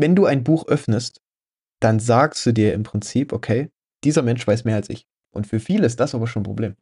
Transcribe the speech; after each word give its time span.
wenn 0.00 0.16
du 0.16 0.26
ein 0.26 0.44
Buch 0.44 0.66
öffnest, 0.66 1.20
dann 1.80 2.00
sagst 2.00 2.44
du 2.46 2.52
dir 2.52 2.74
im 2.74 2.82
Prinzip, 2.82 3.32
okay, 3.32 3.70
dieser 4.04 4.22
Mensch 4.22 4.46
weiß 4.46 4.64
mehr 4.64 4.76
als 4.76 4.90
ich. 4.90 5.06
Und 5.32 5.46
für 5.46 5.60
viele 5.60 5.86
ist 5.86 6.00
das 6.00 6.14
aber 6.14 6.26
schon 6.26 6.40
ein 6.42 6.44
Problem. 6.44 6.76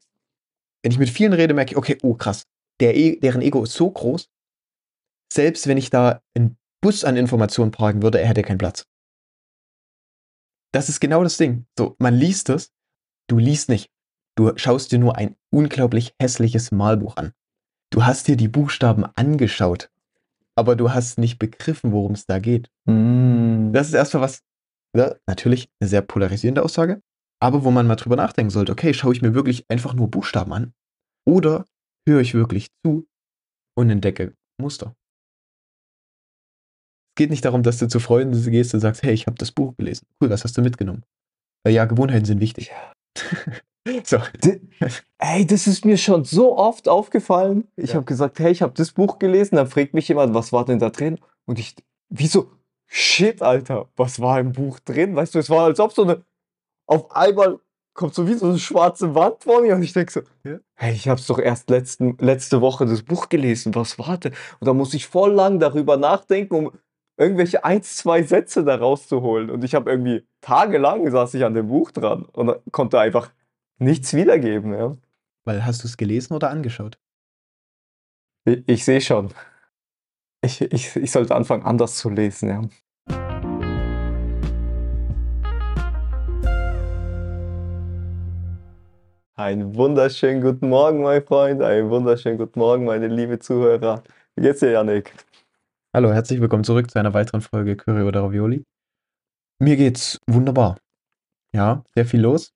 Wenn 0.82 0.92
ich 0.92 0.98
mit 0.98 1.10
vielen 1.10 1.32
rede, 1.32 1.54
merke 1.54 1.72
ich, 1.72 1.76
okay, 1.76 1.98
oh 2.02 2.14
krass, 2.14 2.44
der 2.80 2.96
e 2.96 3.18
deren 3.18 3.42
Ego 3.42 3.62
ist 3.62 3.74
so 3.74 3.90
groß, 3.90 4.30
selbst 5.32 5.66
wenn 5.66 5.76
ich 5.76 5.90
da 5.90 6.22
einen 6.34 6.56
Bus 6.80 7.04
an 7.04 7.16
Informationen 7.16 7.72
parken 7.72 8.02
würde, 8.02 8.20
er 8.20 8.28
hätte 8.28 8.42
keinen 8.42 8.58
Platz. 8.58 8.86
Das 10.72 10.88
ist 10.88 11.00
genau 11.00 11.22
das 11.22 11.36
Ding. 11.36 11.66
So, 11.76 11.96
man 11.98 12.14
liest 12.14 12.50
es, 12.50 12.72
du 13.28 13.38
liest 13.38 13.68
nicht. 13.68 13.90
Du 14.36 14.56
schaust 14.56 14.92
dir 14.92 14.98
nur 14.98 15.16
ein 15.16 15.36
unglaublich 15.50 16.14
hässliches 16.20 16.70
Malbuch 16.70 17.16
an. 17.16 17.32
Du 17.90 18.04
hast 18.04 18.28
dir 18.28 18.36
die 18.36 18.48
Buchstaben 18.48 19.04
angeschaut, 19.16 19.90
aber 20.58 20.74
du 20.74 20.92
hast 20.92 21.18
nicht 21.18 21.38
begriffen, 21.38 21.92
worum 21.92 22.12
es 22.12 22.26
da 22.26 22.40
geht. 22.40 22.68
Mm. 22.84 23.72
Das 23.72 23.86
ist 23.86 23.94
erstmal 23.94 24.24
was, 24.24 24.42
ja, 24.96 25.14
natürlich 25.28 25.68
eine 25.80 25.88
sehr 25.88 26.02
polarisierende 26.02 26.64
Aussage, 26.64 27.00
aber 27.40 27.62
wo 27.62 27.70
man 27.70 27.86
mal 27.86 27.94
drüber 27.94 28.16
nachdenken 28.16 28.50
sollte, 28.50 28.72
okay, 28.72 28.92
schaue 28.92 29.14
ich 29.14 29.22
mir 29.22 29.34
wirklich 29.34 29.64
einfach 29.68 29.94
nur 29.94 30.10
Buchstaben 30.10 30.52
an 30.52 30.72
oder 31.24 31.64
höre 32.08 32.20
ich 32.20 32.34
wirklich 32.34 32.70
zu 32.84 33.06
und 33.76 33.88
entdecke 33.88 34.34
Muster. 34.60 34.96
Es 37.10 37.20
geht 37.22 37.30
nicht 37.30 37.44
darum, 37.44 37.62
dass 37.62 37.78
du 37.78 37.86
zu 37.86 38.00
Freunden 38.00 38.50
gehst 38.50 38.74
und 38.74 38.80
sagst, 38.80 39.04
hey, 39.04 39.12
ich 39.12 39.28
habe 39.28 39.38
das 39.38 39.52
Buch 39.52 39.76
gelesen. 39.76 40.06
Cool, 40.20 40.30
was 40.30 40.42
hast 40.42 40.56
du 40.56 40.62
mitgenommen? 40.62 41.04
Ja, 41.68 41.84
Gewohnheiten 41.84 42.24
sind 42.24 42.40
wichtig. 42.40 42.72
so. 44.04 44.18
Ey, 45.18 45.46
das 45.46 45.66
ist 45.66 45.84
mir 45.84 45.96
schon 45.96 46.24
so 46.24 46.56
oft 46.56 46.88
aufgefallen. 46.88 47.66
Ich 47.76 47.90
Ja. 47.90 47.96
habe 47.96 48.04
gesagt, 48.04 48.38
hey, 48.38 48.50
ich 48.52 48.62
habe 48.62 48.72
das 48.74 48.92
Buch 48.92 49.18
gelesen. 49.18 49.56
Dann 49.56 49.66
fragt 49.66 49.94
mich 49.94 50.08
jemand, 50.08 50.34
was 50.34 50.52
war 50.52 50.64
denn 50.64 50.78
da 50.78 50.90
drin? 50.90 51.18
Und 51.46 51.58
ich, 51.58 51.74
wieso? 52.08 52.50
Shit, 52.86 53.42
Alter, 53.42 53.88
was 53.96 54.20
war 54.20 54.40
im 54.40 54.52
Buch 54.52 54.78
drin? 54.80 55.14
Weißt 55.14 55.34
du, 55.34 55.38
es 55.38 55.50
war, 55.50 55.64
als 55.64 55.80
ob 55.80 55.92
so 55.92 56.02
eine, 56.04 56.24
auf 56.86 57.10
einmal 57.14 57.58
kommt 57.92 58.14
so 58.14 58.26
wie 58.28 58.34
so 58.34 58.46
eine 58.46 58.58
schwarze 58.58 59.14
Wand 59.14 59.42
vor 59.42 59.60
mir 59.60 59.74
und 59.74 59.82
ich 59.82 59.92
denke 59.92 60.12
so, 60.12 60.20
Ja. 60.44 60.58
hey, 60.76 60.94
ich 60.94 61.08
habe 61.08 61.20
doch 61.26 61.38
erst 61.38 61.68
letzten, 61.68 62.16
letzte 62.18 62.60
Woche 62.60 62.86
das 62.86 63.02
Buch 63.02 63.28
gelesen. 63.28 63.74
Was 63.74 63.98
war 63.98 64.16
denn? 64.18 64.32
Und 64.60 64.66
da 64.68 64.72
muss 64.72 64.94
ich 64.94 65.06
voll 65.06 65.32
lang 65.32 65.58
darüber 65.58 65.96
nachdenken, 65.96 66.54
um 66.54 66.72
irgendwelche 67.18 67.64
ein, 67.64 67.82
zwei 67.82 68.22
Sätze 68.22 68.64
da 68.64 68.76
rauszuholen. 68.76 69.50
Und 69.50 69.64
ich 69.64 69.74
habe 69.74 69.90
irgendwie 69.90 70.24
tagelang 70.40 71.10
saß 71.10 71.34
ich 71.34 71.44
an 71.44 71.54
dem 71.54 71.66
Buch 71.66 71.90
dran 71.90 72.24
und 72.32 72.54
konnte 72.70 73.00
einfach 73.00 73.32
nichts 73.78 74.14
wiedergeben. 74.14 74.72
Ja. 74.74 74.96
Weil 75.44 75.64
hast 75.64 75.82
du 75.82 75.88
es 75.88 75.96
gelesen 75.96 76.34
oder 76.34 76.50
angeschaut? 76.50 76.98
Ich, 78.44 78.62
ich 78.66 78.84
sehe 78.84 79.00
schon. 79.00 79.32
Ich, 80.42 80.60
ich, 80.60 80.94
ich 80.96 81.10
sollte 81.10 81.34
anfangen, 81.34 81.64
anders 81.64 81.96
zu 81.96 82.10
lesen. 82.10 82.48
Ja. 82.48 82.62
Einen 89.34 89.76
wunderschönen 89.76 90.42
guten 90.42 90.68
Morgen, 90.68 91.02
mein 91.02 91.24
Freund. 91.24 91.62
Einen 91.62 91.90
wunderschönen 91.90 92.38
guten 92.38 92.58
Morgen, 92.58 92.84
meine 92.84 93.06
liebe 93.06 93.38
Zuhörer. 93.38 94.02
Wie 94.34 94.42
geht's 94.42 94.60
dir, 94.60 94.72
Janik? 94.72 95.14
Hallo, 95.94 96.12
herzlich 96.12 96.40
willkommen 96.40 96.64
zurück 96.64 96.90
zu 96.90 96.98
einer 96.98 97.14
weiteren 97.14 97.40
Folge 97.40 97.76
Curry 97.76 98.02
oder 98.02 98.22
Ravioli. 98.22 98.64
Mir 99.60 99.76
geht's 99.76 100.18
wunderbar. 100.26 100.76
Ja, 101.54 101.84
sehr 101.94 102.04
viel 102.04 102.20
los. 102.20 102.52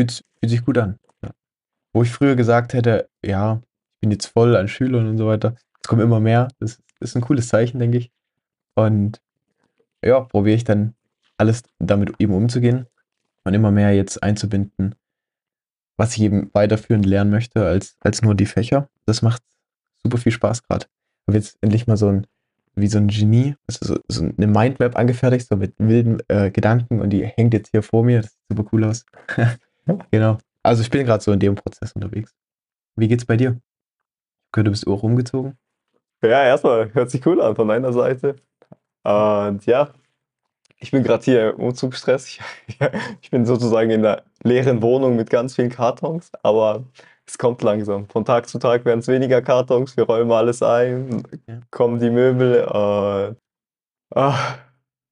Fühlt, 0.00 0.24
fühlt 0.38 0.50
sich 0.50 0.64
gut 0.64 0.78
an. 0.78 0.98
Ja. 1.22 1.30
Wo 1.92 2.02
ich 2.02 2.10
früher 2.10 2.34
gesagt 2.34 2.72
hätte, 2.72 3.10
ja, 3.22 3.60
ich 3.96 4.00
bin 4.00 4.10
jetzt 4.10 4.28
voll 4.28 4.56
an 4.56 4.66
Schülern 4.66 5.06
und 5.08 5.18
so 5.18 5.26
weiter. 5.26 5.56
Es 5.82 5.88
kommen 5.88 6.00
immer 6.00 6.20
mehr. 6.20 6.48
Das 6.58 6.82
ist 7.00 7.16
ein 7.16 7.20
cooles 7.20 7.48
Zeichen, 7.48 7.78
denke 7.78 7.98
ich. 7.98 8.10
Und 8.74 9.20
ja, 10.02 10.20
probiere 10.20 10.56
ich 10.56 10.64
dann 10.64 10.94
alles 11.36 11.64
damit 11.78 12.14
eben 12.18 12.32
umzugehen 12.32 12.86
und 13.44 13.52
immer 13.52 13.70
mehr 13.70 13.94
jetzt 13.94 14.22
einzubinden, 14.22 14.94
was 15.98 16.16
ich 16.16 16.22
eben 16.22 16.48
weiterführend 16.54 17.04
lernen 17.04 17.30
möchte, 17.30 17.66
als, 17.66 17.98
als 18.00 18.22
nur 18.22 18.34
die 18.34 18.46
Fächer. 18.46 18.88
Das 19.04 19.20
macht 19.20 19.42
super 20.02 20.16
viel 20.16 20.32
Spaß 20.32 20.62
gerade. 20.62 20.86
Ich 20.86 21.28
habe 21.28 21.36
jetzt 21.36 21.58
endlich 21.60 21.86
mal 21.86 21.98
so 21.98 22.08
ein, 22.08 22.26
wie 22.74 22.86
so 22.86 22.96
ein 22.96 23.08
Genie, 23.08 23.54
also 23.66 23.84
so, 23.84 24.00
so 24.08 24.22
eine 24.24 24.46
Mindmap 24.46 24.96
angefertigt, 24.96 25.46
so 25.46 25.56
mit 25.56 25.74
wilden 25.76 26.22
äh, 26.28 26.50
Gedanken 26.50 27.02
und 27.02 27.10
die 27.10 27.26
hängt 27.26 27.52
jetzt 27.52 27.70
hier 27.72 27.82
vor 27.82 28.02
mir. 28.02 28.22
Das 28.22 28.30
sieht 28.30 28.56
super 28.56 28.70
cool 28.72 28.84
aus. 28.84 29.04
genau. 30.10 30.38
Also 30.62 30.82
ich 30.82 30.90
bin 30.90 31.06
gerade 31.06 31.22
so 31.22 31.32
in 31.32 31.40
dem 31.40 31.54
Prozess 31.54 31.92
unterwegs. 31.92 32.34
Wie 32.96 33.08
geht's 33.08 33.24
bei 33.24 33.36
dir? 33.36 33.58
Du 34.52 34.64
bist 34.64 34.86
auch 34.86 35.02
rumgezogen? 35.02 35.56
Ja, 36.22 36.44
erstmal 36.44 36.92
hört 36.92 37.10
sich 37.10 37.24
cool 37.24 37.40
an 37.40 37.54
von 37.54 37.68
deiner 37.68 37.92
Seite. 37.92 38.36
Und 39.04 39.64
ja, 39.64 39.92
ich 40.78 40.90
bin 40.90 41.02
gerade 41.02 41.24
hier 41.24 41.50
im 41.50 41.60
Umzugsstress. 41.60 42.26
Ich, 42.26 42.40
ich 43.22 43.30
bin 43.30 43.46
sozusagen 43.46 43.90
in 43.90 44.04
einer 44.04 44.22
leeren 44.42 44.82
Wohnung 44.82 45.16
mit 45.16 45.30
ganz 45.30 45.54
vielen 45.54 45.70
Kartons, 45.70 46.32
aber 46.42 46.84
es 47.26 47.38
kommt 47.38 47.62
langsam. 47.62 48.06
Von 48.08 48.24
Tag 48.24 48.48
zu 48.48 48.58
Tag 48.58 48.84
werden 48.84 49.00
es 49.00 49.08
weniger 49.08 49.40
Kartons, 49.40 49.96
wir 49.96 50.04
räumen 50.04 50.32
alles 50.32 50.62
ein, 50.62 51.22
kommen 51.70 52.00
die 52.00 52.10
Möbel. 52.10 52.64
Und, 52.64 53.36
ah, 54.14 54.54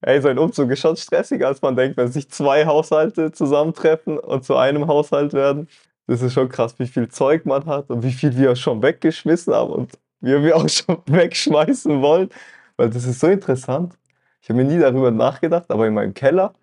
ey, 0.00 0.20
so 0.20 0.28
ein 0.28 0.38
Umzug 0.38 0.70
ist 0.70 0.80
schon 0.80 0.96
stressiger, 0.96 1.48
als 1.48 1.62
man 1.62 1.76
denkt, 1.76 1.96
wenn 1.96 2.08
sich 2.08 2.30
zwei 2.30 2.66
Haushalte 2.66 3.32
zusammentreffen 3.32 4.18
und 4.18 4.44
zu 4.44 4.56
einem 4.56 4.86
Haushalt 4.86 5.32
werden. 5.32 5.68
Das 6.06 6.22
ist 6.22 6.32
schon 6.32 6.48
krass, 6.48 6.78
wie 6.78 6.86
viel 6.86 7.08
Zeug 7.08 7.44
man 7.44 7.66
hat 7.66 7.90
und 7.90 8.02
wie 8.02 8.12
viel 8.12 8.36
wir 8.36 8.56
schon 8.56 8.82
weggeschmissen 8.82 9.54
haben 9.54 9.72
und 9.72 9.98
wie 10.20 10.42
wir 10.42 10.56
auch 10.56 10.68
schon 10.68 10.98
wegschmeißen 11.06 12.00
wollen. 12.00 12.30
Weil 12.76 12.90
das 12.90 13.04
ist 13.04 13.20
so 13.20 13.26
interessant. 13.26 13.98
Ich 14.40 14.48
habe 14.48 14.62
mir 14.62 14.64
nie 14.64 14.78
darüber 14.78 15.10
nachgedacht, 15.10 15.70
aber 15.70 15.86
in 15.86 15.94
meinem 15.94 16.14
Keller, 16.14 16.54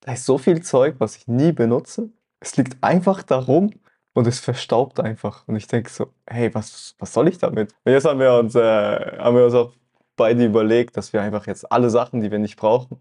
da 0.00 0.12
ist 0.12 0.24
so 0.24 0.38
viel 0.38 0.62
Zeug, 0.62 0.96
was 0.98 1.16
ich 1.16 1.28
nie 1.28 1.52
benutze. 1.52 2.10
Es 2.40 2.56
liegt 2.56 2.82
einfach 2.82 3.22
da 3.22 3.38
rum 3.38 3.70
und 4.12 4.26
es 4.26 4.40
verstaubt 4.40 5.00
einfach. 5.00 5.46
Und 5.46 5.56
ich 5.56 5.66
denke 5.66 5.90
so, 5.90 6.08
hey, 6.26 6.52
was, 6.54 6.94
was 6.98 7.12
soll 7.12 7.28
ich 7.28 7.38
damit? 7.38 7.72
Und 7.84 7.92
jetzt 7.92 8.04
haben 8.04 8.18
wir 8.18 8.34
uns, 8.34 8.54
äh, 8.54 9.18
haben 9.18 9.36
wir 9.36 9.44
uns 9.44 9.54
auch 9.54 9.72
beide 10.20 10.44
überlegt, 10.44 10.96
dass 10.96 11.12
wir 11.12 11.22
einfach 11.22 11.46
jetzt 11.46 11.64
alle 11.72 11.88
Sachen, 11.90 12.20
die 12.20 12.30
wir 12.30 12.38
nicht 12.38 12.56
brauchen, 12.56 12.98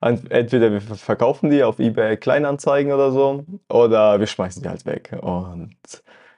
ent- 0.00 0.30
entweder 0.30 0.70
wir 0.70 0.80
verkaufen 0.80 1.50
die 1.50 1.64
auf 1.64 1.78
eBay 1.78 2.16
Kleinanzeigen 2.16 2.92
oder 2.92 3.10
so, 3.10 3.44
oder 3.68 4.20
wir 4.20 4.26
schmeißen 4.26 4.62
die 4.62 4.68
halt 4.68 4.84
weg. 4.86 5.16
Und 5.20 5.76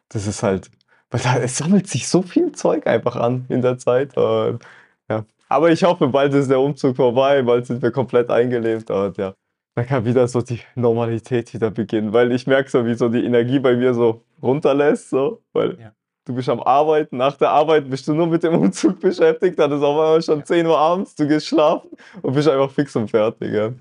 das 0.08 0.26
ist 0.26 0.42
halt, 0.42 0.70
weil 1.10 1.20
da, 1.20 1.36
es 1.38 1.56
sammelt 1.58 1.86
sich 1.88 2.08
so 2.08 2.22
viel 2.22 2.52
Zeug 2.52 2.86
einfach 2.86 3.16
an 3.16 3.44
in 3.48 3.60
der 3.62 3.76
Zeit. 3.78 4.16
Und, 4.16 4.60
ja. 5.08 5.24
Aber 5.48 5.70
ich 5.70 5.82
hoffe, 5.82 6.08
bald 6.08 6.32
ist 6.34 6.48
der 6.48 6.60
Umzug 6.60 6.96
vorbei, 6.96 7.42
bald 7.42 7.66
sind 7.66 7.82
wir 7.82 7.90
komplett 7.90 8.30
eingelebt. 8.30 8.90
Und 8.90 9.18
ja, 9.18 9.34
dann 9.74 9.86
kann 9.86 10.04
wieder 10.04 10.26
so 10.28 10.42
die 10.42 10.60
Normalität 10.76 11.52
wieder 11.54 11.70
beginnen, 11.70 12.12
weil 12.12 12.32
ich 12.32 12.46
merke 12.46 12.70
so, 12.70 12.84
wie 12.86 12.94
so 12.94 13.08
die 13.08 13.24
Energie 13.24 13.58
bei 13.58 13.74
mir 13.74 13.94
so 13.94 14.22
runterlässt, 14.42 15.10
so, 15.10 15.42
weil 15.52 15.78
Ja. 15.80 15.92
Du 16.30 16.36
bist 16.36 16.48
am 16.48 16.60
Arbeiten, 16.60 17.16
nach 17.16 17.36
der 17.36 17.50
Arbeit 17.50 17.90
bist 17.90 18.06
du 18.06 18.14
nur 18.14 18.28
mit 18.28 18.42
dem 18.42 18.54
Umzug 18.54 19.00
beschäftigt, 19.00 19.58
dann 19.58 19.72
ist 19.72 19.82
auf 19.82 19.98
einmal 19.98 20.22
schon 20.22 20.44
10 20.44 20.66
Uhr 20.66 20.78
abends, 20.78 21.14
du 21.16 21.26
gehst 21.26 21.46
schlafen 21.46 21.90
und 22.22 22.34
bist 22.34 22.48
einfach 22.48 22.70
fix 22.70 22.94
und 22.96 23.10
fertig. 23.10 23.52
Ja. 23.52 23.72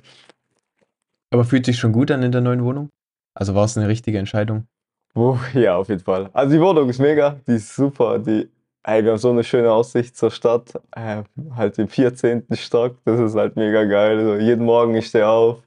Aber 1.31 1.43
fühlt 1.43 1.65
sich 1.65 1.77
schon 1.77 1.91
gut 1.91 2.09
an 2.11 2.23
in 2.23 2.31
der 2.31 2.41
neuen 2.41 2.63
Wohnung? 2.63 2.89
Also 3.35 3.53
war 3.53 3.65
es 3.65 3.77
eine 3.77 3.87
richtige 3.87 4.17
Entscheidung? 4.17 4.65
Oh, 5.13 5.37
ja, 5.53 5.75
auf 5.75 5.89
jeden 5.89 6.01
Fall. 6.01 6.29
Also 6.33 6.55
die 6.55 6.61
Wohnung 6.61 6.89
ist 6.89 6.99
mega, 6.99 7.39
die 7.47 7.53
ist 7.53 7.75
super. 7.75 8.17
Die, 8.17 8.49
ey, 8.83 9.03
wir 9.03 9.11
haben 9.11 9.19
so 9.19 9.29
eine 9.29 9.43
schöne 9.43 9.71
Aussicht 9.71 10.17
zur 10.17 10.31
Stadt, 10.31 10.73
äh, 10.95 11.23
halt 11.55 11.77
im 11.77 11.87
14. 11.87 12.47
Stock, 12.53 12.97
das 13.05 13.19
ist 13.19 13.35
halt 13.35 13.55
mega 13.55 13.83
geil. 13.83 14.17
Also 14.17 14.35
jeden 14.35 14.65
Morgen 14.65 14.95
ich 14.95 15.07
stehe 15.07 15.27
auf, 15.27 15.61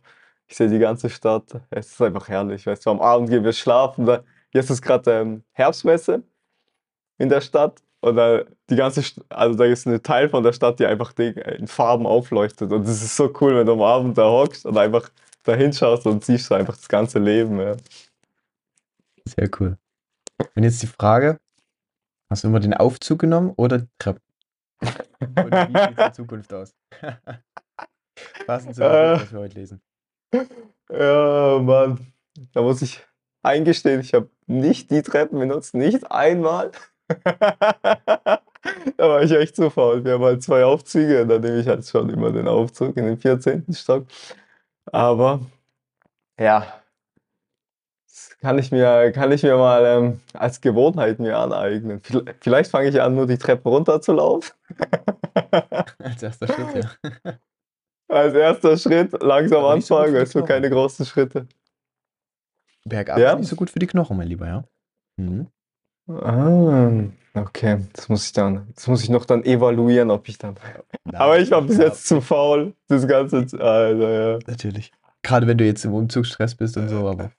ich 0.49 0.56
sehe 0.56 0.69
die 0.69 0.81
ganze 0.81 1.09
Stadt, 1.09 1.44
es 1.70 1.93
ist 1.93 2.03
einfach 2.03 2.28
herrlich. 2.28 2.66
Weißt 2.66 2.84
du, 2.84 2.91
am 2.91 3.00
Abend 3.00 3.31
gehen 3.31 3.44
wir 3.44 3.53
schlafen, 3.53 4.09
jetzt 4.53 4.70
ist 4.70 4.82
gerade 4.82 5.12
ähm, 5.12 5.44
Herbstmesse 5.53 6.25
in 7.22 7.28
der 7.28 7.41
Stadt 7.41 7.81
da, 8.03 8.43
die 8.69 8.75
ganze, 8.75 9.00
St- 9.00 9.22
also 9.28 9.56
da 9.56 9.65
ist 9.65 9.87
ein 9.87 10.03
Teil 10.03 10.28
von 10.28 10.43
der 10.43 10.53
Stadt, 10.53 10.81
die 10.81 10.87
einfach 10.87 11.16
äh, 11.19 11.56
in 11.56 11.69
Farben 11.69 12.05
aufleuchtet 12.05 12.72
und 12.72 12.83
das 12.83 13.00
ist 13.00 13.15
so 13.15 13.32
cool, 13.41 13.55
wenn 13.56 13.67
du 13.67 13.75
am 13.75 13.82
Abend 13.82 14.19
da 14.19 14.25
hockst 14.29 14.67
und 14.67 14.76
einfach 14.76 15.08
da 15.44 15.55
hinschaust 15.55 16.05
und 16.06 16.25
siehst 16.25 16.50
du 16.50 16.55
einfach 16.56 16.76
das 16.76 16.88
ganze 16.88 17.20
Leben. 17.20 17.61
Ja. 17.61 17.76
Sehr 19.25 19.49
cool. 19.61 19.79
Und 20.56 20.64
jetzt 20.64 20.82
die 20.82 20.88
Frage, 20.88 21.38
hast 22.29 22.43
du 22.43 22.49
immer 22.49 22.58
den 22.58 22.75
Aufzug 22.75 23.20
genommen 23.20 23.52
oder 23.56 23.79
die 23.79 23.88
Treppe? 23.99 24.20
Und 24.81 25.52
wie 25.52 25.79
sieht 25.79 25.99
die 25.99 26.12
Zukunft 26.17 26.52
aus? 26.52 26.75
Passend 28.46 28.75
zu 28.75 28.82
Äh. 28.82 29.14
Was 29.20 29.32
wir 29.32 29.38
heute 29.38 29.58
lesen. 29.61 29.81
Ja, 30.91 31.58
Mann. 31.62 32.12
Da 32.52 32.62
muss 32.62 32.82
ich 32.82 33.00
eingestehen, 33.43 34.00
ich 34.00 34.12
habe 34.14 34.29
nicht 34.46 34.91
die 34.91 35.02
Treppen 35.02 35.38
benutzt, 35.38 35.75
nicht 35.75 36.11
einmal. 36.11 36.73
Da 38.96 39.08
war 39.08 39.22
ich 39.22 39.32
echt 39.32 39.56
zu 39.56 39.70
faul. 39.70 40.04
Wir 40.04 40.12
haben 40.14 40.22
halt 40.25 40.43
zwei 40.43 40.64
Aufzüge, 40.64 41.26
da 41.26 41.38
nehme 41.38 41.58
ich 41.58 41.66
halt 41.66 41.84
schon 41.84 42.08
immer 42.10 42.31
den 42.31 42.46
Aufzug 42.46 42.96
in 42.96 43.06
den 43.06 43.19
14. 43.19 43.64
Stock. 43.72 44.06
Aber 44.93 45.40
ja, 46.38 46.64
es 48.06 48.37
kann 48.40 48.58
ich 48.60 48.70
mir, 48.70 49.10
kann 49.10 49.32
ich 49.32 49.43
mir 49.43 49.56
mal 49.56 49.84
ähm, 49.84 50.20
als 50.34 50.60
Gewohnheit 50.60 51.19
mir 51.19 51.37
aneignen. 51.38 52.00
Viel- 52.02 52.25
Vielleicht 52.40 52.70
fange 52.70 52.88
ich 52.88 53.00
an, 53.02 53.16
nur 53.16 53.26
die 53.26 53.37
Treppen 53.38 53.69
runter 53.69 54.00
zu 54.00 54.12
laufen. 54.12 54.52
Als 55.98 56.22
erster 56.22 56.46
Schritt, 56.46 56.84
ja. 56.84 57.32
Als 58.08 58.34
erster 58.34 58.76
Schritt, 58.76 59.12
langsam 59.22 59.64
Aber 59.64 59.81
so 59.81 59.96
anfangen, 59.96 60.14
weißt 60.14 60.34
du, 60.34 60.38
Knochen. 60.40 60.48
keine 60.48 60.70
großen 60.70 61.05
Schritte. 61.06 61.48
Bergab 62.84 63.19
Ja? 63.19 63.32
ist 63.32 63.40
nicht 63.40 63.48
so 63.48 63.56
gut 63.56 63.70
für 63.70 63.78
die 63.81 63.87
Knochen, 63.88 64.16
mein 64.16 64.28
Lieber, 64.28 64.46
ja. 64.46 64.64
Mhm. 65.16 65.48
Ah, 66.08 66.90
okay, 67.34 67.78
das 67.93 68.08
muss 68.08 68.26
ich 68.26 68.32
dann, 68.32 68.66
das 68.75 68.87
muss 68.88 69.02
ich 69.02 69.08
noch 69.08 69.25
dann 69.25 69.44
evaluieren, 69.44 70.10
ob 70.10 70.28
ich 70.28 70.37
dann. 70.38 70.56
Aber 71.14 71.38
ich 71.38 71.50
war 71.50 71.62
bis 71.62 71.78
Ja, 71.78 71.84
jetzt 71.84 72.06
zu 72.06 72.20
faul, 72.20 72.75
das 72.88 73.06
Ganze, 73.06 73.46
also 73.60 74.02
ja. 74.08 74.38
Natürlich. 74.46 74.93
Gerade 75.22 75.46
wenn 75.46 75.58
du 75.58 75.64
jetzt 75.64 75.84
im 75.84 75.94
Umzugsstress 75.94 76.54
bist 76.56 76.76
und 76.76 76.88
so, 76.88 77.08
aber 77.08 77.31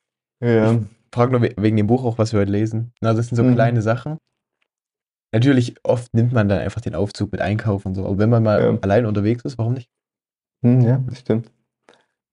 Ja, 0.42 0.80
frag 1.14 1.32
nur 1.32 1.42
we- 1.42 1.54
wegen 1.58 1.76
dem 1.78 1.88
Buch 1.88 2.06
auch, 2.06 2.18
was 2.18 2.32
wir 2.34 2.40
heute 2.40 2.52
lesen. 2.52 2.94
Na, 3.02 3.14
das 3.14 3.28
sind 3.28 3.36
so 3.36 3.44
Mhm. 3.44 3.54
kleine 3.56 3.82
Sachen. 3.82 4.18
Natürlich, 5.34 5.76
oft 5.84 6.14
nimmt 6.14 6.32
man 6.32 6.48
dann 6.48 6.60
einfach 6.60 6.82
den 6.82 6.96
Aufzug 6.96 7.32
mit 7.32 7.42
Einkaufen 7.42 7.90
und 7.90 7.96
so. 7.96 8.06
Aber 8.06 8.18
wenn 8.20 8.30
man 8.30 8.44
mal 8.44 8.62
Ja. 8.62 8.78
allein 8.82 9.06
unterwegs 9.06 9.44
ist, 9.44 9.58
warum 9.58 9.74
nicht? 9.74 9.90
Hm, 10.64 10.82
ja, 10.82 11.04
das 11.08 11.20
stimmt. 11.20 11.52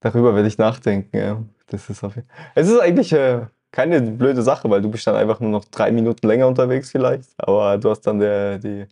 Darüber 0.00 0.34
werde 0.34 0.48
ich 0.48 0.58
nachdenken, 0.58 1.16
ja. 1.16 1.42
Das 1.66 1.88
ist 1.90 2.04
auf 2.04 2.14
jeden 2.16 2.28
Es 2.54 2.68
ist 2.68 2.78
eigentlich 2.78 3.12
äh, 3.12 3.46
keine 3.72 4.00
blöde 4.00 4.42
Sache, 4.42 4.68
weil 4.68 4.82
du 4.82 4.90
bist 4.90 5.06
dann 5.06 5.14
einfach 5.14 5.40
nur 5.40 5.50
noch 5.50 5.64
drei 5.66 5.92
Minuten 5.92 6.26
länger 6.26 6.48
unterwegs 6.48 6.90
vielleicht, 6.90 7.30
aber 7.38 7.78
du 7.78 7.90
hast 7.90 8.02
dann 8.02 8.18
der, 8.18 8.58
die, 8.58 8.86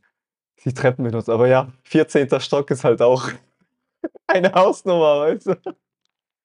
die 0.64 0.72
Treppen 0.72 1.04
benutzt. 1.04 1.28
Aber 1.28 1.48
ja, 1.48 1.72
14. 1.84 2.40
Stock 2.40 2.70
ist 2.70 2.84
halt 2.84 3.02
auch 3.02 3.28
eine 4.26 4.52
Hausnummer, 4.52 5.20
weißt 5.20 5.46
du? 5.48 5.56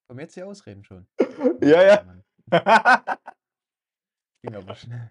Komm 0.08 0.18
jetzt 0.20 0.36
die 0.36 0.42
Ausreden 0.42 0.84
schon. 0.84 1.06
Ja, 1.62 1.82
ja. 1.82 2.04
Ging 4.42 4.54
aber 4.54 4.74
schnell. 4.74 5.10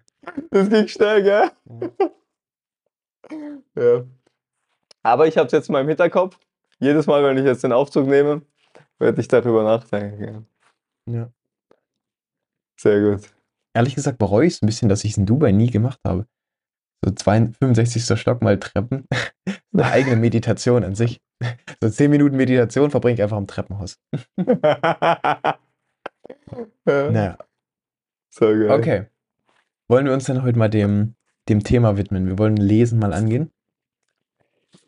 Das 0.50 0.68
ging 0.68 0.86
schnell, 0.86 1.22
gell? 1.22 1.50
Ja. 3.74 4.04
Aber 5.02 5.26
ich 5.26 5.36
habe 5.36 5.46
es 5.46 5.52
jetzt 5.52 5.68
mal 5.68 5.80
im 5.80 5.88
Hinterkopf. 5.88 6.38
Jedes 6.78 7.06
Mal, 7.06 7.24
wenn 7.24 7.38
ich 7.38 7.44
jetzt 7.44 7.64
den 7.64 7.72
Aufzug 7.72 8.06
nehme, 8.06 8.42
werde 8.98 9.20
ich 9.20 9.28
darüber 9.28 9.64
nachdenken. 9.64 10.46
Ja. 11.06 11.28
Sehr 12.84 13.00
gut. 13.00 13.34
Ehrlich 13.72 13.94
gesagt 13.94 14.18
bereue 14.18 14.46
ich 14.46 14.52
es 14.56 14.62
ein 14.62 14.66
bisschen, 14.66 14.90
dass 14.90 15.04
ich 15.04 15.12
es 15.12 15.16
in 15.16 15.24
Dubai 15.24 15.52
nie 15.52 15.70
gemacht 15.70 15.98
habe. 16.06 16.26
So 17.02 17.10
62, 17.12 17.56
65. 17.58 18.20
Stock 18.20 18.42
mal 18.42 18.58
Treppen. 18.58 19.08
Eine 19.72 19.86
eigene 19.86 20.16
Meditation 20.16 20.84
an 20.84 20.94
sich. 20.94 21.22
So 21.80 21.88
10 21.88 22.10
Minuten 22.10 22.36
Meditation 22.36 22.90
verbringe 22.90 23.14
ich 23.14 23.22
einfach 23.22 23.38
im 23.38 23.46
Treppenhaus. 23.46 23.98
ja, 24.36 25.58
Naja, 26.84 27.38
So 28.30 28.46
geil. 28.48 28.70
okay. 28.70 29.06
Wollen 29.88 30.04
wir 30.04 30.12
uns 30.12 30.24
dann 30.24 30.42
heute 30.42 30.58
mal 30.58 30.68
dem, 30.68 31.14
dem 31.48 31.64
Thema 31.64 31.96
widmen? 31.96 32.26
Wir 32.26 32.38
wollen 32.38 32.58
Lesen 32.58 32.98
mal 32.98 33.14
angehen. 33.14 33.50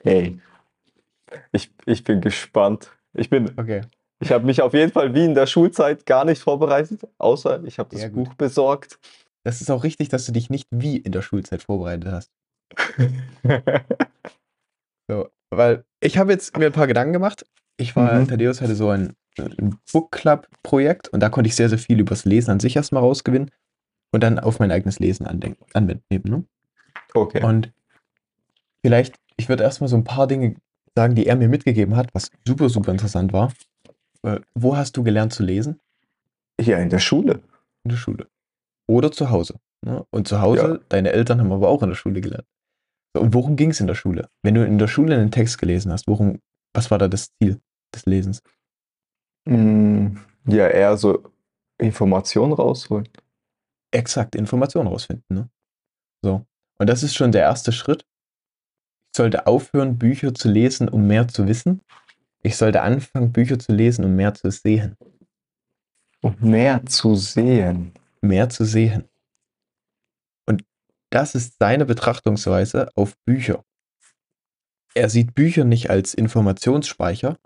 Hey. 0.03 0.39
Ich, 1.53 1.73
ich 1.87 2.05
bin 2.05 2.21
gespannt. 2.21 2.91
Ich 3.15 3.31
bin, 3.31 3.59
Okay. 3.59 3.81
Ich 4.21 4.33
habe 4.33 4.47
mich 4.47 4.63
auf 4.63 4.73
jeden 4.75 4.93
Fall 4.93 5.15
wie 5.15 5.25
in 5.25 5.35
der 5.35 5.47
Schulzeit 5.47 6.07
gar 6.07 6.25
nicht 6.25 6.41
vorbereitet, 6.43 7.07
außer 7.19 7.63
ich 7.65 7.79
habe 7.79 7.89
das 7.95 8.13
gut. 8.13 8.25
Buch 8.29 8.35
besorgt. 8.35 8.99
Das 9.45 9.61
ist 9.61 9.71
auch 9.71 9.85
richtig, 9.85 10.09
dass 10.09 10.27
du 10.27 10.33
dich 10.33 10.51
nicht 10.51 10.67
wie 10.71 10.97
in 10.97 11.13
der 11.13 11.23
Schulzeit 11.23 11.63
vorbereitet 11.63 12.11
hast. 12.13 12.31
So, 15.09 15.29
weil 15.51 15.85
ich 16.01 16.19
habe 16.19 16.33
jetzt 16.33 16.57
mir 16.57 16.67
ein 16.67 16.73
paar 16.73 16.89
Gedanken 16.89 17.13
gemacht. 17.13 17.47
Ich 17.77 17.95
war, 17.95 18.21
Mhm. 18.21 18.29
Thaddeus 18.29 18.61
hatte 18.61 18.75
so 18.75 18.89
ein, 18.91 19.15
ein 19.39 19.79
Book 19.93 20.11
Club-Projekt 20.13 21.09
und 21.09 21.21
da 21.21 21.29
konnte 21.29 21.47
ich 21.49 21.55
sehr, 21.55 21.69
sehr 21.69 21.79
viel 21.79 22.01
übers 22.01 22.25
Lesen 22.25 22.51
an 22.51 22.61
sich 22.61 22.75
erstmal 22.75 23.03
rausgewinnen 23.03 23.51
und 24.13 24.23
dann 24.23 24.39
auf 24.39 24.59
mein 24.59 24.73
eigenes 24.73 24.99
Lesen 24.99 25.27
andenken, 25.27 25.65
anwenden. 25.75 26.03
Ne? 26.29 26.45
Okay. 27.15 27.43
Und 27.45 27.73
vielleicht, 28.85 29.15
ich 29.37 29.49
würde 29.49 29.63
erstmal 29.63 29.89
so 29.89 29.97
ein 29.97 30.05
paar 30.05 30.27
Dinge 30.27 30.57
sagen, 30.97 31.15
die 31.15 31.27
er 31.27 31.37
mir 31.37 31.49
mitgegeben 31.49 31.95
hat, 31.97 32.09
was 32.15 32.31
super, 32.47 32.69
super 32.69 32.91
interessant 32.91 33.33
war. 33.33 33.53
Äh, 34.27 34.41
wo 34.55 34.77
hast 34.77 34.97
du 34.97 35.03
gelernt 35.05 35.33
zu 35.33 35.43
lesen? 35.43 35.81
Ja, 36.61 36.79
in 36.79 36.91
der 36.91 36.99
Schule. 36.99 37.43
In 37.85 37.91
der 37.91 37.97
Schule. 37.97 38.29
Oder 38.89 39.13
zu 39.13 39.31
Hause. 39.31 39.59
Ne? 39.85 40.05
Und 40.11 40.27
zu 40.29 40.41
Hause, 40.41 40.63
Ja. 40.63 40.79
deine 40.89 41.13
Eltern 41.13 41.41
haben 41.41 41.53
aber 41.53 41.69
auch 41.69 41.83
in 41.83 41.91
der 41.91 41.97
Schule 41.97 42.21
gelernt. 42.21 42.47
Und 43.17 43.35
worum 43.35 43.57
ging 43.57 43.71
es 43.71 43.81
in 43.81 43.87
der 43.87 43.95
Schule? 43.95 44.29
Wenn 44.43 44.55
du 44.55 44.65
in 44.67 44.79
der 44.79 44.89
Schule 44.89 45.15
einen 45.15 45.31
Text 45.31 45.59
gelesen 45.59 45.93
hast, 45.93 46.07
worum, 46.07 46.41
was 46.75 46.91
war 46.91 46.99
da 46.99 47.09
das 47.09 47.31
Ziel 47.39 47.61
des 47.95 48.05
Lesens? 48.07 48.43
Mm, 49.47 50.17
Ja, 50.49 50.69
eher 50.69 50.97
so 50.97 51.25
Informationen 51.79 52.53
rausholen. 52.53 53.09
Exakt, 53.93 54.35
Informationen 54.35 54.89
rausfinden. 54.89 55.25
Ne? 55.29 55.49
So. 56.23 56.45
Und 56.79 56.89
das 56.89 57.03
ist 57.03 57.15
schon 57.15 57.33
der 57.33 57.43
erste 57.43 57.73
Schritt. 57.73 58.03
Ich 59.13 59.17
sollte 59.17 59.47
aufhören, 59.47 59.99
Bücher 59.99 60.35
zu 60.35 60.49
lesen, 60.51 60.89
um 60.89 61.07
mehr 61.07 61.27
zu 61.29 61.47
wissen. 61.47 61.81
Ich 62.43 62.57
sollte 62.57 62.83
anfangen, 62.83 63.33
Bücher 63.33 63.59
zu 63.59 63.73
lesen, 63.73 64.05
um 64.05 64.15
mehr 64.15 64.35
zu 64.35 64.51
sehen. 64.51 64.97
Um 66.21 66.37
mehr 66.41 66.85
zu 66.87 67.15
sehen. 67.15 67.93
Mehr 68.21 68.49
zu 68.49 68.65
sehen. 68.65 69.09
Und 70.47 70.65
das 71.11 71.35
ist 71.35 71.57
seine 71.59 71.85
Betrachtungsweise 71.85 72.89
auf 72.95 73.17
Bücher. 73.25 73.65
Er 74.95 75.11
sieht 75.11 75.35
Bücher 75.35 75.65
nicht 75.65 75.91
als 75.91 76.15
Informationsspeicher, 76.15 77.39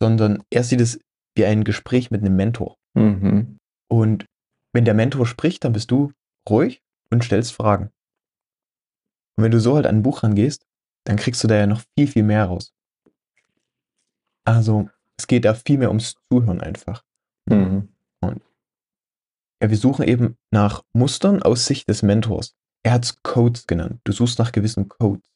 sondern 0.00 0.42
er 0.50 0.64
sieht 0.64 0.80
es 0.80 1.00
wie 1.34 1.44
ein 1.44 1.64
Gespräch 1.64 2.10
mit 2.10 2.22
einem 2.22 2.36
Mentor. 2.36 2.76
Mhm. 2.94 3.58
Und 3.88 4.26
wenn 4.72 4.84
der 4.84 4.94
Mentor 4.94 5.26
spricht, 5.26 5.64
dann 5.64 5.72
bist 5.72 5.90
du 5.90 6.12
ruhig 6.48 6.82
und 7.10 7.24
stellst 7.24 7.52
Fragen. 7.52 7.90
Und 9.36 9.44
wenn 9.44 9.50
du 9.50 9.60
so 9.60 9.74
halt 9.74 9.86
an 9.86 9.96
ein 9.96 10.02
Buch 10.02 10.22
rangehst, 10.22 10.66
dann 11.04 11.16
kriegst 11.16 11.42
du 11.44 11.48
da 11.48 11.56
ja 11.56 11.66
noch 11.66 11.82
viel, 11.96 12.08
viel 12.08 12.22
mehr 12.22 12.44
raus. 12.44 12.72
Also, 14.46 14.88
es 15.18 15.26
geht 15.26 15.44
da 15.44 15.54
viel 15.54 15.78
mehr 15.78 15.88
ums 15.88 16.14
Zuhören 16.28 16.60
einfach. 16.60 17.04
Mhm. 17.48 17.88
Ja, 19.62 19.70
wir 19.70 19.76
suchen 19.76 20.06
eben 20.06 20.36
nach 20.50 20.82
Mustern 20.92 21.42
aus 21.42 21.64
Sicht 21.66 21.88
des 21.88 22.02
Mentors. 22.02 22.54
Er 22.82 22.92
hat 22.92 23.04
es 23.04 23.22
Codes 23.22 23.66
genannt. 23.66 24.00
Du 24.04 24.12
suchst 24.12 24.38
nach 24.38 24.52
gewissen 24.52 24.88
Codes. 24.88 25.28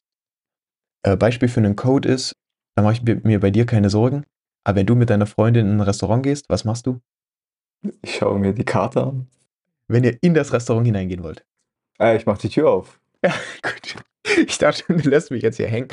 Äh, 1.03 1.17
Beispiel 1.17 1.49
für 1.49 1.59
einen 1.59 1.75
Code 1.75 2.07
ist, 2.07 2.35
da 2.75 2.83
mache 2.83 2.93
ich 2.93 3.01
mir- 3.01 3.19
mir 3.23 3.39
bei 3.39 3.49
dir 3.49 3.65
keine 3.65 3.89
Sorgen, 3.89 4.25
aber 4.63 4.77
wenn 4.77 4.85
du 4.85 4.93
mit 4.95 5.09
deiner 5.09 5.25
Freundin 5.25 5.65
in 5.65 5.77
ein 5.77 5.81
Restaurant 5.81 6.21
gehst, 6.23 6.49
was 6.49 6.63
machst 6.65 6.85
du? 6.85 7.01
Ich 8.03 8.15
schaue 8.17 8.37
mir 8.39 8.53
die 8.53 8.63
Karte 8.63 9.03
an. 9.03 9.27
Wenn 9.87 10.03
ihr 10.03 10.17
in 10.21 10.35
das 10.35 10.53
Restaurant 10.53 10.85
hineingehen 10.85 11.23
wollt. 11.23 11.43
Äh, 11.99 12.15
ich 12.17 12.25
mache 12.27 12.41
die 12.41 12.49
Tür 12.49 12.69
auf. 12.69 12.99
Ja, 13.25 13.33
gut. 13.63 13.95
Ich 14.47 14.59
dachte, 14.59 14.83
du 14.87 15.09
lässt 15.09 15.31
mich 15.31 15.41
jetzt 15.41 15.57
hier 15.57 15.67
hängen. 15.67 15.89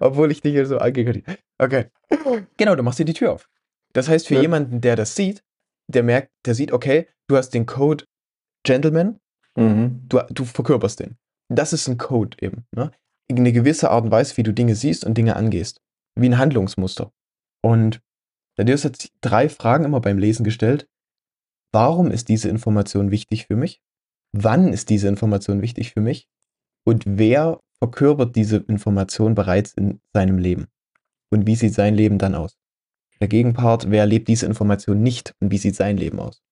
Obwohl 0.00 0.30
ich 0.32 0.40
dich 0.40 0.52
hier 0.52 0.66
so 0.66 0.78
angekündigt 0.78 1.26
Okay. 1.58 1.86
Genau, 2.56 2.74
du 2.74 2.82
machst 2.82 2.98
dir 2.98 3.04
die 3.04 3.12
Tür 3.14 3.32
auf. 3.32 3.48
Das 3.92 4.08
heißt, 4.08 4.26
für 4.28 4.34
Ja. 4.34 4.40
jemanden, 4.42 4.80
der 4.80 4.96
das 4.96 5.14
sieht, 5.14 5.42
der 5.88 6.02
merkt, 6.02 6.30
der 6.46 6.54
sieht, 6.54 6.72
okay, 6.72 7.08
du 7.28 7.36
hast 7.36 7.50
den 7.50 7.66
Code 7.66 8.04
Gentleman, 8.64 9.20
Mhm. 9.56 10.02
du, 10.08 10.20
du 10.30 10.44
verkörperst 10.44 11.00
den. 11.00 11.16
Das 11.48 11.72
ist 11.72 11.86
ein 11.88 11.98
Code 11.98 12.36
eben. 12.40 12.64
Ne? 12.74 12.90
Eine 13.30 13.52
gewisse 13.52 13.90
Art 13.90 14.04
und 14.04 14.10
Weise, 14.10 14.36
wie 14.38 14.42
du 14.42 14.52
Dinge 14.52 14.74
siehst 14.74 15.04
und 15.04 15.16
Dinge 15.18 15.36
angehst. 15.36 15.80
Wie 16.18 16.28
ein 16.28 16.38
Handlungsmuster. 16.38 17.12
Und 17.62 18.00
der 18.58 18.64
Deus 18.64 18.84
hat 18.84 19.10
drei 19.20 19.48
Fragen 19.48 19.84
immer 19.84 20.00
beim 20.00 20.18
Lesen 20.18 20.44
gestellt. 20.44 20.88
Warum 21.72 22.10
ist 22.10 22.28
diese 22.28 22.48
Information 22.48 23.10
wichtig 23.10 23.46
für 23.46 23.56
mich? 23.56 23.80
Wann 24.32 24.72
ist 24.72 24.88
diese 24.90 25.08
Information 25.08 25.62
wichtig 25.62 25.92
für 25.92 26.00
mich? 26.00 26.28
Und 26.84 27.04
wer 27.06 27.60
verkörpert 27.82 28.36
diese 28.36 28.58
Information 28.58 29.34
bereits 29.34 29.72
in 29.72 30.00
seinem 30.14 30.38
Leben? 30.38 30.68
Und 31.32 31.48
wie 31.48 31.56
sieht 31.56 31.74
sein 31.74 31.96
Leben 31.96 32.16
dann 32.16 32.36
aus? 32.36 32.56
Der 33.20 33.26
Gegenpart, 33.26 33.90
wer 33.90 34.06
lebt 34.06 34.28
diese 34.28 34.46
Information 34.46 35.02
nicht 35.02 35.34
und 35.40 35.50
wie 35.50 35.58
sieht 35.58 35.74
sein 35.74 35.96
Leben 35.96 36.20
aus? 36.20 36.44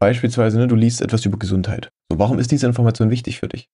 Beispielsweise, 0.00 0.58
ne, 0.58 0.66
du 0.66 0.74
liest 0.74 1.00
etwas 1.00 1.24
über 1.24 1.38
Gesundheit. 1.38 1.92
So, 2.10 2.18
warum 2.18 2.40
ist 2.40 2.50
diese 2.50 2.66
Information 2.66 3.10
wichtig 3.10 3.38
für 3.38 3.46
dich? 3.46 3.70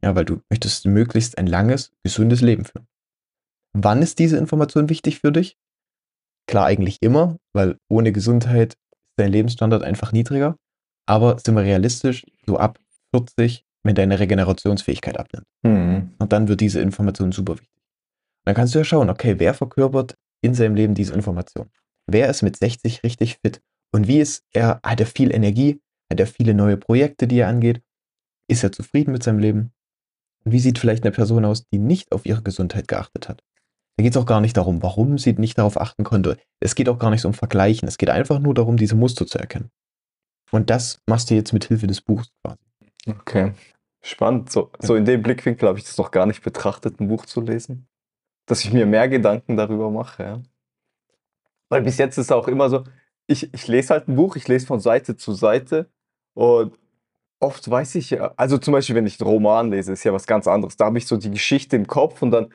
Ja, 0.00 0.14
weil 0.14 0.24
du 0.24 0.40
möchtest 0.48 0.86
möglichst 0.86 1.38
ein 1.38 1.48
langes, 1.48 1.90
gesundes 2.04 2.40
Leben 2.40 2.64
führen. 2.64 2.86
Wann 3.72 4.00
ist 4.00 4.20
diese 4.20 4.36
Information 4.36 4.88
wichtig 4.88 5.18
für 5.18 5.32
dich? 5.32 5.56
Klar, 6.46 6.66
eigentlich 6.66 6.98
immer, 7.00 7.36
weil 7.52 7.78
ohne 7.88 8.12
Gesundheit 8.12 8.74
ist 8.74 9.14
dein 9.16 9.32
Lebensstandard 9.32 9.82
einfach 9.82 10.12
niedriger. 10.12 10.56
Aber 11.06 11.36
sind 11.40 11.56
wir 11.56 11.64
realistisch, 11.64 12.24
so 12.46 12.58
ab 12.58 12.78
40, 13.12 13.64
wenn 13.88 13.94
deine 13.94 14.20
Regenerationsfähigkeit 14.20 15.18
abnimmt. 15.18 15.46
Mhm. 15.62 16.10
Und 16.18 16.32
dann 16.34 16.46
wird 16.46 16.60
diese 16.60 16.82
Information 16.82 17.32
super 17.32 17.54
wichtig. 17.54 17.74
Und 17.74 18.44
dann 18.44 18.54
kannst 18.54 18.74
du 18.74 18.78
ja 18.78 18.84
schauen, 18.84 19.08
okay, 19.08 19.36
wer 19.38 19.54
verkörpert 19.54 20.14
in 20.42 20.52
seinem 20.52 20.74
Leben 20.74 20.94
diese 20.94 21.14
Information? 21.14 21.70
Wer 22.06 22.28
ist 22.28 22.42
mit 22.42 22.58
60 22.58 23.02
richtig 23.02 23.38
fit? 23.38 23.62
Und 23.90 24.06
wie 24.06 24.20
ist 24.20 24.44
er, 24.52 24.78
hat 24.84 25.00
er 25.00 25.06
viel 25.06 25.34
Energie? 25.34 25.80
Hat 26.12 26.20
er 26.20 26.26
viele 26.26 26.52
neue 26.52 26.76
Projekte, 26.76 27.26
die 27.26 27.38
er 27.38 27.48
angeht? 27.48 27.80
Ist 28.46 28.62
er 28.62 28.72
zufrieden 28.72 29.12
mit 29.12 29.22
seinem 29.22 29.38
Leben? 29.38 29.72
Und 30.44 30.52
wie 30.52 30.60
sieht 30.60 30.78
vielleicht 30.78 31.04
eine 31.04 31.12
Person 31.12 31.46
aus, 31.46 31.64
die 31.72 31.78
nicht 31.78 32.12
auf 32.12 32.26
ihre 32.26 32.42
Gesundheit 32.42 32.88
geachtet 32.88 33.30
hat? 33.30 33.42
Da 33.96 34.02
geht 34.02 34.12
es 34.12 34.18
auch 34.18 34.26
gar 34.26 34.42
nicht 34.42 34.58
darum, 34.58 34.82
warum 34.82 35.16
sie 35.16 35.32
nicht 35.32 35.56
darauf 35.56 35.80
achten 35.80 36.04
konnte. 36.04 36.36
Es 36.60 36.74
geht 36.74 36.90
auch 36.90 36.98
gar 36.98 37.10
nicht 37.10 37.22
so 37.22 37.28
um 37.28 37.34
Vergleichen. 37.34 37.88
Es 37.88 37.96
geht 37.96 38.10
einfach 38.10 38.38
nur 38.38 38.52
darum, 38.52 38.76
diese 38.76 38.96
Muster 38.96 39.26
zu 39.26 39.38
erkennen. 39.38 39.70
Und 40.50 40.68
das 40.68 41.00
machst 41.06 41.30
du 41.30 41.34
jetzt 41.34 41.54
mit 41.54 41.64
Hilfe 41.64 41.86
des 41.86 42.02
Buchs 42.02 42.28
quasi. 42.42 42.58
Okay. 43.06 43.52
Spannend. 44.02 44.50
So, 44.50 44.70
so 44.78 44.94
in 44.94 45.04
dem 45.04 45.22
Blickwinkel 45.22 45.68
habe 45.68 45.78
ich 45.78 45.84
das 45.84 45.98
noch 45.98 46.10
gar 46.10 46.26
nicht 46.26 46.42
betrachtet, 46.42 47.00
ein 47.00 47.08
Buch 47.08 47.26
zu 47.26 47.40
lesen. 47.40 47.88
Dass 48.46 48.64
ich 48.64 48.72
mir 48.72 48.86
mehr 48.86 49.08
Gedanken 49.08 49.56
darüber 49.56 49.90
mache, 49.90 50.22
ja. 50.22 50.42
Weil 51.68 51.82
bis 51.82 51.98
jetzt 51.98 52.16
ist 52.16 52.26
es 52.26 52.32
auch 52.32 52.48
immer 52.48 52.70
so, 52.70 52.84
ich, 53.26 53.52
ich 53.52 53.68
lese 53.68 53.94
halt 53.94 54.08
ein 54.08 54.16
Buch, 54.16 54.36
ich 54.36 54.48
lese 54.48 54.66
von 54.66 54.80
Seite 54.80 55.16
zu 55.16 55.32
Seite 55.32 55.90
und 56.34 56.78
oft 57.40 57.68
weiß 57.70 57.96
ich 57.96 58.10
ja, 58.10 58.32
also 58.36 58.58
zum 58.58 58.72
Beispiel, 58.72 58.96
wenn 58.96 59.06
ich 59.06 59.20
einen 59.20 59.28
Roman 59.30 59.70
lese, 59.70 59.92
ist 59.92 60.04
ja 60.04 60.12
was 60.12 60.26
ganz 60.26 60.46
anderes. 60.48 60.76
Da 60.76 60.86
habe 60.86 60.98
ich 60.98 61.06
so 61.06 61.16
die 61.16 61.30
Geschichte 61.30 61.76
im 61.76 61.86
Kopf 61.86 62.22
und 62.22 62.30
dann, 62.30 62.52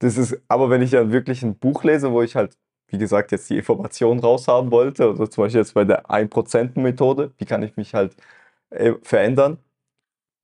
das 0.00 0.16
ist, 0.18 0.40
aber 0.48 0.70
wenn 0.70 0.82
ich 0.82 0.90
dann 0.90 1.12
wirklich 1.12 1.42
ein 1.42 1.58
Buch 1.58 1.84
lese, 1.84 2.12
wo 2.12 2.22
ich 2.22 2.36
halt, 2.36 2.56
wie 2.88 2.98
gesagt, 2.98 3.32
jetzt 3.32 3.50
die 3.50 3.58
Informationen 3.58 4.20
raushaben 4.20 4.70
wollte, 4.70 5.10
oder 5.10 5.30
zum 5.30 5.44
Beispiel 5.44 5.60
jetzt 5.60 5.74
bei 5.74 5.84
der 5.84 6.06
1%-Methode, 6.10 7.32
wie 7.38 7.44
kann 7.44 7.62
ich 7.62 7.76
mich 7.76 7.94
halt 7.94 8.16
äh, 8.70 8.94
verändern, 9.02 9.58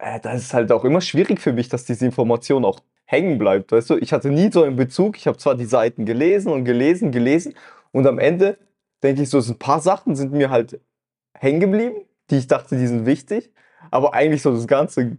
äh, 0.03 0.21
da 0.21 0.33
ist 0.33 0.53
halt 0.53 0.73
auch 0.73 0.85
immer 0.85 1.01
schwierig 1.01 1.41
für 1.41 1.53
mich, 1.53 1.69
dass 1.69 1.85
diese 1.85 2.05
Information 2.05 2.65
auch 2.65 2.81
hängen 3.05 3.39
bleibt, 3.39 3.73
weißt 3.73 3.91
du? 3.91 3.97
Ich 3.99 4.13
hatte 4.13 4.31
nie 4.31 4.51
so 4.51 4.65
einen 4.65 4.77
Bezug, 4.77 5.17
ich 5.17 5.27
habe 5.27 5.39
zwar 5.39 5.55
die 5.55 5.65
Seiten 5.65 6.05
gelesen 6.05 6.53
und 6.53 6.65
gelesen, 6.65 7.13
gelesen 7.13 7.55
und 7.93 8.07
am 8.07 8.19
Ende 8.19 8.59
denke 9.03 9.23
ich 9.23 9.31
so, 9.31 9.39
ein 9.39 9.59
paar 9.59 9.81
Sachen 9.81 10.17
sind 10.17 10.33
mir 10.33 10.51
halt 10.51 10.81
hängen 11.39 11.61
geblieben, 11.61 12.05
die 12.31 12.39
ich 12.39 12.47
dachte, 12.47 12.77
die 12.77 12.87
sind 12.87 13.07
wichtig, 13.07 13.53
aber 13.91 14.15
eigentlich 14.15 14.43
so 14.43 14.53
das 14.53 14.67
ganze, 14.67 15.13
wie 15.13 15.19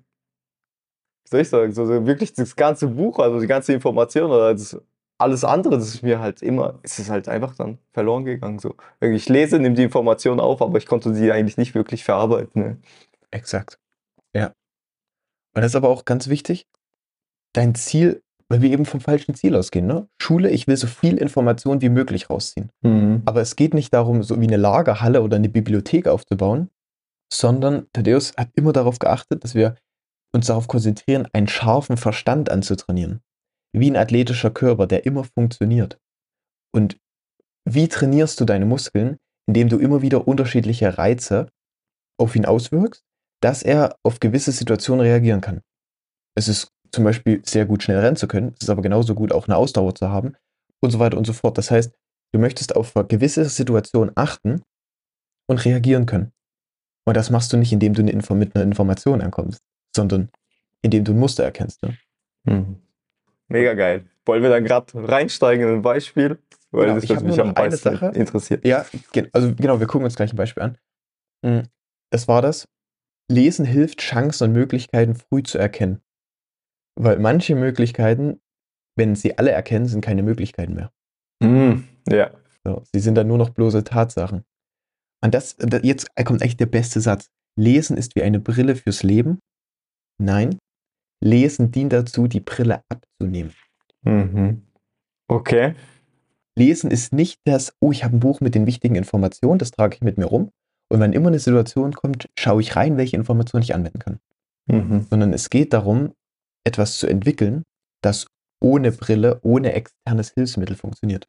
soll 1.30 1.42
ich 1.42 1.50
sagen, 1.50 1.72
so 1.72 1.88
wirklich 2.06 2.34
das 2.34 2.56
ganze 2.56 2.88
Buch, 2.88 3.20
also 3.20 3.40
die 3.40 3.48
ganze 3.48 3.74
Information 3.74 4.32
oder 4.32 4.54
das, 4.54 4.78
alles 5.18 5.46
andere, 5.46 5.78
das 5.78 5.94
ist 5.94 6.04
mir 6.04 6.20
halt 6.20 6.42
immer, 6.42 6.80
es 6.84 7.00
ist 7.00 7.10
halt 7.10 7.30
einfach 7.30 7.56
dann 7.56 7.78
verloren 7.94 8.26
gegangen. 8.26 8.60
So. 8.60 8.76
Ich 9.00 9.30
lese, 9.30 9.60
nehme 9.60 9.76
die 9.76 9.84
Information 9.84 10.40
auf, 10.42 10.62
aber 10.62 10.78
ich 10.78 10.88
konnte 10.88 11.14
sie 11.14 11.32
eigentlich 11.32 11.58
nicht 11.58 11.76
wirklich 11.76 12.04
verarbeiten. 12.04 12.62
Ne? 12.62 12.78
Exakt. 13.32 13.80
Und 15.56 15.62
das 15.62 15.72
ist 15.72 15.76
aber 15.76 15.90
auch 15.90 16.06
ganz 16.06 16.28
wichtig, 16.28 16.68
dein 17.54 17.76
Ziel, 17.76 18.24
weil 18.50 18.62
wir 18.62 18.72
eben 18.72 18.86
vom 18.86 19.00
falschen 19.00 19.36
Ziel 19.36 19.56
ausgehen, 19.56 19.86
ne? 19.86 20.08
Schule, 20.22 20.50
ich 20.50 20.68
will 20.68 20.78
so 20.78 20.88
viel 20.88 21.18
Information 21.18 21.82
wie 21.82 21.90
möglich 21.90 22.30
rausziehen. 22.30 22.72
Mhm. 22.82 23.22
Aber 23.26 23.42
es 23.42 23.56
geht 23.56 23.74
nicht 23.74 23.94
darum, 23.94 24.24
so 24.24 24.40
wie 24.40 24.48
eine 24.48 24.58
Lagerhalle 24.58 25.22
oder 25.22 25.38
eine 25.38 25.50
Bibliothek 25.50 26.08
aufzubauen, 26.08 26.70
sondern 27.32 27.88
Thaddeus 27.94 28.34
hat 28.38 28.50
immer 28.56 28.74
darauf 28.74 29.00
geachtet, 29.00 29.44
dass 29.44 29.56
wir 29.56 29.76
uns 30.34 30.48
darauf 30.48 30.68
konzentrieren, 30.68 31.28
einen 31.34 31.48
scharfen 31.48 31.98
Verstand 31.98 32.50
anzutrainieren. 32.50 33.22
Wie 33.72 33.90
ein 33.90 33.98
athletischer 33.98 34.52
Körper, 34.52 34.88
der 34.88 35.06
immer 35.06 35.24
funktioniert. 35.24 36.00
Und 36.76 37.00
wie 37.66 37.88
trainierst 37.88 38.40
du 38.40 38.46
deine 38.46 38.66
Muskeln? 38.66 39.18
Indem 39.48 39.70
du 39.70 39.78
immer 39.78 40.02
wieder 40.02 40.28
unterschiedliche 40.28 40.98
Reize 40.98 41.48
auf 42.18 42.36
ihn 42.36 42.46
auswirkst, 42.46 43.04
dass 43.44 43.62
er 43.64 43.96
auf 44.04 44.20
gewisse 44.20 44.52
Situationen 44.52 45.06
reagieren 45.06 45.42
kann. 45.42 45.62
Es 46.36 46.48
ist 46.48 46.70
zum 46.92 47.04
Beispiel 47.04 47.42
sehr 47.46 47.66
gut 47.66 47.84
schnell 47.84 48.00
rennen 48.00 48.16
zu 48.16 48.28
können, 48.28 48.54
es 48.56 48.64
ist 48.64 48.70
aber 48.70 48.82
genauso 48.82 49.16
gut 49.16 49.32
auch 49.32 49.48
eine 49.48 49.58
Ausdauer 49.58 49.96
zu 49.96 50.10
haben 50.10 50.36
und 50.80 50.92
so 50.92 51.00
weiter 51.00 51.18
und 51.18 51.26
so 51.26 51.34
fort. 51.34 51.58
Das 51.58 51.72
heißt, 51.72 51.94
du 52.34 52.40
möchtest 52.40 52.76
auf 52.76 52.94
gewisse 53.08 53.46
Situation 53.46 54.12
achten 54.16 54.62
und 55.48 55.66
reagieren 55.66 56.06
können. 56.06 56.32
Und 57.06 57.18
das 57.18 57.30
machst 57.30 57.52
du 57.52 57.58
nicht, 57.58 57.74
indem 57.74 57.94
du 57.94 58.02
eine 58.02 58.12
Info 58.12 58.34
mit 58.34 58.56
einer 58.56 58.64
Information 58.64 59.22
ankommst, 59.22 59.60
sondern 59.96 60.30
indem 60.82 61.04
du 61.04 61.12
ein 61.12 61.20
Muster 61.20 61.44
erkennst. 61.44 61.82
Ne? 61.84 61.98
Mhm. 62.46 62.78
Mega 63.50 63.74
geil. 63.74 64.06
Wollen 64.26 64.42
wir 64.42 64.50
dann 64.50 64.64
gerade 64.64 64.88
reinsteigen 64.96 65.68
in 65.68 65.74
ein 65.76 65.82
Beispiel? 65.82 66.40
Weil 66.72 66.88
Genau, 66.88 67.00
das 67.00 67.10
hab 67.10 67.24
mich 67.24 67.40
am 67.42 67.54
eine 67.56 67.70
meisten 67.70 67.90
Sache. 67.90 68.08
interessiert. 68.16 68.66
Ja, 68.66 68.86
also 69.34 69.54
genau, 69.54 69.80
wir 69.80 69.88
gucken 69.88 70.06
uns 70.06 70.16
gleich 70.16 70.32
ein 70.32 70.38
Beispiel 70.38 70.64
an. 70.64 70.78
Mm, 71.42 71.68
Es 72.10 72.28
war 72.28 72.42
das, 72.42 72.68
Lesen 73.34 73.66
hilft, 73.66 74.00
Chancen 74.02 74.46
und 74.50 74.54
Möglichkeiten 74.54 75.16
früh 75.16 75.44
zu 75.44 75.58
erkennen. 75.58 76.02
Weil 76.96 77.20
manche 77.20 77.56
Möglichkeiten, 77.56 78.40
wenn 78.96 79.16
sie 79.16 79.38
alle 79.38 79.52
erkennen, 79.52 79.88
sind 79.88 80.02
keine 80.02 80.24
Möglichkeiten 80.24 80.76
mehr. 80.76 80.92
Mhm. 81.42 81.88
Ja. 82.08 82.32
So, 82.64 82.84
sie 82.94 83.00
sind 83.00 83.16
dann 83.16 83.28
nur 83.28 83.38
noch 83.38 83.50
bloße 83.50 83.84
Tatsachen. 83.84 84.44
Und 85.24 85.34
das, 85.34 85.58
da- 85.58 85.80
jetzt 85.80 86.08
kommt 86.26 86.42
echt 86.42 86.60
der 86.60 86.68
beste 86.68 87.02
Satz. 87.02 87.30
Lesen 87.60 87.98
ist 87.98 88.16
wie 88.16 88.24
eine 88.24 88.40
Brille 88.40 88.76
fürs 88.76 89.04
Leben. 89.04 89.40
Nein, 90.22 90.58
Lesen 91.24 91.72
dient 91.72 91.94
dazu, 91.94 92.28
die 92.28 92.40
Brille 92.40 92.84
abzunehmen. 92.90 93.54
Mhm. 94.04 94.64
Okay. 95.28 95.76
Lesen 96.58 96.92
ist 96.92 97.14
nicht 97.14 97.40
das, 97.46 97.74
oh, 97.80 97.92
ich 97.92 98.04
habe 98.04 98.16
ein 98.16 98.20
Buch 98.20 98.40
mit 98.42 98.54
den 98.54 98.68
wichtigen 98.68 98.96
Informationen, 98.96 99.58
das 99.58 99.72
trage 99.72 99.96
ich 99.96 100.02
mit 100.02 100.18
mir 100.18 100.26
rum. 100.26 100.52
Und 100.94 101.00
wenn 101.00 101.14
immer 101.14 101.30
eine 101.30 101.40
Situation 101.40 101.94
kommt, 101.94 102.30
schaue 102.38 102.62
ich 102.62 102.76
rein, 102.76 102.98
welche 102.98 103.16
Informationen 103.16 103.64
ich 103.64 103.74
anwenden 103.74 103.98
kann. 103.98 104.20
Mhm. 104.68 105.08
Sondern 105.10 105.34
es 105.34 105.50
geht 105.50 105.74
darum, 105.74 106.14
etwas 106.64 107.00
zu 107.00 107.08
entwickeln, 107.08 107.64
das 108.02 108.28
ohne 108.62 108.92
Brille, 108.92 109.40
ohne 109.42 109.74
externes 109.74 110.32
Hilfsmittel 110.34 110.76
funktioniert. 110.76 111.28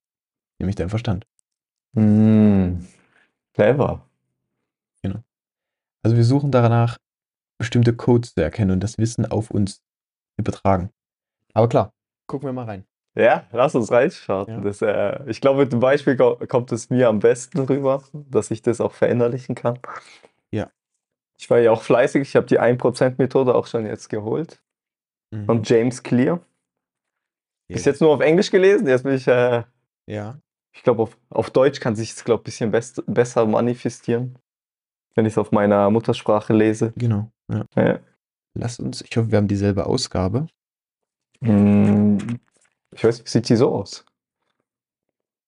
Nämlich 0.59 0.76
dein 0.76 0.90
Verstand. 0.90 1.26
Mhm. 1.94 2.87
Clever. 3.54 4.06
Also 6.04 6.18
wir 6.18 6.25
suchen 6.25 6.50
danach, 6.50 6.99
bestimmte 7.59 7.97
Codes 7.97 8.35
zu 8.35 8.42
erkennen 8.42 8.73
und 8.73 8.80
das 8.80 8.99
Wissen 8.99 9.25
auf 9.25 9.50
uns 9.50 9.80
übertragen. 10.37 10.90
Aber 11.54 11.66
klar, 11.71 11.94
gucken 12.26 12.47
wir 12.47 12.52
mal 12.52 12.66
rein. 12.66 12.85
Ja, 13.16 13.47
lass 13.52 13.75
uns 13.76 13.92
reinstarten. 13.92 14.56
Ja. 14.56 14.61
Das, 14.62 14.83
äh, 14.83 15.30
ich 15.30 15.40
glaube, 15.40 15.61
mit 15.61 15.73
dem 15.73 15.78
Beispiel 15.80 16.16
ko- 16.16 16.37
kommt 16.49 16.73
es 16.73 16.90
mir 16.90 17.09
am 17.09 17.21
besten 17.21 17.61
rüber, 17.61 18.02
dass 18.12 18.50
ich 18.50 18.61
das 18.62 18.80
auch 18.80 18.92
verinnerlichen 18.92 19.54
kann. 19.54 19.78
Ja. 20.52 20.71
Ich 21.38 21.49
war 21.49 21.59
ja 21.59 21.71
auch 21.71 21.83
fleißig. 21.83 22.23
Ich 22.23 22.35
habe 22.37 22.47
die 22.47 22.59
1%-Methode 22.59 23.54
auch 23.54 23.66
schon 23.68 23.87
jetzt 23.87 24.09
geholt. 24.09 24.61
Mhm. 25.30 25.47
Von 25.47 25.62
James 25.62 26.02
Clear. 26.02 26.40
Bis 27.68 27.85
jetzt 27.85 28.00
nur 28.00 28.11
auf 28.11 28.21
Englisch 28.21 28.50
gelesen. 28.50 28.87
Jetzt 28.87 29.02
bin 29.04 29.14
ich, 29.14 29.26
äh, 29.28 29.62
Ja. 30.06 30.38
ich 30.75 30.83
glaube, 30.83 31.02
auf, 31.02 31.16
auf 31.30 31.50
Deutsch 31.50 31.80
kann 31.80 31.94
sich 31.97 32.11
es, 32.11 32.25
glaube 32.25 32.42
ich, 32.49 32.62
ein 32.62 32.71
bisschen 32.71 32.71
best, 32.73 33.02
besser 33.06 33.47
manifestieren, 33.47 34.38
wenn 35.14 35.25
ich 35.25 35.33
es 35.35 35.38
auf 35.38 35.50
meiner 35.52 35.88
Muttersprache 35.90 36.52
lese. 36.52 36.92
Genau. 36.97 37.30
Ja. 37.50 37.64
Ja. 37.76 37.99
Lass 38.54 38.78
uns, 38.80 39.02
ich 39.02 39.16
hoffe, 39.16 39.30
wir 39.30 39.38
haben 39.38 39.49
dieselbe 39.49 39.87
Ausgabe. 39.87 40.47
Mm, 41.40 42.18
Ich 42.94 43.04
weiß, 43.04 43.22
sieht 43.26 43.48
die 43.48 43.56
so 43.56 43.72
aus? 43.74 44.04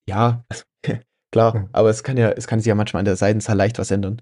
Ja, 0.09 0.45
klar, 1.33 1.57
Mhm. 1.57 1.69
aber 1.73 1.91
es 1.91 2.03
kann 2.03 2.17
ja, 2.17 2.31
es 2.31 2.47
kann 2.47 2.61
sich 2.61 2.67
ja 2.67 2.75
manchmal 2.75 3.01
an 3.01 3.05
der 3.07 3.17
Seitenzahl 3.17 3.57
leicht 3.57 3.79
was 3.79 3.91
ändern. 3.91 4.21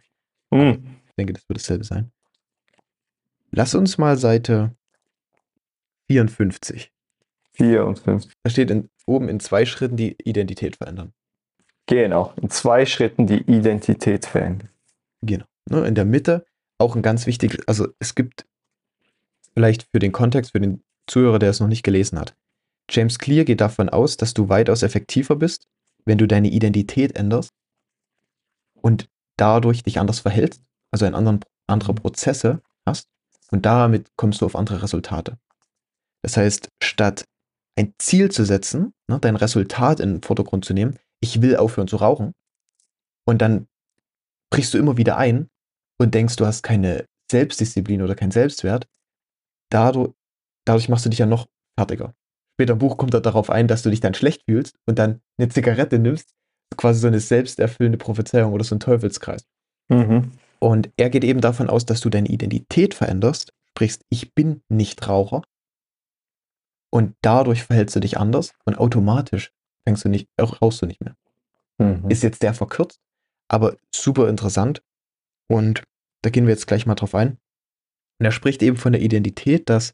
Mm, 0.50 0.72
Ich 1.08 1.14
denke, 1.18 1.32
das 1.34 1.48
wird 1.48 1.58
dasselbe 1.58 1.84
sein. 1.84 2.10
Lass 3.50 3.74
uns 3.74 3.98
mal 3.98 4.16
Seite 4.16 4.74
54. 6.08 6.90
4 7.52 7.84
und 7.86 7.98
5. 8.00 8.26
Da 8.42 8.50
steht 8.50 8.70
in, 8.70 8.90
oben 9.06 9.28
in 9.28 9.38
zwei 9.38 9.64
Schritten 9.64 9.96
die 9.96 10.16
Identität 10.24 10.76
verändern. 10.76 11.12
Genau. 11.86 12.32
In 12.40 12.50
zwei 12.50 12.84
Schritten 12.84 13.26
die 13.28 13.42
Identität 13.42 14.26
verändern. 14.26 14.70
Genau. 15.22 15.44
Ne, 15.70 15.86
in 15.86 15.94
der 15.94 16.04
Mitte 16.04 16.44
auch 16.78 16.96
ein 16.96 17.02
ganz 17.02 17.26
wichtiges, 17.26 17.66
also 17.68 17.88
es 18.00 18.14
gibt 18.16 18.44
vielleicht 19.54 19.84
für 19.92 20.00
den 20.00 20.10
Kontext, 20.12 20.50
für 20.52 20.60
den 20.60 20.82
Zuhörer, 21.06 21.38
der 21.38 21.50
es 21.50 21.60
noch 21.60 21.68
nicht 21.68 21.84
gelesen 21.84 22.18
hat. 22.18 22.34
James 22.90 23.18
Clear 23.18 23.44
geht 23.44 23.60
davon 23.60 23.88
aus, 23.88 24.16
dass 24.16 24.34
du 24.34 24.48
weitaus 24.48 24.82
effektiver 24.82 25.36
bist, 25.36 25.66
wenn 26.04 26.18
du 26.18 26.26
deine 26.26 26.48
Identität 26.48 27.16
änderst 27.16 27.50
und 28.74 29.08
dadurch 29.36 29.82
dich 29.82 29.98
anders 29.98 30.20
verhältst, 30.20 30.62
also 30.90 31.06
einen 31.06 31.14
anderen, 31.14 31.40
andere 31.66 31.94
Prozesse 31.94 32.62
hast 32.86 33.08
und 33.50 33.64
damit 33.64 34.08
kommst 34.16 34.40
du 34.40 34.46
auf 34.46 34.56
andere 34.56 34.82
Resultate. 34.82 35.38
Das 36.22 36.36
heißt, 36.36 36.68
statt 36.82 37.24
ein 37.76 37.94
Ziel 37.98 38.30
zu 38.30 38.44
setzen, 38.44 38.92
ne, 39.08 39.18
dein 39.18 39.36
Resultat 39.36 40.00
in 40.00 40.14
den 40.14 40.22
Vordergrund 40.22 40.64
zu 40.64 40.74
nehmen, 40.74 40.98
ich 41.20 41.42
will 41.42 41.56
aufhören 41.56 41.88
zu 41.88 41.96
rauchen, 41.96 42.34
und 43.24 43.38
dann 43.38 43.66
brichst 44.50 44.74
du 44.74 44.78
immer 44.78 44.96
wieder 44.96 45.16
ein 45.16 45.48
und 45.98 46.14
denkst, 46.14 46.36
du 46.36 46.46
hast 46.46 46.62
keine 46.62 47.06
Selbstdisziplin 47.30 48.02
oder 48.02 48.14
keinen 48.14 48.30
Selbstwert, 48.30 48.86
dadurch, 49.70 50.12
dadurch 50.64 50.88
machst 50.88 51.06
du 51.06 51.10
dich 51.10 51.18
ja 51.18 51.26
noch 51.26 51.48
fertiger. 51.76 52.14
Später 52.54 52.74
im 52.74 52.78
Buch 52.78 52.96
kommt 52.96 53.14
er 53.14 53.20
darauf 53.20 53.50
ein, 53.50 53.66
dass 53.68 53.82
du 53.82 53.90
dich 53.90 54.00
dann 54.00 54.14
schlecht 54.14 54.42
fühlst 54.48 54.76
und 54.86 54.98
dann 54.98 55.20
eine 55.38 55.48
Zigarette 55.48 55.98
nimmst, 55.98 56.34
quasi 56.76 57.00
so 57.00 57.08
eine 57.08 57.20
selbsterfüllende 57.20 57.98
Prophezeiung 57.98 58.52
oder 58.52 58.64
so 58.64 58.76
ein 58.76 58.80
Teufelskreis. 58.80 59.44
Mhm. 59.88 60.32
Und 60.60 60.90
er 60.96 61.10
geht 61.10 61.24
eben 61.24 61.40
davon 61.40 61.68
aus, 61.68 61.84
dass 61.84 62.00
du 62.00 62.10
deine 62.10 62.28
Identität 62.28 62.94
veränderst, 62.94 63.52
sprichst, 63.70 64.04
ich 64.08 64.34
bin 64.34 64.62
nicht 64.68 65.06
Raucher. 65.08 65.42
Und 66.90 67.16
dadurch 67.22 67.64
verhältst 67.64 67.96
du 67.96 68.00
dich 68.00 68.18
anders 68.18 68.52
und 68.64 68.78
automatisch 68.78 69.52
fängst 69.84 70.04
du 70.04 70.08
nicht, 70.08 70.28
rauchst 70.40 70.80
du 70.80 70.86
nicht 70.86 71.00
mehr. 71.00 71.16
Mhm. 71.78 72.08
Ist 72.08 72.22
jetzt 72.22 72.40
sehr 72.40 72.54
verkürzt, 72.54 73.00
aber 73.48 73.76
super 73.94 74.28
interessant. 74.28 74.80
Und 75.48 75.82
da 76.22 76.30
gehen 76.30 76.46
wir 76.46 76.54
jetzt 76.54 76.66
gleich 76.66 76.86
mal 76.86 76.94
drauf 76.94 77.14
ein. 77.14 77.38
Und 78.18 78.26
er 78.26 78.32
spricht 78.32 78.62
eben 78.62 78.76
von 78.76 78.92
der 78.92 79.02
Identität, 79.02 79.68
dass, 79.68 79.92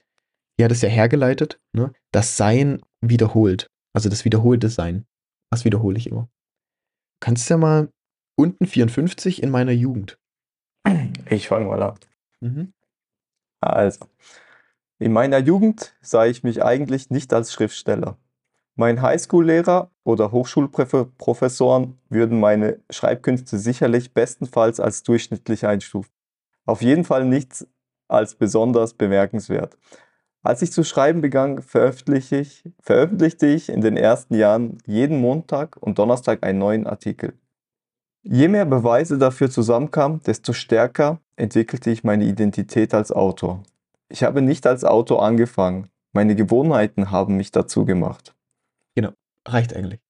ja, 0.60 0.68
das 0.68 0.82
ja 0.82 0.88
hergeleitet, 0.88 1.60
ne, 1.72 1.92
das 2.12 2.36
Sein 2.36 2.80
wiederholt. 3.00 3.70
Also 3.92 4.08
das 4.08 4.24
wiederholte 4.24 4.68
Sein. 4.68 5.06
Was 5.50 5.64
wiederhole 5.64 5.98
ich 5.98 6.06
immer? 6.06 6.28
Kannst 7.20 7.48
du 7.48 7.54
ja 7.54 7.58
mal 7.58 7.88
unten 8.36 8.66
54 8.66 9.42
in 9.42 9.50
meiner 9.50 9.72
Jugend. 9.72 10.18
Ich 11.28 11.48
fange 11.48 11.66
mal 11.66 11.82
an. 11.82 11.98
Mhm. 12.40 12.72
Also, 13.60 14.06
in 14.98 15.12
meiner 15.12 15.38
Jugend 15.38 15.94
sah 16.00 16.24
ich 16.24 16.42
mich 16.42 16.62
eigentlich 16.62 17.10
nicht 17.10 17.32
als 17.32 17.52
Schriftsteller. 17.52 18.16
Mein 18.76 19.02
Highschool-Lehrer 19.02 19.90
oder 20.04 20.32
Hochschulprofessoren 20.32 21.98
würden 22.08 22.40
meine 22.40 22.80
Schreibkünste 22.88 23.58
sicherlich 23.58 24.14
bestenfalls 24.14 24.80
als 24.80 25.02
durchschnittlich 25.02 25.66
einstufen. 25.66 26.12
Auf 26.64 26.80
jeden 26.80 27.04
Fall 27.04 27.26
nichts 27.26 27.66
als 28.08 28.34
besonders 28.34 28.94
bemerkenswert. 28.94 29.76
Als 30.42 30.62
ich 30.62 30.72
zu 30.72 30.84
schreiben 30.84 31.20
begann, 31.20 31.60
veröffentlichte 31.60 32.36
ich, 32.36 32.64
veröffentlichte 32.80 33.46
ich 33.46 33.68
in 33.68 33.82
den 33.82 33.96
ersten 33.96 34.34
Jahren 34.34 34.78
jeden 34.86 35.20
Montag 35.20 35.76
und 35.76 35.98
Donnerstag 35.98 36.42
einen 36.42 36.58
neuen 36.58 36.86
Artikel. 36.86 37.34
Je 38.22 38.48
mehr 38.48 38.64
Beweise 38.64 39.18
dafür 39.18 39.50
zusammenkamen, 39.50 40.22
desto 40.22 40.52
stärker 40.52 41.20
entwickelte 41.36 41.90
ich 41.90 42.04
meine 42.04 42.24
Identität 42.24 42.94
als 42.94 43.12
Autor. 43.12 43.62
Ich 44.08 44.22
habe 44.22 44.42
nicht 44.42 44.66
als 44.66 44.84
Autor 44.84 45.22
angefangen, 45.22 45.88
meine 46.12 46.34
Gewohnheiten 46.34 47.10
haben 47.10 47.36
mich 47.36 47.52
dazu 47.52 47.84
gemacht. 47.84 48.34
Genau, 48.94 49.12
reicht 49.46 49.74
eigentlich. 49.74 50.00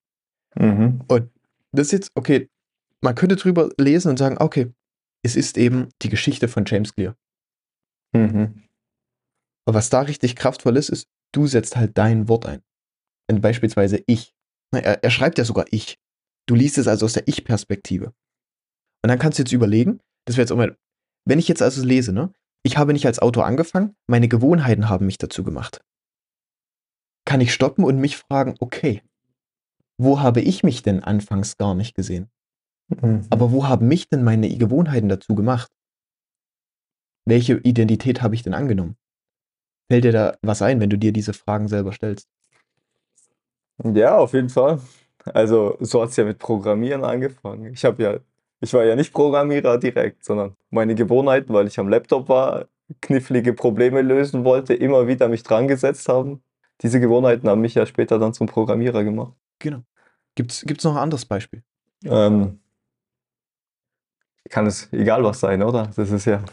Mhm. 0.54 1.00
Und 1.08 1.30
das 1.72 1.88
ist 1.88 1.92
jetzt, 1.92 2.12
okay, 2.14 2.48
man 3.00 3.14
könnte 3.14 3.36
drüber 3.36 3.70
lesen 3.78 4.10
und 4.10 4.18
sagen, 4.18 4.36
okay, 4.38 4.72
es 5.22 5.36
ist 5.36 5.58
eben 5.58 5.88
die 6.02 6.08
Geschichte 6.08 6.48
von 6.48 6.64
James 6.66 6.94
Clear. 6.94 7.16
Mhm. 8.12 8.62
Aber 9.66 9.76
was 9.76 9.90
da 9.90 10.00
richtig 10.00 10.36
kraftvoll 10.36 10.76
ist, 10.76 10.88
ist, 10.88 11.08
du 11.32 11.46
setzt 11.46 11.76
halt 11.76 11.96
dein 11.96 12.28
Wort 12.28 12.46
ein. 12.46 12.62
Wenn 13.28 13.40
beispielsweise 13.40 14.02
ich. 14.06 14.34
Na, 14.72 14.80
Er, 14.80 15.04
er 15.04 15.10
schreibt 15.10 15.38
ja 15.38 15.44
sogar 15.44 15.66
ich. 15.70 15.98
Du 16.46 16.54
liest 16.54 16.78
es 16.78 16.88
also 16.88 17.06
aus 17.06 17.12
der 17.12 17.28
Ich-Perspektive. 17.28 18.06
Und 19.02 19.08
dann 19.08 19.18
kannst 19.18 19.38
du 19.38 19.42
jetzt 19.42 19.52
überlegen, 19.52 20.00
das 20.26 20.36
wäre 20.36 20.42
jetzt 20.42 20.52
auch 20.52 20.56
mal, 20.56 20.76
wenn 21.26 21.38
ich 21.38 21.48
jetzt 21.48 21.62
also 21.62 21.84
lese, 21.84 22.12
ne? 22.12 22.32
Ich 22.62 22.76
habe 22.76 22.92
nicht 22.92 23.06
als 23.06 23.20
Autor 23.20 23.46
angefangen, 23.46 23.96
meine 24.06 24.28
Gewohnheiten 24.28 24.88
haben 24.88 25.06
mich 25.06 25.16
dazu 25.16 25.44
gemacht. 25.44 25.80
Kann 27.24 27.40
ich 27.40 27.54
stoppen 27.54 27.84
und 27.84 27.98
mich 27.98 28.16
fragen, 28.16 28.54
okay, 28.60 29.02
wo 29.98 30.20
habe 30.20 30.40
ich 30.40 30.62
mich 30.62 30.82
denn 30.82 31.02
anfangs 31.02 31.56
gar 31.56 31.74
nicht 31.74 31.94
gesehen? 31.94 32.30
Mhm. 32.88 33.26
Aber 33.30 33.52
wo 33.52 33.68
haben 33.68 33.88
mich 33.88 34.08
denn 34.08 34.24
meine 34.24 34.48
Gewohnheiten 34.56 35.08
dazu 35.08 35.34
gemacht? 35.34 35.70
Welche 37.26 37.58
Identität 37.58 38.22
habe 38.22 38.34
ich 38.34 38.42
denn 38.42 38.54
angenommen? 38.54 38.96
Fällt 39.90 40.04
dir 40.04 40.12
da 40.12 40.38
was 40.40 40.62
ein, 40.62 40.78
wenn 40.78 40.88
du 40.88 40.96
dir 40.96 41.12
diese 41.12 41.32
Fragen 41.32 41.66
selber 41.66 41.90
stellst? 41.90 42.28
Ja, 43.82 44.18
auf 44.18 44.34
jeden 44.34 44.48
Fall. 44.48 44.78
Also, 45.24 45.76
so 45.80 46.00
hat 46.00 46.10
es 46.10 46.16
ja 46.16 46.24
mit 46.24 46.38
Programmieren 46.38 47.02
angefangen. 47.02 47.72
Ich 47.72 47.84
habe 47.84 48.00
ja, 48.00 48.18
ich 48.60 48.72
war 48.72 48.84
ja 48.84 48.94
nicht 48.94 49.12
Programmierer 49.12 49.78
direkt, 49.78 50.24
sondern 50.24 50.54
meine 50.70 50.94
Gewohnheiten, 50.94 51.52
weil 51.52 51.66
ich 51.66 51.80
am 51.80 51.88
Laptop 51.88 52.28
war, 52.28 52.66
knifflige 53.00 53.52
Probleme 53.52 54.02
lösen 54.02 54.44
wollte, 54.44 54.74
immer 54.74 55.08
wieder 55.08 55.28
mich 55.28 55.42
dran 55.42 55.66
gesetzt 55.66 56.08
haben. 56.08 56.40
Diese 56.82 57.00
Gewohnheiten 57.00 57.48
haben 57.48 57.60
mich 57.60 57.74
ja 57.74 57.84
später 57.84 58.20
dann 58.20 58.32
zum 58.32 58.46
Programmierer 58.46 59.02
gemacht. 59.02 59.32
Genau. 59.58 59.82
Gibt's, 60.36 60.62
gibt's 60.62 60.84
noch 60.84 60.92
ein 60.92 61.02
anderes 61.02 61.24
Beispiel? 61.24 61.64
Ähm, 62.04 62.60
kann 64.50 64.68
es 64.68 64.92
egal 64.92 65.24
was 65.24 65.40
sein, 65.40 65.64
oder? 65.64 65.90
Das 65.96 66.12
ist 66.12 66.26
ja. 66.26 66.44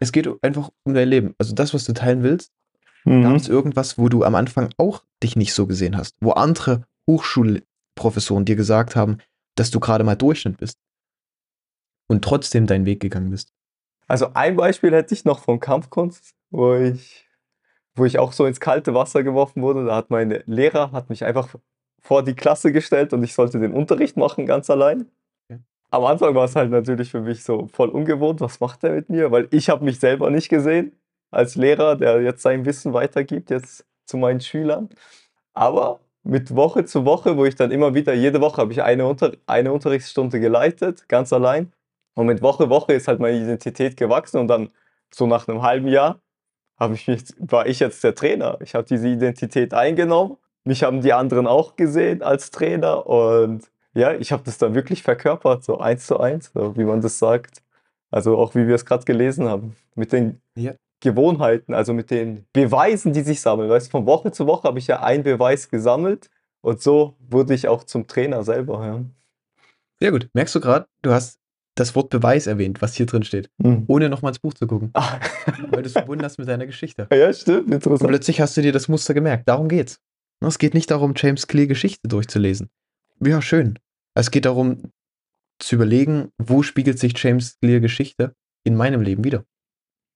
Es 0.00 0.12
geht 0.12 0.28
einfach 0.42 0.68
um 0.82 0.92
dein 0.92 1.08
Leben. 1.08 1.34
Also 1.38 1.54
das, 1.54 1.72
was 1.72 1.84
du 1.84 1.94
teilen 1.94 2.22
willst, 2.22 2.52
gab 3.04 3.14
Mhm. 3.14 3.34
es 3.36 3.48
irgendwas, 3.48 3.98
wo 3.98 4.08
du 4.08 4.24
am 4.24 4.34
Anfang 4.34 4.70
auch 4.78 5.02
dich 5.22 5.36
nicht 5.36 5.52
so 5.54 5.66
gesehen 5.66 5.96
hast, 5.96 6.16
wo 6.20 6.30
andere 6.32 6.84
Hochschulprofessoren 7.06 8.44
dir 8.44 8.56
gesagt 8.56 8.96
haben, 8.96 9.18
dass 9.56 9.70
du 9.70 9.80
gerade 9.80 10.04
mal 10.04 10.16
Durchschnitt 10.16 10.56
bist 10.58 10.78
und 12.08 12.24
trotzdem 12.24 12.66
deinen 12.66 12.86
Weg 12.86 13.00
gegangen 13.00 13.30
bist. 13.30 13.52
Also 14.06 14.30
ein 14.34 14.56
Beispiel 14.56 14.92
hätte 14.92 15.14
ich 15.14 15.24
noch 15.24 15.38
von 15.40 15.60
Kampfkunst, 15.60 16.34
wo 16.50 16.74
ich, 16.74 17.26
wo 17.94 18.04
ich 18.04 18.18
auch 18.18 18.32
so 18.32 18.44
ins 18.46 18.60
kalte 18.60 18.94
Wasser 18.94 19.22
geworfen 19.22 19.62
wurde. 19.62 19.84
Da 19.86 19.96
hat 19.96 20.10
mein 20.10 20.42
Lehrer 20.46 20.92
hat 20.92 21.08
mich 21.10 21.24
einfach 21.24 21.54
vor 22.00 22.22
die 22.22 22.34
Klasse 22.34 22.72
gestellt 22.72 23.12
und 23.14 23.22
ich 23.22 23.32
sollte 23.32 23.58
den 23.58 23.72
Unterricht 23.72 24.16
machen, 24.16 24.44
ganz 24.44 24.68
allein. 24.68 25.06
Okay. 25.48 25.60
Am 25.90 26.04
Anfang 26.04 26.34
war 26.34 26.44
es 26.44 26.56
halt 26.56 26.70
natürlich 26.70 27.10
für 27.10 27.20
mich 27.22 27.42
so 27.44 27.68
voll 27.68 27.88
ungewohnt, 27.88 28.40
was 28.42 28.60
macht 28.60 28.84
er 28.84 28.94
mit 28.94 29.08
mir? 29.08 29.30
Weil 29.30 29.48
ich 29.52 29.70
habe 29.70 29.84
mich 29.84 30.00
selber 30.00 30.30
nicht 30.30 30.48
gesehen 30.50 30.92
als 31.34 31.56
Lehrer, 31.56 31.96
der 31.96 32.22
jetzt 32.22 32.42
sein 32.42 32.64
Wissen 32.64 32.92
weitergibt, 32.92 33.50
jetzt 33.50 33.86
zu 34.06 34.16
meinen 34.16 34.40
Schülern. 34.40 34.88
Aber 35.54 36.00
mit 36.24 36.54
Woche 36.56 36.84
zu 36.84 37.04
Woche, 37.04 37.36
wo 37.36 37.44
ich 37.44 37.54
dann 37.56 37.70
immer 37.70 37.94
wieder, 37.94 38.14
jede 38.14 38.40
Woche 38.40 38.62
habe 38.62 38.72
ich 38.72 38.82
eine, 38.82 39.06
Unter 39.06 39.32
eine 39.46 39.72
Unterrichtsstunde 39.72 40.40
geleitet, 40.40 41.08
ganz 41.08 41.32
allein. 41.32 41.72
Und 42.14 42.26
mit 42.26 42.42
Woche 42.42 42.70
Woche 42.70 42.94
ist 42.94 43.08
halt 43.08 43.20
meine 43.20 43.38
Identität 43.38 43.96
gewachsen 43.96 44.38
und 44.38 44.48
dann 44.48 44.70
so 45.12 45.26
nach 45.26 45.48
einem 45.48 45.62
halben 45.62 45.88
Jahr 45.88 46.20
ich 46.92 47.06
mich, 47.08 47.24
war 47.38 47.66
ich 47.66 47.80
jetzt 47.80 48.02
der 48.04 48.14
Trainer. 48.14 48.58
Ich 48.60 48.74
habe 48.74 48.84
diese 48.84 49.08
Identität 49.08 49.74
eingenommen. 49.74 50.36
Mich 50.64 50.82
haben 50.82 51.02
die 51.02 51.12
anderen 51.12 51.46
auch 51.46 51.76
gesehen 51.76 52.22
als 52.22 52.50
Trainer 52.50 53.06
und 53.06 53.70
ja, 53.94 54.12
ich 54.14 54.32
habe 54.32 54.42
das 54.44 54.58
dann 54.58 54.74
wirklich 54.74 55.02
verkörpert, 55.02 55.62
so 55.62 55.78
eins 55.78 56.06
zu 56.06 56.18
eins, 56.18 56.50
so 56.52 56.76
wie 56.76 56.84
man 56.84 57.00
das 57.00 57.18
sagt. 57.18 57.62
Also 58.10 58.38
auch 58.38 58.54
wie 58.54 58.66
wir 58.66 58.74
es 58.74 58.84
gerade 58.84 59.04
gelesen 59.04 59.48
haben, 59.48 59.76
mit 59.94 60.12
den 60.12 60.40
Ja. 60.56 60.72
Gewohnheiten, 61.00 61.74
also 61.74 61.92
mit 61.92 62.10
den 62.10 62.46
Beweisen, 62.52 63.12
die 63.12 63.20
sich 63.22 63.40
sammeln. 63.40 63.68
Weißt, 63.70 63.86
du, 63.88 63.90
von 63.90 64.06
Woche 64.06 64.32
zu 64.32 64.46
Woche 64.46 64.68
habe 64.68 64.78
ich 64.78 64.86
ja 64.86 65.02
einen 65.02 65.22
Beweis 65.22 65.68
gesammelt 65.68 66.30
und 66.62 66.80
so 66.80 67.16
wurde 67.20 67.54
ich 67.54 67.68
auch 67.68 67.84
zum 67.84 68.06
Trainer 68.06 68.42
selber. 68.44 68.84
Ja. 68.86 69.04
Sehr 70.00 70.10
gut. 70.12 70.28
Merkst 70.34 70.54
du 70.54 70.60
gerade, 70.60 70.86
du 71.02 71.12
hast 71.12 71.38
das 71.76 71.94
Wort 71.96 72.08
Beweis 72.10 72.46
erwähnt, 72.46 72.80
was 72.82 72.94
hier 72.94 73.06
drin 73.06 73.24
steht, 73.24 73.50
Mhm. 73.58 73.84
ohne 73.88 74.08
nochmal 74.08 74.30
ins 74.30 74.38
Buch 74.38 74.54
zu 74.54 74.66
gucken, 74.66 74.90
Ah. 74.94 75.18
weil 75.70 75.82
du 75.82 75.86
es 75.88 75.92
verbunden 75.92 76.24
hast 76.24 76.38
mit 76.38 76.48
deiner 76.48 76.66
Geschichte. 76.66 77.08
ja, 77.12 77.32
stimmt, 77.32 77.66
Und 77.66 77.72
interessant. 77.74 78.08
plötzlich 78.08 78.40
hast 78.40 78.56
du 78.56 78.62
dir 78.62 78.72
das 78.72 78.88
Muster 78.88 79.12
gemerkt. 79.12 79.48
Darum 79.48 79.68
geht's. 79.68 80.00
Es 80.40 80.58
geht 80.58 80.74
nicht 80.74 80.90
darum, 80.90 81.14
James 81.16 81.46
Clear 81.46 81.66
Geschichte 81.66 82.06
durchzulesen. 82.08 82.68
Ja, 83.20 83.40
schön. 83.42 83.78
Es 84.14 84.30
geht 84.30 84.44
darum, 84.44 84.90
zu 85.58 85.76
überlegen, 85.76 86.30
wo 86.38 86.62
spiegelt 86.62 86.98
sich 86.98 87.14
James 87.16 87.58
Clear 87.60 87.80
Geschichte 87.80 88.34
in 88.64 88.76
meinem 88.76 89.00
Leben 89.00 89.24
wieder. 89.24 89.44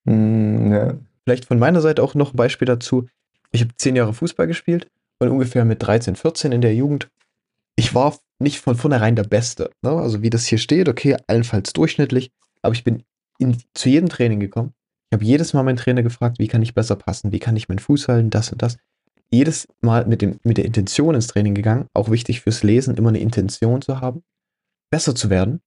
Mm, 0.09 0.73
ja. 0.73 0.95
Vielleicht 1.25 1.45
von 1.45 1.59
meiner 1.59 1.81
Seite 1.83 2.03
auch 2.03 2.15
noch 2.15 2.33
ein 2.33 2.37
Beispiel 2.37 2.67
dazu. 2.67 3.07
Ich 3.51 3.61
habe 3.61 3.77
zehn 3.77 3.97
Jahre 3.97 4.15
Fußball 4.15 4.47
gespielt 4.47 4.91
und 5.19 5.29
ungefähr 5.29 5.65
mit 5.65 5.83
13, 5.83 6.17
14 6.17 6.53
in 6.53 6.63
der 6.63 6.75
Jugend. 6.75 7.11
Ich 7.77 7.95
war 7.95 8.17
nicht 8.39 8.61
von 8.61 8.77
vornherein 8.77 9.17
der 9.17 9.25
Beste. 9.25 9.71
Ne? 9.83 9.91
Also 9.91 10.23
wie 10.23 10.31
das 10.31 10.47
hier 10.47 10.59
steht, 10.59 10.89
okay, 10.89 11.17
allenfalls 11.27 11.73
durchschnittlich, 11.73 12.31
aber 12.63 12.75
ich 12.75 12.85
bin 12.85 13.03
in, 13.39 13.57
zu 13.75 13.89
jedem 13.89 14.09
Training 14.09 14.41
gekommen. 14.41 14.73
Ich 15.11 15.15
habe 15.15 15.25
jedes 15.25 15.53
Mal 15.53 15.63
meinen 15.63 15.77
Trainer 15.77 16.03
gefragt, 16.03 16.39
wie 16.39 16.49
kann 16.49 16.63
ich 16.63 16.75
besser 16.75 16.97
passen, 16.97 17.33
wie 17.33 17.39
kann 17.39 17.57
ich 17.57 17.69
meinen 17.69 17.79
Fuß 17.79 18.09
halten, 18.09 18.31
das 18.31 18.51
und 18.53 18.63
das. 18.63 18.79
Jedes 19.31 19.69
Mal 19.81 20.07
mit, 20.07 20.23
dem, 20.23 20.41
mit 20.43 20.57
der 20.57 20.65
Intention 20.65 21.15
ins 21.15 21.27
Training 21.27 21.55
gegangen, 21.55 21.87
auch 21.93 22.11
wichtig 22.11 22.41
fürs 22.41 22.63
Lesen, 22.63 22.97
immer 22.97 23.11
eine 23.11 23.21
Intention 23.21 23.83
zu 23.83 24.01
haben, 24.01 24.23
besser 24.91 25.15
zu 25.15 25.29
werden. 25.29 25.61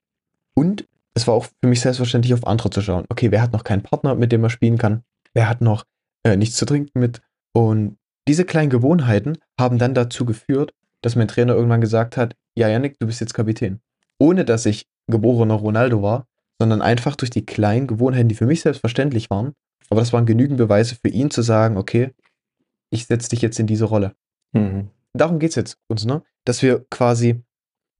Und 0.53 0.87
es 1.13 1.27
war 1.27 1.33
auch 1.33 1.45
für 1.45 1.67
mich 1.67 1.81
selbstverständlich 1.81 2.33
auf 2.33 2.47
andere 2.47 2.69
zu 2.69 2.81
schauen. 2.81 3.05
Okay, 3.09 3.31
wer 3.31 3.41
hat 3.41 3.53
noch 3.53 3.63
keinen 3.63 3.83
Partner, 3.83 4.15
mit 4.15 4.31
dem 4.31 4.43
er 4.43 4.49
spielen 4.49 4.77
kann? 4.77 5.03
Wer 5.33 5.49
hat 5.49 5.61
noch 5.61 5.85
äh, 6.23 6.35
nichts 6.35 6.55
zu 6.55 6.65
trinken 6.65 6.99
mit? 6.99 7.21
Und 7.53 7.97
diese 8.27 8.45
kleinen 8.45 8.69
Gewohnheiten 8.69 9.37
haben 9.59 9.77
dann 9.77 9.93
dazu 9.93 10.25
geführt, 10.25 10.73
dass 11.01 11.15
mein 11.15 11.27
Trainer 11.27 11.55
irgendwann 11.55 11.81
gesagt 11.81 12.17
hat, 12.17 12.35
ja, 12.55 12.67
Yannick, 12.67 12.99
du 12.99 13.07
bist 13.07 13.19
jetzt 13.19 13.33
Kapitän. 13.33 13.81
Ohne 14.19 14.45
dass 14.45 14.65
ich 14.65 14.87
geborener 15.07 15.55
Ronaldo 15.55 16.01
war, 16.01 16.27
sondern 16.59 16.81
einfach 16.81 17.15
durch 17.15 17.31
die 17.31 17.45
kleinen 17.45 17.87
Gewohnheiten, 17.87 18.29
die 18.29 18.35
für 18.35 18.45
mich 18.45 18.61
selbstverständlich 18.61 19.29
waren. 19.29 19.53
Aber 19.89 19.99
das 19.99 20.13
waren 20.13 20.25
genügend 20.25 20.57
Beweise 20.57 20.95
für 20.95 21.09
ihn 21.09 21.31
zu 21.31 21.41
sagen, 21.41 21.75
okay, 21.75 22.13
ich 22.91 23.07
setze 23.07 23.29
dich 23.29 23.41
jetzt 23.41 23.59
in 23.59 23.67
diese 23.67 23.85
Rolle. 23.85 24.15
Mhm. 24.53 24.89
Darum 25.13 25.39
geht 25.39 25.49
es 25.49 25.55
jetzt 25.55 25.77
uns, 25.87 26.05
ne? 26.05 26.23
Dass 26.45 26.61
wir 26.61 26.85
quasi 26.89 27.43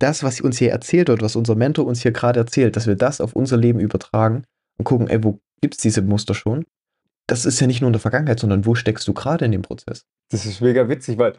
das, 0.01 0.23
was 0.23 0.41
uns 0.41 0.57
hier 0.57 0.71
erzählt 0.71 1.07
wird, 1.09 1.21
was 1.21 1.35
unser 1.35 1.55
Mentor 1.55 1.85
uns 1.85 2.01
hier 2.01 2.11
gerade 2.11 2.39
erzählt, 2.39 2.75
dass 2.75 2.87
wir 2.87 2.95
das 2.95 3.21
auf 3.21 3.33
unser 3.33 3.57
Leben 3.57 3.79
übertragen 3.79 4.43
und 4.77 4.85
gucken, 4.85 5.07
ey, 5.07 5.23
wo 5.23 5.39
gibt 5.61 5.75
es 5.75 5.79
diese 5.81 6.01
Muster 6.01 6.33
schon? 6.33 6.65
Das 7.27 7.45
ist 7.45 7.59
ja 7.59 7.67
nicht 7.67 7.81
nur 7.81 7.87
in 7.87 7.93
der 7.93 7.99
Vergangenheit, 8.01 8.39
sondern 8.39 8.65
wo 8.65 8.75
steckst 8.75 9.07
du 9.07 9.13
gerade 9.13 9.45
in 9.45 9.51
dem 9.51 9.61
Prozess? 9.61 10.05
Das 10.31 10.45
ist 10.45 10.61
mega 10.61 10.87
witzig, 10.89 11.17
weil 11.17 11.33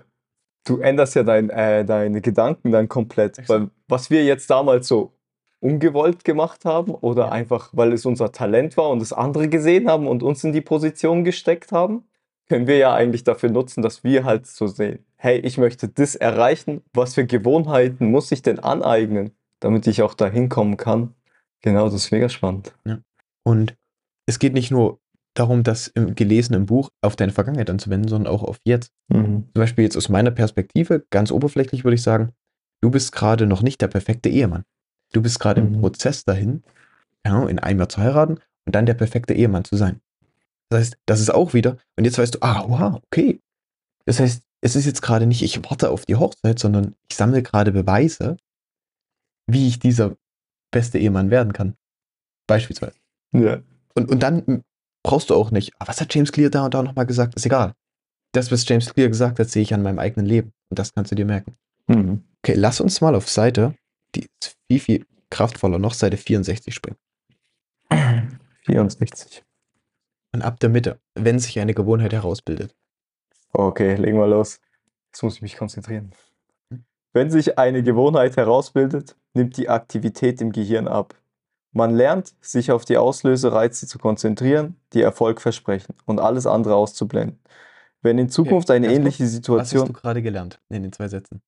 du 0.64 0.78
änderst 0.78 1.14
ja 1.16 1.22
dein, 1.22 1.50
äh, 1.50 1.84
deine 1.84 2.20
Gedanken 2.20 2.70
dann 2.70 2.88
komplett. 2.88 3.38
Exakt. 3.38 3.48
Weil 3.48 3.70
was 3.88 4.10
wir 4.10 4.24
jetzt 4.24 4.48
damals 4.48 4.86
so 4.88 5.12
ungewollt 5.60 6.24
gemacht 6.24 6.64
haben 6.64 6.92
oder 6.92 7.26
Ja. 7.26 7.32
einfach, 7.32 7.70
weil 7.72 7.92
es 7.92 8.04
unser 8.06 8.32
Talent 8.32 8.76
war 8.76 8.90
und 8.90 9.00
es 9.02 9.12
andere 9.12 9.48
gesehen 9.48 9.88
haben 9.88 10.06
und 10.06 10.22
uns 10.22 10.42
in 10.44 10.52
die 10.52 10.60
Position 10.60 11.24
gesteckt 11.24 11.72
haben, 11.72 12.04
können 12.48 12.66
wir 12.66 12.76
ja 12.76 12.94
eigentlich 12.94 13.24
dafür 13.24 13.50
nutzen, 13.50 13.82
dass 13.82 14.02
wir 14.04 14.24
halt 14.24 14.46
so 14.46 14.66
sehen, 14.66 15.04
hey, 15.22 15.38
ich 15.38 15.56
möchte 15.56 15.88
das 15.88 16.16
erreichen, 16.16 16.82
was 16.92 17.14
für 17.14 17.24
Gewohnheiten 17.24 18.10
muss 18.10 18.32
ich 18.32 18.42
denn 18.42 18.58
aneignen, 18.58 19.30
damit 19.60 19.86
ich 19.86 20.02
auch 20.02 20.14
dahin 20.14 20.48
kommen 20.48 20.76
kann. 20.76 21.14
Genau, 21.60 21.84
das 21.84 21.94
ist 21.94 22.10
mega 22.10 22.28
spannend. 22.28 22.74
Und 23.44 23.76
es 24.26 24.40
geht 24.40 24.52
nicht 24.52 24.72
nur 24.72 24.98
darum, 25.34 25.62
das 25.62 25.86
im 25.86 26.16
gelesenen 26.16 26.66
Buch 26.66 26.90
auf 27.02 27.14
deine 27.14 27.30
Vergangenheit 27.30 27.70
anzuwenden, 27.70 28.08
sondern 28.08 28.34
auch 28.34 28.42
auf 28.42 28.58
jetzt. 28.64 28.90
Mhm. 29.10 29.44
Zum 29.44 29.52
Beispiel 29.54 29.84
jetzt 29.84 29.96
aus 29.96 30.08
meiner 30.08 30.32
Perspektive, 30.32 31.06
ganz 31.10 31.30
oberflächlich 31.30 31.84
würde 31.84 31.94
ich 31.94 32.02
sagen, 32.02 32.32
du 32.80 32.90
bist 32.90 33.12
gerade 33.12 33.46
noch 33.46 33.62
nicht 33.62 33.80
der 33.80 33.88
perfekte 33.88 34.28
Ehemann. 34.28 34.64
Du 35.12 35.22
bist 35.22 35.38
gerade 35.38 35.62
Mhm. 35.62 35.74
im 35.74 35.80
Prozess 35.82 36.24
dahin, 36.24 36.64
ja, 37.24 37.46
in 37.46 37.60
einem 37.60 37.78
Jahr 37.78 37.88
zu 37.88 38.00
heiraten 38.00 38.40
und 38.66 38.74
dann 38.74 38.86
der 38.86 38.94
perfekte 38.94 39.34
Ehemann 39.34 39.62
zu 39.64 39.76
sein. 39.76 40.00
Das 40.68 40.80
heißt, 40.80 40.98
das 41.06 41.20
ist 41.20 41.30
auch 41.32 41.54
wieder, 41.54 41.76
und 41.96 42.06
jetzt 42.06 42.18
weißt 42.18 42.34
du, 42.34 42.38
ah, 42.40 42.64
wow, 42.66 43.00
okay. 43.06 43.40
Das 44.04 44.18
heißt, 44.18 44.42
es 44.62 44.76
ist 44.76 44.86
jetzt 44.86 45.02
gerade 45.02 45.26
nicht, 45.26 45.42
ich 45.42 45.62
warte 45.68 45.90
auf 45.90 46.06
die 46.06 46.16
Hochzeit, 46.16 46.58
sondern 46.58 46.94
ich 47.10 47.16
sammle 47.16 47.42
gerade 47.42 47.72
Beweise, 47.72 48.36
wie 49.46 49.68
ich 49.68 49.80
dieser 49.80 50.16
beste 50.70 50.98
Ehemann 50.98 51.30
werden 51.30 51.52
kann. 51.52 51.74
Beispielsweise. 52.46 52.96
Ja. 53.32 53.60
Und, 53.94 54.10
und 54.10 54.22
dann 54.22 54.62
brauchst 55.02 55.30
du 55.30 55.34
auch 55.34 55.50
nicht, 55.50 55.72
was 55.78 56.00
hat 56.00 56.14
James 56.14 56.32
Clear 56.32 56.48
da 56.48 56.64
und 56.64 56.74
da 56.74 56.82
nochmal 56.82 57.06
gesagt? 57.06 57.34
Ist 57.34 57.44
egal. 57.44 57.74
Das, 58.32 58.50
was 58.50 58.66
James 58.66 58.92
Clear 58.94 59.08
gesagt 59.08 59.38
hat, 59.38 59.50
sehe 59.50 59.62
ich 59.62 59.74
an 59.74 59.82
meinem 59.82 59.98
eigenen 59.98 60.26
Leben. 60.26 60.52
Und 60.70 60.78
das 60.78 60.94
kannst 60.94 61.10
du 61.10 61.16
dir 61.16 61.26
merken. 61.26 61.56
Mhm. 61.88 62.24
Okay, 62.42 62.54
lass 62.54 62.80
uns 62.80 63.00
mal 63.00 63.14
auf 63.14 63.28
Seite, 63.28 63.74
die 64.14 64.28
ist 64.40 64.56
viel, 64.68 64.80
viel 64.80 65.06
kraftvoller, 65.28 65.78
noch 65.78 65.94
Seite 65.94 66.16
64 66.16 66.74
springen. 66.74 66.98
64. 68.64 69.42
Und 70.32 70.42
ab 70.42 70.60
der 70.60 70.70
Mitte, 70.70 71.00
wenn 71.14 71.38
sich 71.40 71.58
eine 71.58 71.74
Gewohnheit 71.74 72.12
herausbildet. 72.12 72.74
Okay, 73.52 73.94
legen 73.96 74.18
wir 74.18 74.26
los. 74.26 74.60
Jetzt 75.12 75.22
muss 75.22 75.36
ich 75.36 75.42
mich 75.42 75.56
konzentrieren. 75.56 76.12
Hm. 76.70 76.84
Wenn 77.12 77.30
sich 77.30 77.58
eine 77.58 77.82
Gewohnheit 77.82 78.36
herausbildet, 78.36 79.16
nimmt 79.34 79.56
die 79.56 79.68
Aktivität 79.68 80.40
im 80.40 80.52
Gehirn 80.52 80.88
ab. 80.88 81.14
Man 81.72 81.94
lernt, 81.94 82.34
sich 82.40 82.70
auf 82.70 82.84
die 82.84 82.98
Auslösereize 82.98 83.86
zu 83.86 83.98
konzentrieren, 83.98 84.76
die 84.92 85.00
Erfolg 85.02 85.40
versprechen 85.40 85.94
und 86.04 86.20
alles 86.20 86.46
andere 86.46 86.74
auszublenden. 86.74 87.38
Wenn 88.02 88.18
in 88.18 88.28
Zukunft 88.28 88.70
eine 88.70 88.86
ganz 88.86 88.96
kurz, 88.96 88.98
ähnliche 88.98 89.22
Was 89.24 89.28
hast 89.30 89.34
Situation, 89.34 89.86
du 89.86 89.92
gerade 89.92 90.22
gelernt 90.22 90.60
in 90.68 90.82
den 90.82 90.92
zwei 90.92 91.08
Sätzen? 91.08 91.40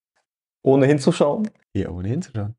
ohne 0.63 0.87
hinzuschauen, 0.87 1.51
Ja, 1.75 1.91
ohne 1.91 2.09
hinzuschauen. 2.09 2.55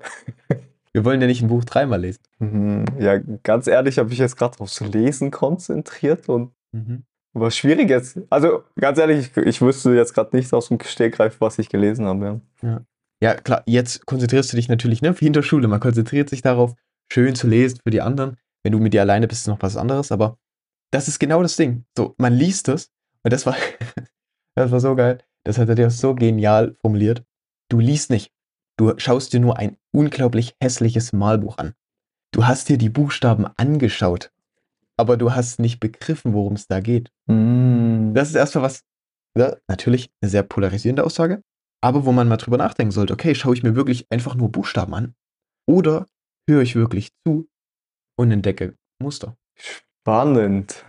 Wir 0.92 1.04
wollen 1.04 1.20
ja 1.20 1.26
nicht 1.26 1.42
ein 1.42 1.48
Buch 1.48 1.64
dreimal 1.64 2.00
lesen. 2.00 2.22
Mhm, 2.38 2.84
Ja, 2.98 3.18
ganz 3.42 3.66
ehrlich, 3.66 3.98
habe 3.98 4.12
ich 4.12 4.18
jetzt 4.18 4.36
gerade 4.36 4.58
aufs 4.60 4.80
Lesen 4.80 5.30
konzentriert 5.30 6.28
und 6.28 6.52
Mhm. 6.72 7.04
Was 7.32 7.56
schwierig 7.56 7.88
jetzt. 7.88 8.18
Also 8.30 8.64
ganz 8.76 8.98
ehrlich, 8.98 9.30
ich, 9.34 9.36
ich 9.36 9.60
wüsste 9.60 9.94
jetzt 9.94 10.14
gerade 10.14 10.36
nicht 10.36 10.52
aus 10.52 10.68
dem 10.68 10.78
Stegreif, 10.80 11.40
was 11.40 11.58
ich 11.58 11.68
gelesen 11.68 12.06
habe. 12.06 12.40
Ja. 12.62 12.84
Ja, 13.22 13.34
klar, 13.34 13.62
jetzt 13.66 14.06
konzentrierst 14.06 14.52
du 14.52 14.56
dich 14.56 14.68
natürlich, 14.68 15.02
ne, 15.02 15.20
wie 15.20 15.26
in 15.26 15.34
der 15.34 15.42
Schule. 15.42 15.68
Man 15.68 15.80
konzentriert 15.80 16.30
sich 16.30 16.40
darauf, 16.40 16.74
schön 17.12 17.34
zu 17.34 17.48
lesen 17.48 17.78
für 17.84 17.90
die 17.90 18.00
anderen. 18.00 18.38
Wenn 18.62 18.72
du 18.72 18.78
mit 18.78 18.94
dir 18.94 19.02
alleine 19.02 19.28
bist, 19.28 19.42
ist 19.42 19.46
noch 19.46 19.60
was 19.60 19.76
anderes, 19.76 20.10
aber 20.10 20.38
das 20.90 21.06
ist 21.06 21.18
genau 21.18 21.42
das 21.42 21.56
Ding. 21.56 21.84
So, 21.96 22.14
man 22.16 22.32
liest 22.32 22.68
es 22.68 22.90
und 23.22 23.32
das 23.32 23.44
war, 23.44 23.56
das 24.54 24.70
war 24.70 24.80
so 24.80 24.94
geil. 24.96 25.18
Das 25.44 25.58
hat 25.58 25.68
er 25.68 25.74
dir 25.74 25.90
so 25.90 26.14
genial 26.14 26.76
formuliert. 26.80 27.24
Du 27.68 27.78
liest 27.78 28.10
nicht. 28.10 28.32
Du 28.78 28.92
schaust 28.96 29.32
dir 29.32 29.40
nur 29.40 29.58
ein 29.58 29.76
unglaublich 29.92 30.56
hässliches 30.60 31.12
Malbuch 31.12 31.58
an. 31.58 31.74
Du 32.32 32.46
hast 32.46 32.68
dir 32.68 32.78
die 32.78 32.88
Buchstaben 32.88 33.46
angeschaut, 33.56 34.32
aber 35.00 35.16
du 35.16 35.32
hast 35.32 35.58
nicht 35.58 35.80
begriffen, 35.80 36.34
worum 36.34 36.52
es 36.52 36.66
da 36.66 36.80
geht. 36.80 37.10
Mhm. 37.26 38.12
Das 38.14 38.28
ist 38.28 38.34
erstmal 38.34 38.64
was, 38.64 38.82
ja, 39.36 39.56
natürlich 39.66 40.10
eine 40.20 40.30
sehr 40.30 40.42
polarisierende 40.42 41.04
Aussage, 41.04 41.42
aber 41.82 42.04
wo 42.04 42.12
man 42.12 42.28
mal 42.28 42.36
drüber 42.36 42.58
nachdenken 42.58 42.92
sollte, 42.92 43.14
okay, 43.14 43.34
schaue 43.34 43.54
ich 43.54 43.62
mir 43.62 43.74
wirklich 43.74 44.06
einfach 44.10 44.34
nur 44.34 44.52
Buchstaben 44.52 44.94
an 44.94 45.14
oder 45.66 46.06
höre 46.48 46.62
ich 46.62 46.76
wirklich 46.76 47.10
zu 47.26 47.48
und 48.18 48.30
entdecke 48.30 48.76
Muster. 49.02 49.36
Spannend. 49.56 50.84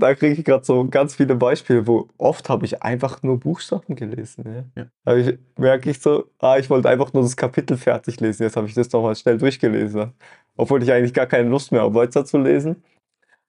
Da 0.00 0.14
kriege 0.14 0.34
ich 0.34 0.44
gerade 0.44 0.64
so 0.64 0.86
ganz 0.86 1.16
viele 1.16 1.34
Beispiele, 1.34 1.86
wo 1.86 2.08
oft 2.18 2.48
habe 2.48 2.64
ich 2.64 2.82
einfach 2.82 3.22
nur 3.24 3.40
Buchstaben 3.40 3.96
gelesen. 3.96 4.70
Ja. 4.76 4.84
Ja. 5.06 5.16
Ich, 5.16 5.38
merke 5.56 5.90
ich 5.90 6.00
so, 6.00 6.30
ah, 6.38 6.56
ich 6.56 6.70
wollte 6.70 6.88
einfach 6.88 7.12
nur 7.12 7.24
das 7.24 7.36
Kapitel 7.36 7.76
fertig 7.76 8.20
lesen. 8.20 8.44
Jetzt 8.44 8.56
habe 8.56 8.68
ich 8.68 8.74
das 8.74 8.92
nochmal 8.92 9.16
schnell 9.16 9.38
durchgelesen. 9.38 10.12
Obwohl 10.56 10.82
ich 10.82 10.92
eigentlich 10.92 11.14
gar 11.14 11.26
keine 11.26 11.48
Lust 11.48 11.72
mehr 11.72 11.82
habe, 11.82 11.94
weiter 11.94 12.24
zu 12.24 12.38
lesen. 12.38 12.82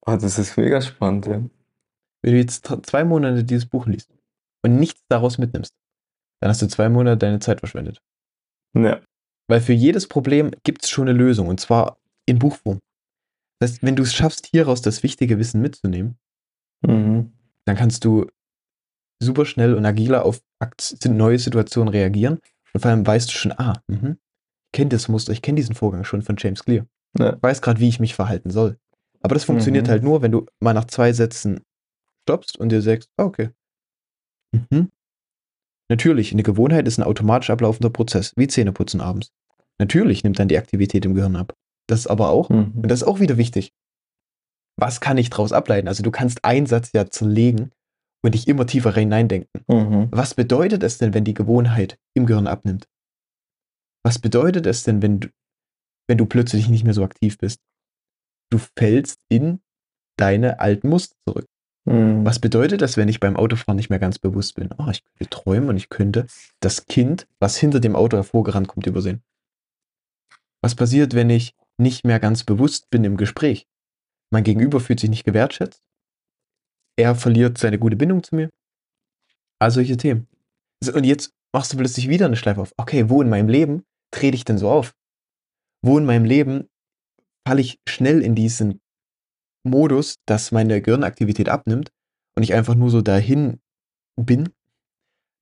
Ah, 0.06 0.18
das 0.18 0.40
ist 0.40 0.58
mega 0.58 0.82
spannend, 0.82 1.28
ja. 1.28 1.44
Wenn 2.22 2.34
du 2.34 2.40
jetzt 2.40 2.66
zwei 2.84 3.04
Monate 3.04 3.44
dieses 3.44 3.68
Buch 3.68 3.86
liest 3.86 4.12
und 4.64 4.78
nichts 4.80 5.04
daraus 5.08 5.38
mitnimmst, 5.38 5.74
dann 6.42 6.50
hast 6.50 6.62
du 6.62 6.68
zwei 6.68 6.90
Monate 6.90 7.18
deine 7.18 7.40
Zeit 7.40 7.60
verschwendet. 7.60 8.02
Ja. 8.74 9.02
Weil 9.48 9.62
für 9.62 9.74
jedes 9.74 10.08
Problem 10.08 10.52
gibt 10.64 10.84
es 10.84 10.90
schon 10.90 11.08
eine 11.08 11.18
Lösung 11.18 11.48
und 11.48 11.60
zwar 11.60 11.98
in 12.26 12.40
Buchform. 12.40 12.80
Das 13.60 13.72
heißt, 13.72 13.84
wenn 13.84 13.96
du 13.96 14.04
es 14.04 14.14
schaffst, 14.14 14.48
hieraus 14.48 14.82
das 14.82 15.04
wichtige 15.04 15.38
Wissen 15.38 15.62
mitzunehmen, 15.62 16.18
Mhm. 16.82 17.34
dann 17.65 17.76
kannst 17.76 18.06
du 18.06 18.26
super 19.22 19.46
schnell 19.46 19.74
und 19.76 19.86
agiler 19.86 20.26
auf 20.26 20.42
neue 21.08 21.38
Situationen 21.39 21.89
reagieren. 21.89 22.39
Und 22.74 22.82
vor 22.82 22.92
allem 22.92 23.06
weißt 23.06 23.30
du 23.30 23.34
schon, 23.34 23.52
ah, 23.54 23.82
mhm, 23.88 24.18
ich 24.68 24.72
kenne 24.74 24.89
das 24.89 25.08
Muster, 25.10 25.34
ich 25.34 25.42
kenne 25.42 25.58
diesen 25.58 25.76
Vorgang 25.76 26.04
schon 26.04 26.22
von 26.22 26.36
James 26.38 26.63
Clear. 26.63 26.86
Ja. 27.18 27.36
Ich 27.36 27.44
weiß 27.44 27.62
gerade, 27.62 27.80
wie 27.80 27.89
ich 27.89 28.00
mich 28.00 28.13
verhalten 28.15 28.50
soll. 28.52 28.78
Aber 29.22 29.34
das 29.36 29.44
funktioniert 29.44 29.88
Mhm. 29.88 29.92
halt 29.92 30.04
nur, 30.04 30.22
wenn 30.22 30.32
du 30.32 30.46
mal 30.60 30.74
nach 30.74 30.86
zwei 30.86 31.12
Sätzen 31.12 31.62
stoppst 32.24 32.58
und 32.58 32.70
dir 32.70 32.82
sagst, 32.82 33.10
ah, 33.18 33.24
okay. 33.24 33.50
Mhm. 34.54 34.89
Natürlich, 35.89 36.32
eine 36.32 36.44
Gewohnheit 36.44 36.88
ist 36.88 37.00
ein 37.00 37.04
automatisch 37.04 37.50
ablaufender 37.50 37.89
Prozess, 37.89 38.34
wie 38.38 38.48
Zähneputzen 38.48 39.02
abends. 39.02 39.32
Natürlich 39.80 40.24
nimmt 40.24 40.38
dann 40.39 40.48
die 40.48 40.58
Aktivität 40.58 41.06
im 41.06 41.15
Gehirn 41.15 41.36
ab. 41.36 41.54
Das 41.88 42.02
ist 42.02 42.08
aber 42.08 42.30
auch, 42.30 42.50
Mhm. 42.50 42.74
und 42.76 42.88
das 42.89 43.02
ist 43.02 43.08
auch 43.08 43.20
wieder 43.20 43.38
wichtig. 43.38 43.74
Was 44.80 45.02
kann 45.02 45.18
ich 45.18 45.30
daraus 45.30 45.52
ableiten? 45.52 45.88
Also 45.88 46.04
du 46.04 46.12
kannst 46.12 46.46
einen 46.46 46.65
Satz 46.65 46.92
ja 46.94 47.10
zerlegen 47.10 47.72
und 48.24 48.34
dich 48.34 48.48
immer 48.48 48.65
tiefer 48.65 48.94
hineindenken. 48.94 49.62
Mhm. 49.68 50.08
Was 50.12 50.34
bedeutet 50.34 50.84
es 50.84 50.98
denn, 50.98 51.13
wenn 51.13 51.26
die 51.26 51.34
Gewohnheit 51.34 52.00
im 52.13 52.26
Gehirn 52.26 52.48
abnimmt? 52.48 52.88
Was 54.06 54.20
bedeutet 54.20 54.65
es 54.65 54.84
denn, 54.84 55.02
wenn 55.02 55.20
du, 55.20 55.28
wenn 56.08 56.18
du 56.18 56.26
plötzlich 56.26 56.70
nicht 56.70 56.86
mehr 56.86 56.94
so 56.94 57.04
aktiv 57.04 57.38
bist? 57.38 57.60
Du 58.50 58.58
fällst 58.78 59.20
in 59.28 59.60
deine 60.18 60.60
alten 60.60 60.88
Muster 60.88 61.15
zurück. 61.28 61.46
Mhm. 61.86 62.26
Was 62.26 62.39
bedeutet 62.39 62.82
das, 62.82 62.96
wenn 62.96 63.10
ich 63.10 63.20
beim 63.20 63.36
Autofahren 63.36 63.76
nicht 63.76 63.89
mehr 63.89 64.00
ganz 64.00 64.18
bewusst 64.18 64.56
bin? 64.56 64.70
Oh, 64.78 64.89
ich 64.89 65.04
könnte 65.04 65.30
träumen 65.30 65.70
und 65.70 65.78
ich 65.78 65.89
könnte 65.89 66.28
das 66.62 66.86
Kind, 66.86 67.28
was 67.39 67.58
hinter 67.58 67.82
dem 67.82 67.98
Auto 67.98 68.15
hervorgerannt 68.15 68.70
kommt, 68.70 68.88
übersehen. 68.88 69.24
Was 70.62 70.76
passiert, 70.76 71.15
wenn 71.15 71.30
ich 71.30 71.56
nicht 71.78 72.06
mehr 72.06 72.20
ganz 72.20 72.44
bewusst 72.44 72.89
bin 72.89 73.04
im 73.04 73.18
Gespräch? 73.18 73.68
Mein 74.32 74.44
Gegenüber 74.44 74.80
fühlt 74.80 75.00
sich 75.00 75.10
nicht 75.10 75.24
gewertschätzt. 75.24 75.82
Er 76.98 77.15
verliert 77.15 77.58
seine 77.58 77.80
gute 77.80 77.96
Bindung 77.96 78.24
zu 78.24 78.36
mir. 78.36 78.50
All 79.60 79.72
solche 79.72 79.98
Themen. 79.98 80.28
Und 80.94 81.04
jetzt 81.04 81.32
machst 81.54 81.74
du 81.74 81.78
plötzlich 81.78 82.10
wieder 82.10 82.26
eine 82.26 82.36
Schleife 82.36 82.62
auf. 82.62 82.74
Okay, 82.78 83.10
wo 83.10 83.22
in 83.22 83.30
meinem 83.30 83.50
Leben 83.50 83.84
trete 84.12 84.36
ich 84.36 84.46
denn 84.46 84.58
so 84.58 84.70
auf? 84.70 84.94
Wo 85.82 85.98
in 85.98 86.06
meinem 86.06 86.26
Leben 86.26 86.70
falle 87.48 87.62
ich 87.62 87.80
schnell 87.88 88.22
in 88.22 88.36
diesen 88.36 88.82
Modus, 89.63 90.15
dass 90.26 90.52
meine 90.52 90.82
Gehirnaktivität 90.82 91.50
abnimmt 91.50 91.92
und 92.36 92.44
ich 92.44 92.54
einfach 92.54 92.76
nur 92.76 92.89
so 92.89 93.02
dahin 93.02 93.60
bin, 94.15 94.50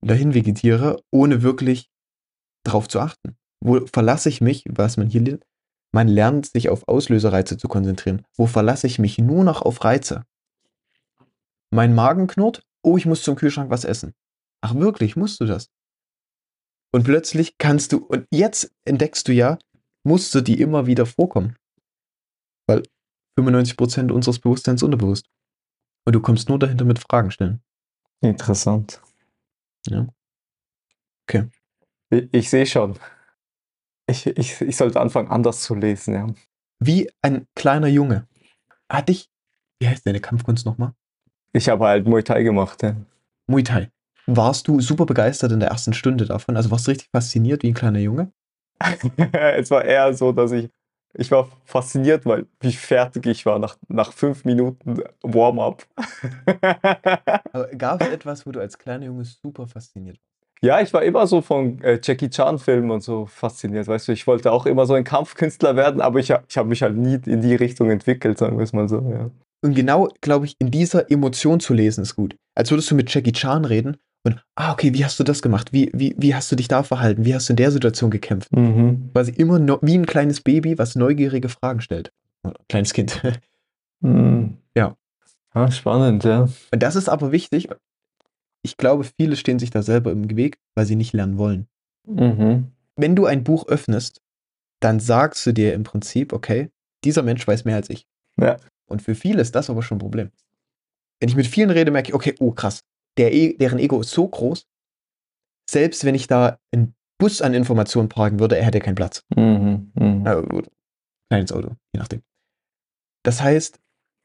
dahin 0.00 0.34
vegetiere, 0.34 1.02
ohne 1.10 1.42
wirklich 1.42 1.90
drauf 2.64 2.88
zu 2.88 3.00
achten. 3.00 3.36
Wo 3.60 3.84
verlasse 3.86 4.28
ich 4.28 4.40
mich, 4.40 4.64
was 4.68 4.96
man 4.96 5.08
hier? 5.08 5.40
Man 5.92 6.08
lernt, 6.08 6.46
sich 6.46 6.68
auf 6.68 6.86
Auslösereize 6.86 7.56
zu 7.56 7.68
konzentrieren. 7.68 8.24
Wo 8.36 8.46
verlasse 8.46 8.86
ich 8.86 8.98
mich 8.98 9.18
nur 9.18 9.44
noch 9.44 9.62
auf 9.62 9.84
Reize? 9.84 10.24
Mein 11.70 11.94
Magen 11.94 12.26
knurrt, 12.26 12.62
oh, 12.82 12.96
ich 12.96 13.06
muss 13.06 13.22
zum 13.22 13.36
Kühlschrank 13.36 13.70
was 13.70 13.84
essen. 13.84 14.14
Ach 14.60 14.74
wirklich, 14.74 15.16
musst 15.16 15.40
du 15.40 15.46
das? 15.46 15.70
Und 16.92 17.04
plötzlich 17.04 17.58
kannst 17.58 17.92
du, 17.92 17.98
und 17.98 18.26
jetzt 18.30 18.72
entdeckst 18.84 19.28
du 19.28 19.32
ja 19.32 19.58
Muster, 20.04 20.42
die 20.42 20.60
immer 20.60 20.86
wieder 20.86 21.06
vorkommen. 21.06 21.56
Weil 22.66 22.82
95% 23.38 24.10
unseres 24.10 24.38
Bewusstseins 24.38 24.82
unterbewusst. 24.82 25.26
Und 26.06 26.14
du 26.14 26.20
kommst 26.20 26.48
nur 26.48 26.58
dahinter 26.58 26.84
mit 26.84 26.98
Fragen 26.98 27.30
stellen. 27.30 27.60
Interessant. 28.20 29.02
Ja. 29.86 30.06
Okay. 31.24 31.48
Ich, 32.10 32.28
ich 32.32 32.50
sehe 32.50 32.66
schon. 32.66 32.98
Ich, 34.08 34.26
ich, 34.26 34.60
ich 34.60 34.76
sollte 34.76 35.00
anfangen, 35.00 35.28
anders 35.28 35.60
zu 35.62 35.74
lesen, 35.74 36.14
ja. 36.14 36.26
Wie 36.80 37.10
ein 37.22 37.46
kleiner 37.54 37.88
Junge. 37.88 38.26
Hat 38.88 39.08
dich, 39.08 39.28
wie 39.80 39.88
heißt 39.88 40.06
deine 40.06 40.20
Kampfkunst 40.20 40.64
nochmal? 40.64 40.94
Ich 41.52 41.68
habe 41.68 41.86
halt 41.86 42.06
Muay 42.06 42.22
Thai 42.22 42.42
gemacht, 42.42 42.82
ja. 42.82 42.96
Muay 43.46 43.62
Thai. 43.62 43.90
Warst 44.26 44.68
du 44.68 44.80
super 44.80 45.04
begeistert 45.06 45.52
in 45.52 45.60
der 45.60 45.70
ersten 45.70 45.92
Stunde 45.92 46.24
davon? 46.24 46.56
Also 46.56 46.70
warst 46.70 46.86
du 46.86 46.90
richtig 46.90 47.08
fasziniert 47.10 47.62
wie 47.62 47.68
ein 47.68 47.74
kleiner 47.74 47.98
Junge? 47.98 48.32
es 49.32 49.70
war 49.70 49.84
eher 49.84 50.14
so, 50.14 50.32
dass 50.32 50.52
ich, 50.52 50.70
ich 51.14 51.30
war 51.30 51.48
fasziniert, 51.64 52.24
weil 52.24 52.46
wie 52.60 52.72
fertig 52.72 53.26
ich 53.26 53.44
war 53.44 53.58
nach, 53.58 53.76
nach 53.88 54.12
fünf 54.12 54.44
Minuten 54.44 55.02
Warm-up. 55.22 55.86
Aber 57.52 57.68
gab 57.76 58.00
es 58.02 58.08
etwas, 58.08 58.46
wo 58.46 58.52
du 58.52 58.60
als 58.60 58.78
kleiner 58.78 59.06
Junge 59.06 59.24
super 59.24 59.66
fasziniert 59.66 60.18
warst? 60.18 60.37
Ja, 60.62 60.80
ich 60.80 60.92
war 60.92 61.02
immer 61.02 61.26
so 61.26 61.40
von 61.40 61.80
äh, 61.82 62.00
Jackie 62.02 62.30
Chan-Filmen 62.30 62.90
und 62.90 63.02
so 63.02 63.26
fasziniert, 63.26 63.86
weißt 63.86 64.08
du. 64.08 64.12
Ich 64.12 64.26
wollte 64.26 64.52
auch 64.52 64.66
immer 64.66 64.86
so 64.86 64.94
ein 64.94 65.04
Kampfkünstler 65.04 65.76
werden, 65.76 66.00
aber 66.00 66.18
ich, 66.18 66.32
ich 66.48 66.56
habe 66.58 66.68
mich 66.68 66.82
halt 66.82 66.96
nie 66.96 67.18
in 67.26 67.40
die 67.40 67.54
Richtung 67.54 67.90
entwickelt, 67.90 68.38
sagen 68.38 68.56
wir 68.58 68.64
es 68.64 68.72
mal 68.72 68.88
so, 68.88 69.00
ja. 69.10 69.30
Und 69.60 69.74
genau, 69.74 70.08
glaube 70.20 70.46
ich, 70.46 70.54
in 70.60 70.70
dieser 70.70 71.10
Emotion 71.10 71.58
zu 71.58 71.74
lesen 71.74 72.02
ist 72.02 72.14
gut. 72.14 72.36
Als 72.54 72.70
würdest 72.70 72.90
du 72.90 72.94
mit 72.94 73.12
Jackie 73.12 73.32
Chan 73.32 73.64
reden 73.64 73.96
Und, 74.24 74.40
ah, 74.54 74.72
okay, 74.72 74.94
wie 74.94 75.04
hast 75.04 75.18
du 75.18 75.24
das 75.24 75.42
gemacht? 75.42 75.72
Wie, 75.72 75.90
wie, 75.92 76.14
wie 76.16 76.34
hast 76.34 76.50
du 76.52 76.56
dich 76.56 76.68
da 76.68 76.82
verhalten? 76.82 77.24
Wie 77.24 77.34
hast 77.34 77.48
du 77.48 77.52
in 77.52 77.56
der 77.56 77.72
Situation 77.72 78.10
gekämpft? 78.10 78.52
Mhm. 78.54 79.10
Quasi 79.12 79.32
immer 79.32 79.58
no, 79.58 79.78
wie 79.82 79.96
ein 79.96 80.06
kleines 80.06 80.40
Baby, 80.40 80.78
was 80.78 80.94
neugierige 80.94 81.48
Fragen 81.48 81.80
stellt. 81.80 82.12
Kleines 82.68 82.92
Kind. 82.92 83.20
Mhm. 84.00 84.58
Ja. 84.76 84.94
Ah, 85.52 85.72
spannend, 85.72 86.22
ja. 86.22 86.48
Und 86.72 86.82
das 86.84 86.94
ist 86.94 87.08
aber 87.08 87.32
wichtig. 87.32 87.68
Ich 88.68 88.76
glaube, 88.76 89.04
viele 89.04 89.36
stehen 89.36 89.58
sich 89.58 89.70
da 89.70 89.82
selber 89.82 90.12
im 90.12 90.36
Weg, 90.36 90.58
weil 90.74 90.84
sie 90.84 90.94
nicht 90.94 91.14
lernen 91.14 91.38
wollen. 91.38 91.68
Mhm. 92.06 92.70
Wenn 92.96 93.16
du 93.16 93.24
ein 93.24 93.42
Buch 93.42 93.66
öffnest, 93.66 94.20
dann 94.80 95.00
sagst 95.00 95.46
du 95.46 95.52
dir 95.52 95.72
im 95.72 95.84
Prinzip, 95.84 96.34
okay, 96.34 96.70
dieser 97.02 97.22
Mensch 97.22 97.48
weiß 97.48 97.64
mehr 97.64 97.76
als 97.76 97.88
ich. 97.88 98.06
Ja. 98.38 98.58
Und 98.86 99.00
für 99.00 99.14
viele 99.14 99.40
ist 99.40 99.54
das 99.54 99.70
aber 99.70 99.82
schon 99.82 99.96
ein 99.96 100.00
Problem. 100.00 100.30
Wenn 101.18 101.30
ich 101.30 101.36
mit 101.36 101.46
vielen 101.46 101.70
rede, 101.70 101.90
merke 101.90 102.10
ich, 102.10 102.14
okay, 102.14 102.34
oh 102.40 102.52
krass, 102.52 102.84
der 103.16 103.32
e 103.32 103.56
deren 103.56 103.78
Ego 103.78 104.00
ist 104.02 104.10
so 104.10 104.28
groß, 104.28 104.66
selbst 105.68 106.04
wenn 106.04 106.14
ich 106.14 106.26
da 106.26 106.58
einen 106.70 106.94
Bus 107.18 107.40
an 107.40 107.54
Informationen 107.54 108.10
parken 108.10 108.38
würde, 108.38 108.58
er 108.58 108.66
hätte 108.66 108.80
keinen 108.80 108.96
Platz. 108.96 109.24
Mhm. 109.34 109.92
Gut. 110.50 110.70
Kleines 111.30 111.52
Auto, 111.52 111.70
je 111.94 112.00
nachdem. 112.00 112.22
Das 113.24 113.40
heißt, 113.40 113.80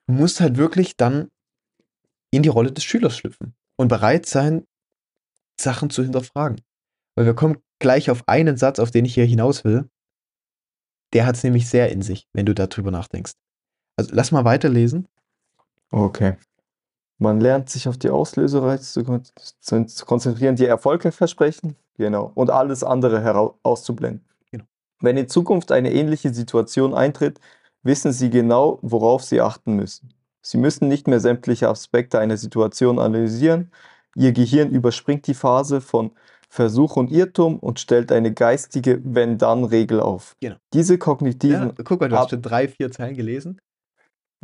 du 0.07 0.13
musst 0.13 0.41
halt 0.41 0.57
wirklich 0.57 0.97
dann 0.97 1.29
in 2.31 2.43
die 2.43 2.49
Rolle 2.49 2.73
des 2.73 2.83
Schülers 2.83 3.17
schlüpfen 3.17 3.55
und 3.83 3.89
bereit 3.89 4.25
sein, 4.25 4.65
Sachen 5.59 5.89
zu 5.89 6.01
hinterfragen. 6.03 6.61
Weil 7.15 7.25
wir 7.25 7.35
kommen 7.35 7.57
gleich 7.79 8.09
auf 8.09 8.27
einen 8.27 8.57
Satz, 8.57 8.79
auf 8.79 8.91
den 8.91 9.05
ich 9.05 9.13
hier 9.13 9.25
hinaus 9.25 9.63
will. 9.63 9.89
Der 11.13 11.25
hat 11.27 11.35
es 11.35 11.43
nämlich 11.43 11.69
sehr 11.69 11.91
in 11.91 12.01
sich, 12.01 12.27
wenn 12.33 12.45
du 12.45 12.55
darüber 12.55 12.89
nachdenkst. 12.89 13.33
Also 13.97 14.11
lass 14.13 14.31
mal 14.31 14.45
weiterlesen. 14.45 15.07
Okay. 15.91 16.37
Man 17.19 17.39
lernt 17.39 17.69
sich 17.69 17.87
auf 17.87 17.97
die 17.97 18.09
Auslösereize 18.09 18.91
zu, 18.91 19.03
kon 19.03 19.23
zu, 19.87 20.05
konzentrieren, 20.05 20.55
die 20.55 20.65
Erfolge 20.65 21.11
versprechen, 21.11 21.75
genau, 21.95 22.31
und 22.33 22.49
alles 22.49 22.83
andere 22.83 23.53
auszublenden. 23.61 24.25
Genau. 24.49 24.63
Wenn 24.99 25.17
in 25.17 25.29
Zukunft 25.29 25.71
eine 25.71 25.93
ähnliche 25.93 26.33
Situation 26.33 26.95
eintritt, 26.95 27.39
wissen 27.83 28.11
Sie 28.11 28.31
genau, 28.31 28.79
worauf 28.81 29.23
Sie 29.23 29.39
achten 29.39 29.75
müssen. 29.75 30.13
Sie 30.45 30.57
müssen 30.57 30.87
nicht 30.87 31.07
mehr 31.07 31.19
sämtliche 31.19 31.69
Aspekte 31.69 32.19
einer 32.19 32.37
Situation 32.37 32.99
analysieren. 32.99 33.71
Ihr 34.15 34.33
Gehirn 34.33 34.71
überspringt 34.71 35.25
die 35.27 35.33
Phase 35.33 35.81
von 35.81 36.11
Versuch 36.49 36.97
und 36.97 37.11
Irrtum 37.11 37.57
und 37.57 37.79
stellt 37.79 38.11
eine 38.11 38.31
geistige 38.33 39.01
Wenn-Dann-Regel 39.03 39.99
auf. 39.99 40.35
Genau. 40.39 40.57
Diese 40.73 40.93
Ja, 40.95 40.99
kognitiven 40.99 41.73
guck 41.83 41.99
mal, 42.01 42.09
du 42.09 42.17
hast 42.17 42.29
schon 42.29 42.41
drei, 42.43 42.67
vier 42.67 42.91
Zeilen 42.91 43.15
gelesen. 43.15 43.59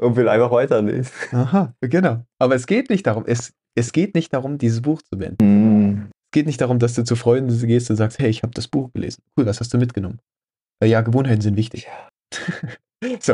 und 0.01 0.15
will 0.15 0.27
einfach 0.29 0.49
weiterlesen. 0.51 1.12
Aha, 1.33 1.73
genau. 1.81 2.23
Aber 2.39 2.55
es 2.55 2.65
geht 2.65 2.89
nicht 2.89 3.05
darum, 3.05 3.25
es, 3.27 3.53
es 3.75 3.91
geht 3.91 4.15
nicht 4.15 4.33
darum, 4.33 4.57
dieses 4.57 4.81
Buch 4.81 5.01
zu 5.01 5.19
beenden. 5.19 5.45
Mhm. 5.45 6.09
Es 6.31 6.31
geht 6.31 6.45
nicht 6.47 6.62
darum, 6.62 6.79
dass 6.79 6.93
du 6.93 7.03
zu 7.03 7.15
Freunden 7.15 7.55
gehst 7.67 7.89
und 7.89 7.97
sagst, 7.97 8.17
hey, 8.19 8.29
ich 8.29 8.41
habe 8.41 8.53
das 8.53 8.67
Buch 8.67 8.91
gelesen. 8.93 9.21
Cool, 9.38 9.45
was 9.45 9.59
hast 9.59 9.73
du 9.73 9.77
mitgenommen? 9.77 10.19
Weil 10.79 10.89
ja, 10.89 11.01
Gewohnheiten 11.01 11.41
sind 11.41 11.57
wichtig. 11.57 11.88
so. 13.19 13.33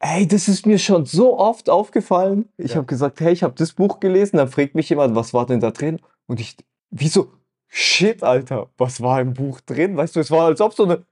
Ey, 0.00 0.26
das 0.26 0.48
ist 0.48 0.66
mir 0.66 0.78
schon 0.78 1.04
so 1.06 1.38
oft 1.38 1.68
aufgefallen. 1.68 2.48
Ich 2.56 2.70
Ja. 2.72 2.76
habe 2.76 2.86
gesagt, 2.86 3.20
hey, 3.20 3.32
ich 3.32 3.42
habe 3.42 3.54
das 3.56 3.72
Buch 3.72 4.00
gelesen. 4.00 4.36
Dann 4.36 4.48
fragt 4.48 4.74
mich 4.74 4.88
jemand, 4.88 5.14
was 5.14 5.34
war 5.34 5.46
denn 5.46 5.60
da 5.60 5.70
drin? 5.70 6.00
Und 6.26 6.40
ich, 6.40 6.56
wieso? 6.90 7.32
Shit, 7.68 8.22
Alter, 8.22 8.70
was 8.78 9.00
war 9.00 9.20
im 9.20 9.34
Buch 9.34 9.60
drin? 9.60 9.96
Weißt 9.96 10.14
du, 10.16 10.20
es 10.20 10.30
war, 10.30 10.46
als 10.46 10.60
ob 10.60 10.74
so 10.74 10.84
eine, 10.84 11.04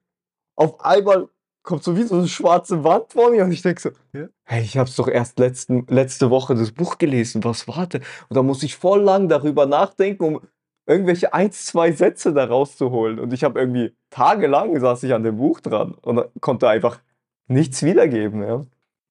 auf 0.57 0.81
einmal 0.85 1.29
kommt 1.65 1.83
so 1.85 1.97
wie 1.97 2.03
so 2.03 2.17
eine 2.17 2.29
schwarze 2.29 2.83
Wand 2.85 3.13
vor 3.13 3.31
mir 3.31 3.45
und 3.45 3.53
ich 3.53 3.63
denke 3.63 3.81
so, 3.81 3.91
Ja. 4.13 4.29
hey, 4.45 4.63
ich 4.63 4.77
habe 4.77 4.89
es 4.89 4.97
doch 4.97 5.09
erst 5.09 5.39
letzten, 5.39 5.87
letzte 5.89 6.31
Woche 6.31 6.55
das 6.55 6.73
Buch 6.73 6.99
gelesen. 6.99 7.45
Was 7.45 7.69
war 7.69 7.87
denn? 7.87 8.03
Und 8.29 8.37
da 8.37 8.43
muss 8.43 8.63
ich 8.63 8.77
voll 8.77 9.01
lang 9.03 9.29
darüber 9.29 9.67
nachdenken, 9.67 10.25
um 10.25 10.41
irgendwelche 10.87 11.33
ein, 11.35 11.53
zwei 11.53 11.93
Sätze 11.93 12.33
da 12.33 12.45
rauszuholen. 12.45 13.19
Und 13.21 13.33
ich 13.33 13.45
habe 13.45 13.61
irgendwie 13.61 13.95
tagelang 14.11 14.79
saß 14.79 15.03
ich 15.05 15.15
an 15.15 15.23
dem 15.23 15.37
Buch 15.37 15.61
dran 15.61 15.95
und 16.03 16.25
konnte 16.41 16.69
einfach 16.69 17.01
nichts 17.49 17.83
wiedergeben. 17.83 18.43
Ja. 18.43 18.65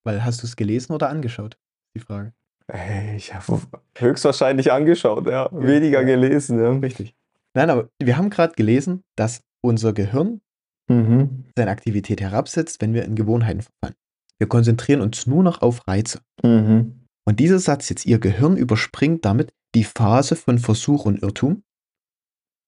Weil 0.04 0.24
hast 0.24 0.42
du 0.42 0.46
es 0.46 0.56
gelesen 0.56 0.92
oder 0.92 1.08
angeschaut? 1.08 1.56
Die 1.94 2.00
Frage. 2.00 2.32
Ey, 2.68 3.16
ich 3.16 3.34
habe 3.34 3.60
höchstwahrscheinlich 3.98 4.72
angeschaut, 4.72 5.26
ja. 5.26 5.48
Weniger 5.52 6.00
Ja. 6.00 6.06
gelesen, 6.06 6.58
ja. 6.60 6.70
Richtig. 6.72 7.14
Nein, 7.54 7.70
aber 7.70 7.88
wir 8.02 8.16
haben 8.16 8.30
gerade 8.30 8.54
gelesen, 8.54 9.02
dass 9.16 9.42
unser 9.60 9.92
Gehirn 9.92 10.40
Mhm. 10.88 11.44
seine 11.56 11.70
Aktivität 11.70 12.20
herabsetzt, 12.20 12.80
wenn 12.82 12.92
wir 12.94 13.04
in 13.04 13.14
Gewohnheiten 13.14 13.62
verfallen. 13.62 13.94
Wir 14.38 14.48
konzentrieren 14.48 15.00
uns 15.00 15.26
nur 15.26 15.42
noch 15.42 15.62
auf 15.62 15.86
Reize. 15.86 16.20
Mhm. 16.42 17.06
Und 17.24 17.38
dieser 17.38 17.58
Satz 17.60 17.88
jetzt, 17.88 18.04
ihr 18.06 18.18
Gehirn 18.18 18.56
überspringt 18.56 19.24
damit 19.24 19.52
die 19.74 19.84
Phase 19.84 20.34
von 20.34 20.58
Versuch 20.58 21.04
und 21.04 21.22
Irrtum 21.22 21.62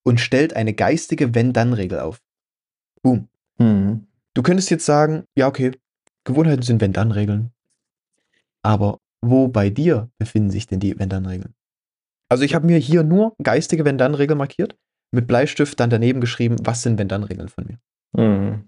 und 0.05 0.19
stellt 0.21 0.55
eine 0.55 0.73
geistige 0.73 1.35
Wenn-Dann-Regel 1.35 1.99
auf. 1.99 2.21
Boom. 3.01 3.27
Mhm. 3.57 4.07
Du 4.35 4.43
könntest 4.43 4.69
jetzt 4.69 4.85
sagen, 4.85 5.23
ja, 5.35 5.47
okay, 5.47 5.71
Gewohnheiten 6.25 6.61
sind 6.61 6.81
Wenn-Dann-Regeln. 6.81 7.51
Aber 8.61 8.99
wo 9.21 9.47
bei 9.47 9.69
dir 9.69 10.09
befinden 10.17 10.51
sich 10.51 10.67
denn 10.67 10.79
die 10.79 10.99
Wenn-Dann-Regeln? 10.99 11.55
Also 12.29 12.43
ich 12.43 12.53
habe 12.53 12.65
mir 12.67 12.77
hier 12.77 13.03
nur 13.03 13.35
geistige 13.41 13.85
Wenn-Dann-Regeln 13.85 14.37
markiert, 14.37 14.77
mit 15.11 15.25
Bleistift 15.27 15.79
dann 15.79 15.89
daneben 15.89 16.19
geschrieben, 16.19 16.57
was 16.61 16.81
sind 16.81 16.99
Wenn-Dann-Regeln 16.99 17.47
von 17.47 17.65
mir. 17.65 17.79
Mhm. 18.11 18.67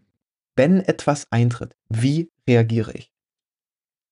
Wenn 0.55 0.79
etwas 0.79 1.27
eintritt, 1.31 1.75
wie 1.89 2.31
reagiere 2.47 2.93
ich? 2.93 3.11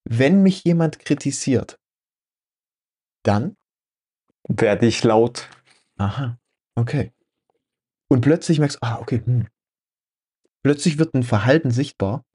Wenn 0.03 0.43
mich 0.43 0.63
jemand 0.65 0.99
kritisiert, 0.99 1.79
dann, 3.23 3.55
Werde 4.47 4.85
ich 4.85 5.03
laut. 5.03 5.49
aha, 5.97 6.37
okay. 6.75 7.11
Und 8.07 8.21
plötzlich 8.21 8.59
merkst 8.59 8.77
du, 8.77 8.85
ah, 8.85 8.99
okay, 8.99 9.21
hm. 9.25 9.47
Plötzlich 10.65 10.97
wird 10.97 11.13
ein 11.13 11.21
Verhalten 11.21 11.69
sichtbar, 11.69 12.25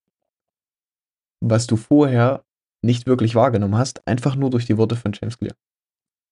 was 1.40 1.66
du 1.66 1.75
vorher 1.75 2.45
nicht 2.81 3.09
wirklich 3.09 3.35
wahrgenommen 3.35 3.77
hast, 3.77 4.07
einfach 4.07 4.37
nur 4.37 4.51
durch 4.51 4.66
die 4.66 4.79
Worte 4.79 4.95
von 4.95 5.11
James 5.12 5.37
Clear. 5.37 5.57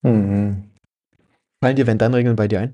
Mhm. 0.02 0.70
Fallen 1.60 1.74
dir 1.74 1.88
Wenn-Dann-Regeln 1.88 2.36
bei 2.36 2.46
dir 2.46 2.60
ein? 2.60 2.72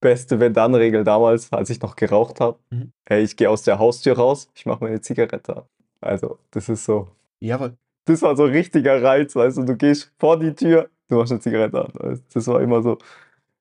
Beste 0.00 0.40
Wenn-Dann-Regel 0.40 1.04
damals, 1.04 1.52
als 1.52 1.68
ich 1.68 1.82
noch 1.82 1.96
geraucht 1.96 2.40
habe. 2.40 2.58
Mhm. 2.70 2.92
Ey, 3.04 3.24
ich 3.24 3.36
gehe 3.36 3.50
aus 3.50 3.62
der 3.64 3.78
Haustür 3.78 4.16
raus, 4.16 4.48
ich 4.54 4.64
mache 4.64 4.84
mir 4.84 4.88
eine 4.88 5.02
Zigarette 5.02 5.58
an. 5.58 5.64
Also, 6.00 6.38
das 6.50 6.70
ist 6.70 6.86
so. 6.86 7.14
Jawohl. 7.40 7.76
Das 8.06 8.22
war 8.22 8.34
so 8.38 8.44
ein 8.44 8.52
richtiger 8.52 9.02
Reiz, 9.02 9.36
weißt 9.36 9.58
du, 9.58 9.64
du 9.64 9.76
gehst 9.76 10.14
vor 10.18 10.38
die 10.38 10.54
Tür, 10.54 10.88
du 11.08 11.16
machst 11.16 11.32
eine 11.32 11.42
Zigarette 11.42 11.84
an. 11.84 12.22
Das 12.32 12.46
war 12.46 12.62
immer 12.62 12.82
so 12.82 12.96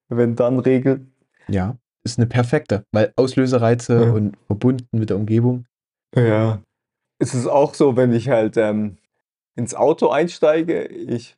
Wenn-Dann-Regel. 0.08 1.06
Ja, 1.50 1.76
ist 2.04 2.18
eine 2.18 2.28
perfekte, 2.28 2.84
weil 2.92 3.14
Auslösereize 3.16 4.06
Ja. 4.06 4.12
und 4.12 4.38
verbunden 4.48 4.88
mit 4.98 5.10
der 5.10 5.18
Umgebung. 5.18 5.66
Ja. 6.16 6.60
Es 7.20 7.34
ist 7.34 7.48
auch 7.48 7.74
so, 7.74 7.96
wenn 7.98 8.14
ich 8.14 8.30
halt 8.30 8.56
ähm, 8.58 8.98
ins 9.56 9.76
Auto 9.76 10.10
einsteige, 10.10 10.86
ich, 10.86 11.36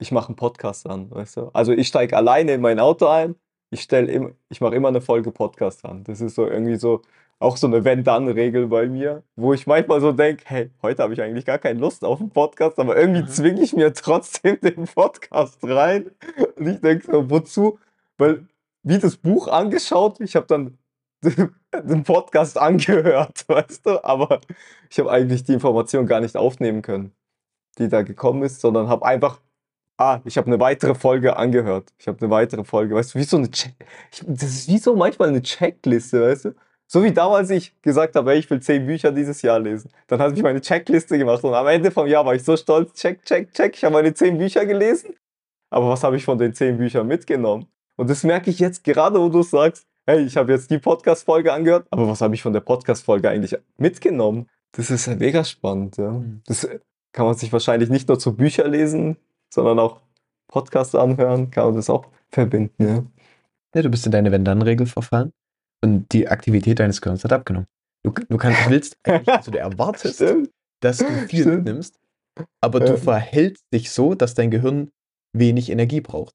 ich 0.00 0.10
mache 0.12 0.28
einen 0.28 0.36
Podcast 0.36 0.86
an, 0.88 1.10
weißt 1.10 1.36
du? 1.36 1.50
Also 1.52 1.72
ich 1.72 1.88
steige 1.88 2.16
alleine 2.16 2.52
in 2.54 2.60
mein 2.62 2.80
Auto 2.80 3.06
ein, 3.06 3.34
ich 3.70 3.82
stelle 3.82 4.10
immer, 4.10 4.30
ich 4.48 4.60
mache 4.62 4.74
immer 4.74 4.88
eine 4.88 5.02
Folge 5.02 5.30
Podcast 5.30 5.84
an. 5.84 6.02
Das 6.04 6.20
ist 6.22 6.34
so 6.34 6.46
irgendwie 6.46 6.76
so 6.76 7.02
auch 7.40 7.56
so 7.56 7.68
eine 7.68 7.84
Wenn-Dann-Regel 7.84 8.66
bei 8.66 8.88
mir, 8.88 9.22
wo 9.36 9.52
ich 9.52 9.66
manchmal 9.66 10.00
so 10.00 10.10
denke, 10.10 10.42
hey, 10.46 10.70
heute 10.82 11.02
habe 11.04 11.12
ich 11.12 11.20
eigentlich 11.22 11.44
gar 11.44 11.58
keine 11.58 11.78
Lust 11.78 12.04
auf 12.04 12.18
einen 12.20 12.30
Podcast, 12.30 12.78
aber 12.80 12.96
irgendwie 12.96 13.22
Mhm. 13.22 13.28
zwinge 13.28 13.60
ich 13.62 13.74
mir 13.74 13.92
trotzdem 13.92 14.58
den 14.62 14.86
Podcast 14.86 15.58
rein. 15.62 16.10
Und 16.56 16.66
ich 16.66 16.80
denke 16.80 17.06
so, 17.12 17.30
wozu? 17.30 17.78
Weil, 18.16 18.44
wie 18.82 18.98
das 18.98 19.16
Buch 19.16 19.48
angeschaut, 19.48 20.20
ich 20.20 20.36
habe 20.36 20.46
dann 20.46 20.78
den 21.22 22.02
Podcast 22.04 22.58
angehört, 22.58 23.44
weißt 23.48 23.86
du, 23.86 24.04
aber 24.04 24.40
ich 24.90 24.98
habe 24.98 25.10
eigentlich 25.10 25.44
die 25.44 25.54
Information 25.54 26.06
gar 26.06 26.20
nicht 26.20 26.36
aufnehmen 26.36 26.82
können, 26.82 27.12
die 27.78 27.88
da 27.88 28.02
gekommen 28.02 28.42
ist, 28.42 28.60
sondern 28.60 28.88
habe 28.88 29.04
einfach, 29.04 29.40
ah, 29.96 30.20
ich 30.24 30.38
habe 30.38 30.46
eine 30.46 30.60
weitere 30.60 30.94
Folge 30.94 31.36
angehört. 31.36 31.92
Ich 31.98 32.06
habe 32.06 32.18
eine 32.20 32.30
weitere 32.30 32.64
Folge, 32.64 32.94
weißt 32.94 33.14
du, 33.14 33.18
wie 33.18 33.24
so 33.24 33.36
eine 33.36 33.50
Check 33.50 33.74
ich, 34.12 34.22
das 34.26 34.50
ist 34.50 34.68
wie 34.68 34.78
so 34.78 34.94
manchmal 34.94 35.28
eine 35.28 35.42
Checkliste, 35.42 36.22
weißt 36.22 36.44
du? 36.46 36.54
So 36.90 37.02
wie 37.02 37.12
damals 37.12 37.50
ich 37.50 37.78
gesagt 37.82 38.16
habe, 38.16 38.30
hey, 38.30 38.38
ich 38.38 38.48
will 38.48 38.60
zehn 38.60 38.86
Bücher 38.86 39.12
dieses 39.12 39.42
Jahr 39.42 39.58
lesen. 39.60 39.90
Dann 40.06 40.20
habe 40.20 40.34
ich 40.34 40.42
meine 40.42 40.62
Checkliste 40.62 41.18
gemacht 41.18 41.44
und 41.44 41.52
am 41.52 41.66
Ende 41.66 41.90
vom 41.90 42.06
Jahr 42.06 42.24
war 42.24 42.34
ich 42.34 42.42
so 42.42 42.56
stolz, 42.56 42.94
check, 42.94 43.22
check, 43.24 43.52
check, 43.52 43.76
ich 43.76 43.84
habe 43.84 43.92
meine 43.92 44.14
zehn 44.14 44.38
Bücher 44.38 44.64
gelesen. 44.64 45.14
Aber 45.70 45.90
was 45.90 46.02
habe 46.02 46.16
ich 46.16 46.24
von 46.24 46.38
den 46.38 46.54
zehn 46.54 46.78
Büchern 46.78 47.06
mitgenommen? 47.06 47.66
Und 47.98 48.08
das 48.08 48.22
merke 48.24 48.50
ich 48.50 48.58
jetzt 48.60 48.84
gerade, 48.84 49.20
wo 49.20 49.28
du 49.28 49.42
sagst, 49.42 49.86
hey, 50.06 50.20
ich 50.24 50.36
habe 50.36 50.52
jetzt 50.52 50.70
die 50.70 50.78
Podcast-Folge 50.78 51.52
angehört, 51.52 51.86
aber 51.90 52.08
was 52.08 52.20
habe 52.20 52.34
ich 52.34 52.42
von 52.42 52.52
der 52.52 52.60
Podcast-Folge 52.60 53.28
eigentlich 53.28 53.56
mitgenommen? 53.76 54.48
Das 54.72 54.90
ist 54.90 55.06
ja 55.06 55.16
mega 55.16 55.44
spannend, 55.44 55.96
ja. 55.96 56.12
Mhm. 56.12 56.42
Das 56.46 56.66
kann 57.12 57.26
man 57.26 57.34
sich 57.34 57.52
wahrscheinlich 57.52 57.90
nicht 57.90 58.08
nur 58.08 58.18
zu 58.18 58.34
Bücher 58.36 58.68
lesen, 58.68 59.16
sondern 59.52 59.78
auch 59.78 60.00
Podcasts 60.46 60.94
anhören, 60.94 61.50
kann 61.50 61.66
man 61.66 61.74
das 61.74 61.90
auch 61.90 62.06
verbinden, 62.30 62.84
ja. 62.84 63.04
Ja, 63.74 63.82
du 63.82 63.90
bist 63.90 64.06
in 64.06 64.12
deine 64.12 64.30
Wenn-Dann-Regel 64.32 64.86
verfallen 64.86 65.32
und 65.84 66.10
die 66.12 66.28
Aktivität 66.28 66.78
deines 66.78 67.00
Gehirns 67.02 67.24
hat 67.24 67.32
abgenommen. 67.32 67.66
Du, 68.04 68.12
du 68.12 68.36
kannst, 68.38 68.70
willst 68.70 68.96
eigentlich, 69.02 69.28
also 69.28 69.50
du 69.50 69.58
erwartest, 69.58 70.14
Stimmt. 70.14 70.50
dass 70.80 70.98
du 70.98 71.04
viel 71.28 71.40
Stimmt. 71.42 71.56
mitnimmst, 71.64 71.98
aber 72.62 72.80
du 72.80 72.92
Ja. 72.92 72.96
verhältst 72.96 73.64
dich 73.74 73.90
so, 73.90 74.14
dass 74.14 74.34
dein 74.34 74.50
Gehirn 74.50 74.90
wenig 75.34 75.70
Energie 75.70 76.00
braucht. 76.00 76.34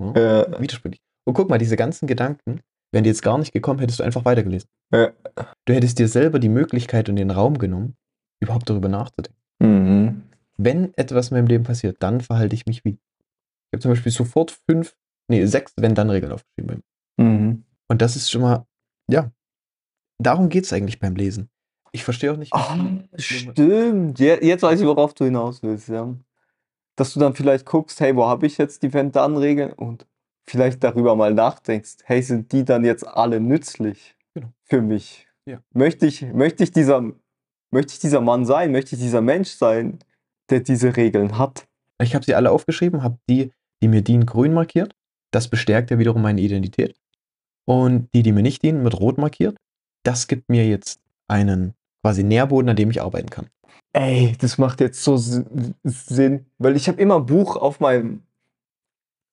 Ja? 0.00 0.12
Ja, 0.16 0.60
Widersprüchlich. 0.60 1.00
Und 1.26 1.34
guck 1.34 1.48
mal, 1.50 1.58
diese 1.58 1.76
ganzen 1.76 2.06
Gedanken, 2.06 2.60
wären 2.92 3.04
die 3.04 3.10
jetzt 3.10 3.22
gar 3.22 3.36
nicht 3.38 3.52
gekommen, 3.52 3.80
hättest 3.80 3.98
du 4.00 4.04
einfach 4.04 4.24
weitergelesen. 4.24 4.68
ja. 4.92 5.12
Du 5.66 5.74
hättest 5.74 5.98
dir 5.98 6.08
selber 6.08 6.38
die 6.38 6.48
Möglichkeit 6.48 7.08
und 7.08 7.16
den 7.16 7.30
Raum 7.30 7.58
genommen, 7.58 7.96
überhaupt 8.42 8.68
darüber 8.70 8.88
nachzudenken. 8.88 9.36
Mhm. 9.60 10.22
Wenn 10.56 10.94
etwas 10.96 11.30
in 11.30 11.36
meinem 11.36 11.46
Leben 11.46 11.64
passiert, 11.64 11.96
dann 12.02 12.20
verhalte 12.20 12.54
ich 12.54 12.64
mich 12.66 12.84
wie. 12.84 12.92
Ich 12.92 13.76
habe 13.76 13.80
zum 13.82 13.90
Beispiel 13.92 14.10
sofort 14.10 14.58
fünf, 14.68 14.96
nee, 15.28 15.44
sechs 15.46 15.74
Wenn-Dann-Regeln 15.76 16.32
aufgeschrieben. 16.32 16.82
Mhm. 17.18 17.64
Und 17.88 18.02
das 18.02 18.16
ist 18.16 18.30
schon 18.30 18.40
mal, 18.42 18.64
ja, 19.10 19.30
darum 20.18 20.48
geht 20.48 20.64
es 20.64 20.72
eigentlich 20.72 20.98
beim 20.98 21.14
Lesen. 21.14 21.50
Ich 21.92 22.02
verstehe 22.04 22.32
auch 22.32 22.36
nicht, 22.36 22.52
viel- 22.54 23.50
stimmt. 23.50 24.18
Je- 24.18 24.44
Jetzt 24.44 24.62
weiß 24.62 24.80
ich, 24.80 24.86
worauf 24.86 25.14
du 25.14 25.24
hinaus 25.24 25.62
willst, 25.62 25.88
ja. 25.88 26.14
Dass 26.98 27.14
du 27.14 27.20
dann 27.20 27.34
vielleicht 27.34 27.64
guckst, 27.64 28.00
hey, 28.00 28.16
wo 28.16 28.26
habe 28.26 28.46
ich 28.46 28.58
jetzt 28.58 28.82
die 28.82 28.92
Wenn-Dann-Regeln 28.92 29.72
und 29.72 30.04
vielleicht 30.48 30.82
darüber 30.82 31.14
mal 31.14 31.32
nachdenkst, 31.32 31.98
hey, 32.04 32.22
sind 32.22 32.50
die 32.50 32.64
dann 32.64 32.84
jetzt 32.84 33.06
alle 33.06 33.40
nützlich 33.40 34.16
Genau. 34.34 34.48
für 34.64 34.82
mich? 34.82 35.28
Ja. 35.46 35.60
Möchte 35.72 36.06
ich, 36.06 36.22
möchte 36.22 36.64
ich 36.64 36.72
dieser, 36.72 37.00
möchte 37.70 37.92
ich 37.92 38.00
dieser 38.00 38.20
Mann 38.20 38.44
sein? 38.44 38.72
Möchte 38.72 38.96
ich 38.96 39.00
dieser 39.00 39.20
Mensch 39.20 39.50
sein, 39.50 40.00
der 40.50 40.60
diese 40.60 40.96
Regeln 40.96 41.38
hat? 41.38 41.66
Ich 42.02 42.14
habe 42.14 42.24
sie 42.24 42.34
alle 42.34 42.50
aufgeschrieben, 42.50 43.02
habe 43.02 43.18
die, 43.28 43.52
die 43.80 43.88
mir 43.88 44.02
dienen, 44.02 44.26
grün 44.26 44.52
markiert. 44.52 44.92
Das 45.30 45.48
bestärkt 45.48 45.90
ja 45.90 45.98
wiederum 45.98 46.22
meine 46.22 46.40
Identität. 46.40 46.96
Und 47.64 48.12
die, 48.12 48.22
die 48.22 48.32
mir 48.32 48.42
nicht 48.42 48.62
dienen, 48.62 48.82
mit 48.82 48.98
rot 48.98 49.18
markiert. 49.18 49.56
Das 50.02 50.26
gibt 50.26 50.48
mir 50.48 50.66
jetzt 50.66 51.00
einen 51.28 51.74
quasi 52.02 52.24
Nährboden, 52.24 52.70
an 52.70 52.76
dem 52.76 52.90
ich 52.90 53.02
arbeiten 53.02 53.30
kann. 53.30 53.46
Ey, 53.92 54.34
das 54.38 54.58
macht 54.58 54.80
jetzt 54.80 55.02
so 55.02 55.16
Sinn, 55.16 56.46
weil 56.58 56.76
ich 56.76 56.88
habe 56.88 57.00
immer 57.00 57.16
ein 57.16 57.26
Buch 57.26 57.56
auf 57.56 57.80
meinem 57.80 58.22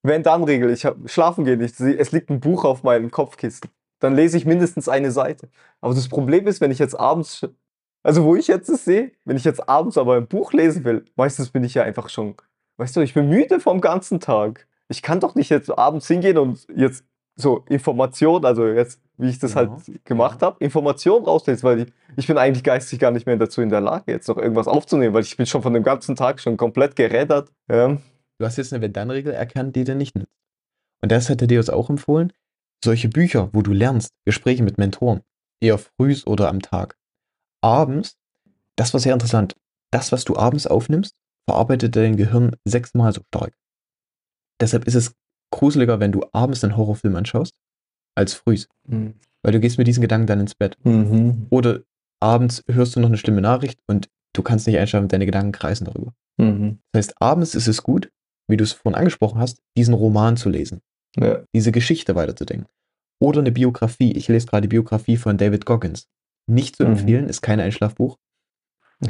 Wenn-Dann-Regel. 0.04 0.70
Ich 0.72 0.86
habe 0.86 1.08
schlafen 1.08 1.46
gehen 1.46 1.60
nicht. 1.60 1.80
Es 1.80 2.12
liegt 2.12 2.30
ein 2.30 2.40
Buch 2.40 2.64
auf 2.64 2.84
meinem 2.84 3.12
Kopfkissen. 3.12 3.70
Dann 4.00 4.16
lese 4.16 4.38
ich 4.38 4.46
mindestens 4.46 4.90
eine 4.90 5.12
Seite. 5.12 5.50
Aber 5.82 5.94
das 5.94 6.08
Problem 6.08 6.48
ist, 6.48 6.62
wenn 6.62 6.72
ich 6.72 6.80
jetzt 6.80 7.00
abends, 7.00 7.48
also 8.04 8.24
wo 8.24 8.36
ich 8.36 8.48
jetzt 8.48 8.70
es 8.70 8.86
sehe, 8.86 9.12
wenn 9.26 9.38
ich 9.38 9.44
jetzt 9.44 9.68
abends 9.68 9.98
aber 9.98 10.18
ein 10.18 10.28
Buch 10.28 10.54
lesen 10.54 10.84
will, 10.84 11.06
meistens 11.16 11.50
bin 11.50 11.64
ich 11.64 11.74
ja 11.74 11.84
einfach 11.84 12.10
schon, 12.10 12.36
weißt 12.78 12.96
du, 12.96 13.02
ich 13.02 13.14
bin 13.14 13.30
müde 13.30 13.60
vom 13.60 13.82
ganzen 13.82 14.20
Tag. 14.20 14.68
Ich 14.90 15.02
kann 15.02 15.20
doch 15.20 15.36
nicht 15.36 15.50
jetzt 15.50 15.76
abends 15.76 16.08
hingehen 16.08 16.38
und 16.38 16.68
jetzt 16.76 17.04
so 17.36 17.64
Informationen, 17.70 18.46
also 18.46 18.66
jetzt, 18.68 19.02
wie 19.18 19.30
ich 19.30 19.40
das 19.40 19.54
Ja, 19.54 19.62
halt 19.62 20.06
gemacht 20.06 20.42
habe, 20.42 20.64
Informationen 20.64 21.26
rauslesen, 21.26 21.64
weil 21.64 21.80
ich, 21.82 21.94
ich 22.16 22.28
bin 22.28 22.38
eigentlich 22.38 22.64
geistig 22.64 23.00
gar 23.00 23.12
nicht 23.12 23.26
mehr 23.26 23.36
dazu 23.38 23.62
in 23.62 23.70
der 23.70 23.82
Lage, 23.82 24.12
jetzt 24.12 24.28
noch 24.28 24.38
irgendwas 24.38 24.68
aufzunehmen, 24.68 25.14
weil 25.14 25.24
ich 25.24 25.36
bin 25.36 25.46
schon 25.46 25.62
von 25.62 25.74
dem 25.74 25.84
ganzen 25.84 26.16
Tag 26.16 26.40
schon 26.40 26.58
komplett 26.58 26.96
gerädert. 26.96 27.52
Ja. 27.70 27.98
Du 28.38 28.46
hast 28.46 28.58
jetzt 28.58 28.74
eine 28.74 28.82
Wenn-Dann-Regel 28.82 29.34
erkannt, 29.34 29.76
die 29.76 29.84
dir 29.84 29.96
nicht 29.96 30.16
nützt. 30.16 30.32
Und 31.02 31.12
das 31.12 31.30
hätte 31.30 31.48
dir 31.48 31.62
auch 31.74 31.90
empfohlen, 31.90 32.32
solche 32.84 33.10
Bücher, 33.10 33.50
wo 33.54 33.62
du 33.62 33.72
lernst, 33.72 34.12
Gespräche 34.26 34.64
mit 34.64 34.78
Mentoren, 34.78 35.22
eher 35.62 35.78
früh 35.78 36.16
oder 36.26 36.50
am 36.50 36.62
Tag. 36.62 36.98
Abends, 37.62 38.18
das 38.76 38.94
war 38.94 39.00
sehr 39.00 39.14
interessant, 39.14 39.56
das, 39.92 40.12
was 40.12 40.26
du 40.26 40.36
abends 40.36 40.68
aufnimmst, 40.68 41.16
verarbeitet 41.50 41.96
dein 41.96 42.18
Gehirn 42.18 42.56
sechsmal 42.66 43.14
so 43.14 43.22
stark. 43.28 43.54
Deshalb 44.60 44.86
ist 44.86 44.96
es 44.96 45.16
gruseliger, 45.52 46.00
wenn 46.00 46.12
du 46.12 46.24
abends 46.34 46.64
einen 46.64 46.78
Horrorfilm 46.78 47.16
anschaust, 47.16 47.54
als 48.16 48.34
früh. 48.34 48.58
Weil 48.88 49.52
du 49.52 49.60
gehst 49.60 49.78
mit 49.78 49.88
diesen 49.88 50.02
Gedanken 50.02 50.28
dann 50.28 50.40
ins 50.40 50.56
Bett. 50.56 50.78
Mhm. 50.84 51.48
Oder 51.50 51.82
abends 52.22 52.64
hörst 52.70 52.96
du 52.96 53.00
noch 53.00 53.08
eine 53.10 53.18
schlimme 53.18 53.42
Nachricht 53.42 53.80
und 53.88 54.08
du 54.34 54.42
kannst 54.42 54.68
nicht 54.68 54.78
einschlafen, 54.78 55.08
deine 55.08 55.26
Gedanken 55.26 55.52
kreisen 55.52 55.86
darüber. 55.86 56.14
Mhm. 56.38 56.80
Das 56.92 57.08
heißt, 57.08 57.22
abends 57.22 57.56
ist 57.56 57.68
es 57.68 57.84
gut, 57.84 58.10
wie 58.50 58.58
du 58.58 58.64
es 58.64 58.74
vorhin 58.74 58.98
angesprochen 58.98 59.40
hast, 59.40 59.60
diesen 59.78 59.94
Roman 59.94 60.38
zu 60.38 60.50
lesen, 60.50 60.82
Ja. 61.18 61.44
diese 61.56 61.72
Geschichte 61.72 62.16
weiterzudenken. 62.16 62.68
Oder 63.22 63.40
eine 63.40 63.52
Biografie. 63.52 64.12
Ich 64.12 64.28
lese 64.28 64.48
gerade 64.48 64.64
die 64.64 64.68
Biografie 64.68 65.18
von 65.18 65.38
David 65.38 65.66
Goggins. 65.66 66.08
Nicht 66.50 66.76
zu 66.76 66.84
Mhm. 66.84 66.92
empfehlen, 66.92 67.30
ist 67.30 67.42
kein 67.42 67.60
Einschlafbuch. 67.60 68.18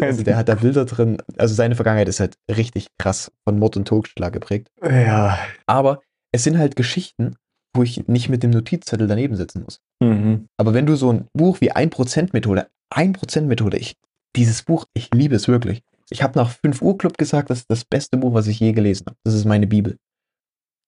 Also 0.00 0.22
der 0.22 0.36
hat 0.36 0.48
da 0.48 0.54
Bilder 0.54 0.84
drin. 0.84 1.18
Also 1.36 1.54
seine 1.54 1.74
Vergangenheit 1.74 2.08
ist 2.08 2.20
halt 2.20 2.36
richtig 2.50 2.88
krass 2.98 3.32
von 3.44 3.58
Mord 3.58 3.76
und 3.76 3.88
Totschlag 3.88 4.32
geprägt. 4.32 4.68
ja. 4.82 5.38
Aber 5.66 6.00
es 6.32 6.44
sind 6.44 6.58
halt 6.58 6.76
Geschichten, 6.76 7.36
wo 7.74 7.82
ich 7.82 8.06
nicht 8.08 8.28
mit 8.28 8.42
dem 8.42 8.50
Notizzettel 8.50 9.06
daneben 9.06 9.36
sitzen 9.36 9.62
muss. 9.62 9.80
Mhm. 10.00 10.48
Aber 10.56 10.74
wenn 10.74 10.86
du 10.86 10.96
so 10.96 11.12
ein 11.12 11.28
Buch 11.32 11.60
wie 11.60 11.72
1% 11.72 12.30
Methode, 12.32 12.68
1% 12.92 13.42
Methode, 13.42 13.78
ich, 13.78 13.96
dieses 14.36 14.62
Buch, 14.62 14.86
ich 14.94 15.12
liebe 15.14 15.36
es 15.36 15.48
wirklich. 15.48 15.82
Ich 16.10 16.22
habe 16.22 16.38
nach 16.38 16.50
5 16.50 16.82
Uhr 16.82 16.96
Club 16.96 17.18
gesagt, 17.18 17.50
das 17.50 17.60
ist 17.60 17.70
das 17.70 17.84
beste 17.84 18.16
Buch, 18.16 18.34
was 18.34 18.46
ich 18.46 18.60
je 18.60 18.72
gelesen 18.72 19.06
habe. 19.06 19.16
Das 19.24 19.34
ist 19.34 19.44
meine 19.44 19.66
Bibel. 19.66 19.98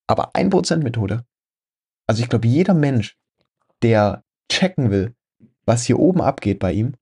Aber 0.07 0.33
1% 0.35 0.79
Methode, 0.79 1.25
also 2.07 2.23
ich 2.23 2.29
glaube, 2.29 2.49
jeder 2.49 2.75
Mensch, 2.75 3.17
der 3.83 4.25
checken 4.51 4.91
will, 4.91 5.15
was 5.65 5.85
hier 5.85 5.99
oben 5.99 6.21
abgeht 6.21 6.59
bei 6.59 6.73
ihm 6.73 6.95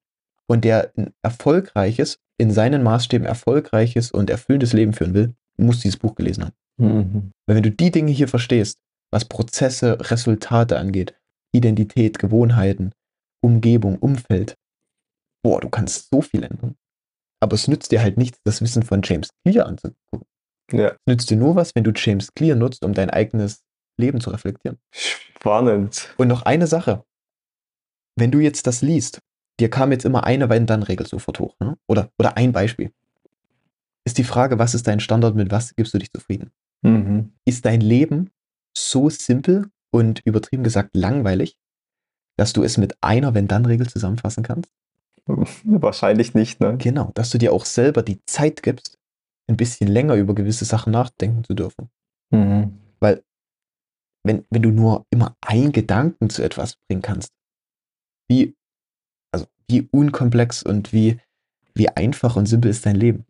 und 0.49 0.65
der 0.65 0.93
ein 0.97 1.13
erfolgreiches, 1.23 2.19
in 2.39 2.51
seinen 2.51 2.83
Maßstäben 2.83 3.27
erfolgreiches 3.27 4.11
und 4.11 4.31
erfüllendes 4.31 4.73
Leben 4.73 4.93
führen 4.93 5.15
will, 5.15 5.35
muss 5.57 5.81
dieses 5.81 5.99
Buch 5.99 6.15
gelesen 6.15 6.45
haben. 6.45 6.57
Mhm. 6.79 7.33
Weil 7.47 7.57
wenn 7.57 7.63
du 7.63 7.71
die 7.71 7.91
Dinge 7.91 8.13
hier 8.13 8.29
verstehst, 8.29 8.79
was 9.11 9.25
Prozesse, 9.25 9.99
Resultate 10.11 10.79
angeht, 10.79 11.15
Identität, 11.53 12.19
Gewohnheiten, 12.19 12.93
Umgebung, 13.41 13.99
Umfeld, 13.99 14.57
boah, 15.43 15.61
du 15.61 15.69
kannst 15.69 16.11
so 16.11 16.21
viel 16.21 16.43
ändern. 16.43 16.77
Aber 17.41 17.55
es 17.55 17.69
nützt 17.69 17.93
dir 17.93 18.03
halt 18.03 18.17
nichts, 18.17 18.41
das 18.45 18.61
Wissen 18.61 18.83
von 18.83 19.01
James 19.03 19.31
Clear 19.45 19.67
anzugucken. 19.67 20.27
Ja. 20.73 20.89
Es 20.89 20.97
nützt 21.07 21.31
dir 21.31 21.37
nur 21.37 21.57
was, 21.57 21.75
wenn 21.75 21.85
du 21.85 21.93
James 21.95 22.33
Clear 22.35 22.57
nutzt, 22.57 22.85
um 22.85 22.95
dein 22.95 23.11
eigenes 23.11 23.63
Leben 23.97 24.21
zu 24.21 24.31
reflektieren. 24.31 24.79
Spannend. 24.93 26.15
Und 26.19 26.29
noch 26.29 26.43
eine 26.43 26.67
Sache. 26.67 27.05
Wenn 28.17 28.31
du 28.31 28.41
jetzt 28.41 28.67
das 28.67 28.83
liest, 28.83 29.21
dir 29.61 29.71
kam 29.71 29.93
jetzt 29.93 30.05
immer 30.05 30.25
eine 30.25 30.49
Wenn-Dann-Regel 30.49 31.07
sofort 31.07 31.41
hoch, 31.41 31.57
ne? 31.61 31.77
oder, 31.87 32.11
oder 32.19 32.37
ein 32.37 32.53
Beispiel. 32.53 32.93
Ist 34.05 34.19
die 34.19 34.25
Frage, 34.25 34.59
was 34.59 34.75
ist 34.75 34.87
dein 34.87 35.01
Standard, 35.01 35.35
mit 35.35 35.51
was 35.51 35.75
gibst 35.77 35.95
du 35.95 35.99
dich 35.99 36.13
zufrieden? 36.13 36.51
Mhm. 36.83 37.33
ist 37.45 37.65
dein 37.65 37.81
Leben 37.81 38.31
so 38.77 39.11
simpel 39.11 39.69
und 39.91 40.21
übertrieben 40.25 40.63
gesagt 40.63 40.95
langweilig, 40.95 41.59
dass 42.37 42.53
du 42.53 42.63
es 42.63 42.79
mit 42.79 42.97
einer 43.01 43.35
Wenn-Dann-Regel 43.35 43.89
zusammenfassen 43.89 44.45
kannst? 44.45 44.71
Wahrscheinlich 45.65 46.35
nicht, 46.35 46.61
ne? 46.61 46.77
Genau, 46.79 47.11
dass 47.15 47.31
du 47.31 47.39
dir 47.39 47.53
auch 47.53 47.65
selber 47.65 48.03
die 48.03 48.25
Zeit 48.27 48.63
gibst, 48.63 48.97
ein 49.49 49.57
bisschen 49.57 49.89
länger 49.89 50.15
über 50.15 50.35
gewisse 50.35 50.65
Sachen 50.65 50.93
nachdenken 50.93 51.43
zu 51.43 51.55
dürfen. 51.55 51.91
Mhm. 52.31 52.79
Wenn, 54.25 54.45
wenn 54.51 54.63
du 54.63 54.71
nur 54.71 55.07
immer 55.11 55.37
einen 55.41 55.73
Gedanken 55.73 56.29
zu 56.29 56.43
etwas 56.43 56.77
bringen 56.87 57.03
kannst, 57.03 57.33
wie, 58.29 58.55
wie 59.69 59.89
unkomplex 59.91 60.63
und 60.63 60.93
wie, 60.93 61.21
wie 61.75 61.89
einfach 61.89 62.37
und 62.37 62.47
simpel 62.47 62.71
ist 62.71 62.87
dein 62.87 62.97
Leben. 62.97 63.27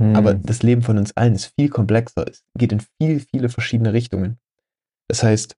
Aber 0.00 0.34
Mhm. 0.34 0.42
das 0.44 0.62
Leben 0.62 0.82
von 0.82 0.96
uns 0.98 1.16
allen 1.16 1.34
ist 1.34 1.52
viel 1.58 1.68
komplexer. 1.68 2.24
Es 2.28 2.44
geht 2.56 2.72
in 2.72 2.80
viel, 2.80 3.20
viele 3.20 3.48
verschiedene 3.48 3.92
Richtungen. 3.92 4.38
Das 5.08 5.22
heißt, 5.22 5.56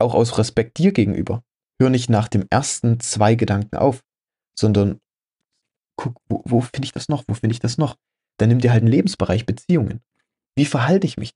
auch 0.00 0.14
aus 0.14 0.38
Respekt 0.38 0.78
dir 0.78 0.92
gegenüber, 0.92 1.44
hör 1.78 1.88
nicht 1.90 2.10
nach 2.10 2.26
dem 2.28 2.46
ersten 2.50 2.98
zwei 2.98 3.36
Gedanken 3.36 3.76
auf, 3.76 4.02
sondern 4.58 5.00
guck, 5.96 6.20
wo, 6.28 6.42
wo 6.44 6.60
finde 6.60 6.86
ich 6.86 6.92
das 6.92 7.08
noch? 7.08 7.24
Wo 7.28 7.34
finde 7.34 7.52
ich 7.52 7.60
das 7.60 7.78
noch? 7.78 7.96
Dann 8.38 8.48
nimm 8.48 8.58
dir 8.58 8.72
halt 8.72 8.82
einen 8.82 8.90
Lebensbereich 8.90 9.46
Beziehungen. 9.46 10.00
Wie 10.56 10.64
verhalte 10.64 11.06
ich 11.06 11.16
mich? 11.16 11.34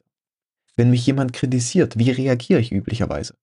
Wenn 0.77 0.91
mich 0.91 1.07
jemand 1.07 1.33
kritisiert, 1.33 1.99
wie 1.99 2.11
reagiere 2.11 2.61
ich 2.61 2.73
üblicherweise? 2.73 3.35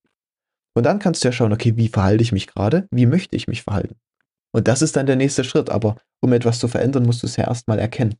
Und 0.75 0.83
dann 0.83 0.99
kannst 0.99 1.23
du 1.23 1.29
ja 1.29 1.31
schauen, 1.31 1.53
okay, 1.53 1.77
wie 1.77 1.87
verhalte 1.87 2.21
ich 2.21 2.31
mich 2.31 2.47
gerade? 2.47 2.87
Wie 2.91 3.05
möchte 3.05 3.35
ich 3.35 3.47
mich 3.47 3.63
verhalten? 3.63 3.95
Und 4.51 4.67
das 4.67 4.81
ist 4.81 4.95
dann 4.95 5.05
der 5.05 5.15
nächste 5.15 5.43
Schritt. 5.43 5.69
Aber 5.69 5.97
um 6.21 6.33
etwas 6.33 6.59
zu 6.59 6.67
verändern, 6.67 7.05
musst 7.05 7.23
du 7.23 7.27
es 7.27 7.37
ja 7.37 7.45
erstmal 7.45 7.79
erkennen 7.79 8.15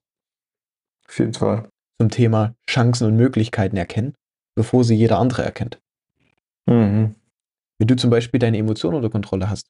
Auf 1.08 1.20
jeden 1.20 1.34
Fall. 1.34 1.68
zum 2.00 2.10
Thema 2.10 2.56
Chancen 2.70 3.08
und 3.08 3.18
Möglichkeiten 3.18 3.78
erkennen, 3.78 4.16
bevor 4.56 4.84
sie 4.84 4.96
jeder 4.96 5.20
andere 5.20 5.44
erkennt. 5.44 5.80
Mhm. 6.66 7.16
Wenn 7.78 7.88
du 7.88 7.96
zum 7.96 8.10
Beispiel 8.10 8.40
deine 8.40 8.58
Emotionen 8.58 8.96
unter 8.96 9.10
Kontrolle 9.10 9.50
hast, 9.50 9.70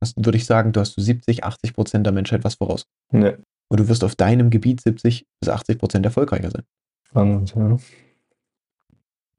hast 0.00 0.16
würde 0.24 0.38
ich 0.38 0.46
sagen, 0.46 0.72
du 0.72 0.80
hast 0.80 0.94
zu 0.94 1.00
70, 1.00 1.44
80 1.44 1.74
Prozent 1.74 2.06
der 2.06 2.12
Menschheit 2.12 2.44
was 2.44 2.54
voraus. 2.54 2.86
Ja. 3.12 3.34
Und 3.68 3.80
du 3.80 3.88
wirst 3.88 4.04
auf 4.04 4.14
deinem 4.14 4.50
Gebiet 4.50 4.80
70 4.82 5.26
bis 5.40 5.48
80 5.48 5.78
Prozent 5.78 6.04
erfolgreicher 6.04 6.50
sein. 6.50 6.62
Spannend, 7.08 7.54
ja. 7.54 7.78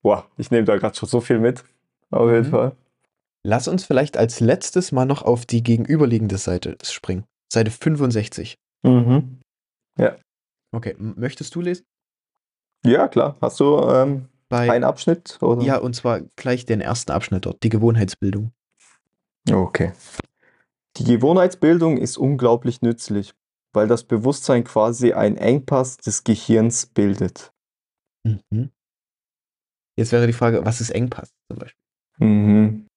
Boah, 0.02 0.28
ich 0.38 0.52
nehme 0.52 0.66
da 0.66 0.76
gerade 0.76 0.96
schon 0.96 1.08
so 1.08 1.22
viel 1.22 1.40
mit. 1.40 1.64
Auf 2.14 2.30
jeden 2.32 2.46
Mhm. 2.48 2.52
Fall. 2.52 2.76
Lass 3.46 3.68
uns 3.68 3.84
vielleicht 3.84 4.16
als 4.18 4.40
letztes 4.40 4.92
mal 4.92 5.06
noch 5.06 5.22
auf 5.22 5.46
die 5.46 5.64
gegenüberliegende 5.64 6.38
Seite 6.38 6.78
springen. 6.84 7.26
Seite 7.52 7.72
65. 7.72 8.56
Mhm. 8.84 9.40
Okay, 10.76 10.96
m- 10.98 11.14
möchtest 11.18 11.54
du 11.54 11.62
lesen? 11.62 11.86
Ja, 12.84 13.08
klar. 13.08 13.38
Hast 13.42 13.60
du 13.60 13.78
ähm, 13.90 14.28
Bei, 14.50 14.72
einen 14.72 14.84
Abschnitt? 14.84 15.38
Oder? 15.42 15.62
ja, 15.62 15.78
und 15.78 15.96
zwar 15.96 16.22
gleich 16.36 16.66
den 16.66 16.82
ersten 16.82 17.12
Abschnitt 17.12 17.46
dort, 17.46 17.62
die 17.62 17.70
Gewohnheitsbildung. 17.70 18.52
Okay. 19.52 19.92
Die 20.98 21.04
Gewohnheitsbildung 21.04 21.98
ist 21.98 22.18
unglaublich 22.18 22.82
nützlich, 22.82 23.34
weil 23.72 23.88
das 23.88 24.04
Bewusstsein 24.04 24.64
quasi 24.64 25.14
einen 25.14 25.38
Engpass 25.38 25.98
des 25.98 26.24
Gehirns 26.24 26.88
bildet. 26.88 27.52
Mhm. 28.24 28.72
Jetzt 29.96 30.12
wäre 30.12 30.26
die 30.26 30.34
Frage, 30.34 30.66
was 30.66 30.82
ist 30.82 30.90
Engpass 30.90 31.30
zum 31.52 31.60
Beispiel? 31.60 31.83
Mhm. 32.20 32.88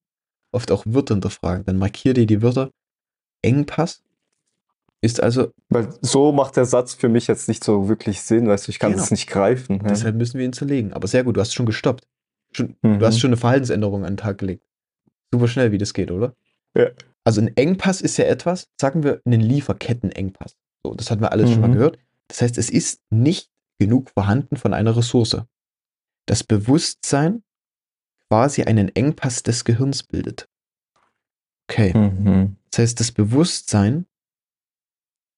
Oft 0.52 0.70
auch 0.72 0.84
Wörter 0.86 1.14
hinterfragen. 1.14 1.64
Dann 1.64 1.76
markier 1.78 2.14
dir 2.14 2.26
die 2.26 2.42
Wörter. 2.42 2.70
Engpass 3.42 4.02
ist 5.02 5.22
also, 5.22 5.52
Weil 5.68 5.88
so 6.00 6.32
macht 6.32 6.56
der 6.56 6.64
Satz 6.64 6.94
für 6.94 7.08
mich 7.08 7.26
jetzt 7.26 7.48
nicht 7.48 7.62
so 7.62 7.88
wirklich 7.88 8.20
Sinn, 8.22 8.48
weißt 8.48 8.66
du, 8.66 8.70
ich 8.70 8.78
kann 8.78 8.92
Genau. 8.92 9.02
es 9.04 9.10
nicht 9.10 9.28
greifen. 9.28 9.76
Ja. 9.82 9.88
deshalb 9.88 10.16
müssen 10.16 10.38
wir 10.38 10.46
ihn 10.46 10.52
zerlegen. 10.52 10.92
Aber 10.92 11.06
sehr 11.06 11.24
gut, 11.24 11.36
du 11.36 11.40
hast 11.40 11.54
schon 11.54 11.66
gestoppt. 11.66 12.06
Schon, 12.52 12.76
Mhm. 12.82 12.98
Du 12.98 13.06
hast 13.06 13.18
schon 13.20 13.28
eine 13.30 13.36
Verhaltensänderung 13.36 14.04
an 14.04 14.12
den 14.12 14.16
Tag 14.16 14.38
gelegt. 14.38 14.64
Super 15.32 15.48
schnell, 15.48 15.72
wie 15.72 15.78
das 15.78 15.92
geht, 15.92 16.10
oder? 16.10 16.34
Ja. 16.74 16.88
Also 17.24 17.40
ein 17.40 17.54
Engpass 17.56 18.00
ist 18.00 18.16
ja 18.16 18.24
etwas, 18.24 18.68
sagen 18.80 19.02
wir, 19.02 19.20
einen 19.24 19.40
Lieferkettenengpass. 19.40 20.56
So, 20.84 20.94
das 20.94 21.10
hatten 21.10 21.20
wir 21.22 21.32
alles 21.32 21.50
schon 21.50 21.60
mal 21.60 21.68
Mhm. 21.68 21.72
gehört. 21.74 21.98
Das 22.28 22.40
heißt, 22.42 22.56
es 22.58 22.70
ist 22.70 23.00
nicht 23.10 23.50
genug 23.78 24.10
vorhanden 24.10 24.56
von 24.56 24.72
einer 24.72 24.96
Ressource. 24.96 25.36
Das 26.26 26.42
Bewusstsein 26.44 27.42
quasi 28.28 28.62
einen 28.62 28.94
Engpass 28.94 29.42
des 29.42 29.64
Gehirns 29.64 30.02
bildet. 30.02 30.48
Okay. 31.68 31.96
Mhm. 31.96 32.56
Das 32.70 32.80
heißt, 32.80 33.00
das 33.00 33.12
Bewusstsein 33.12 34.06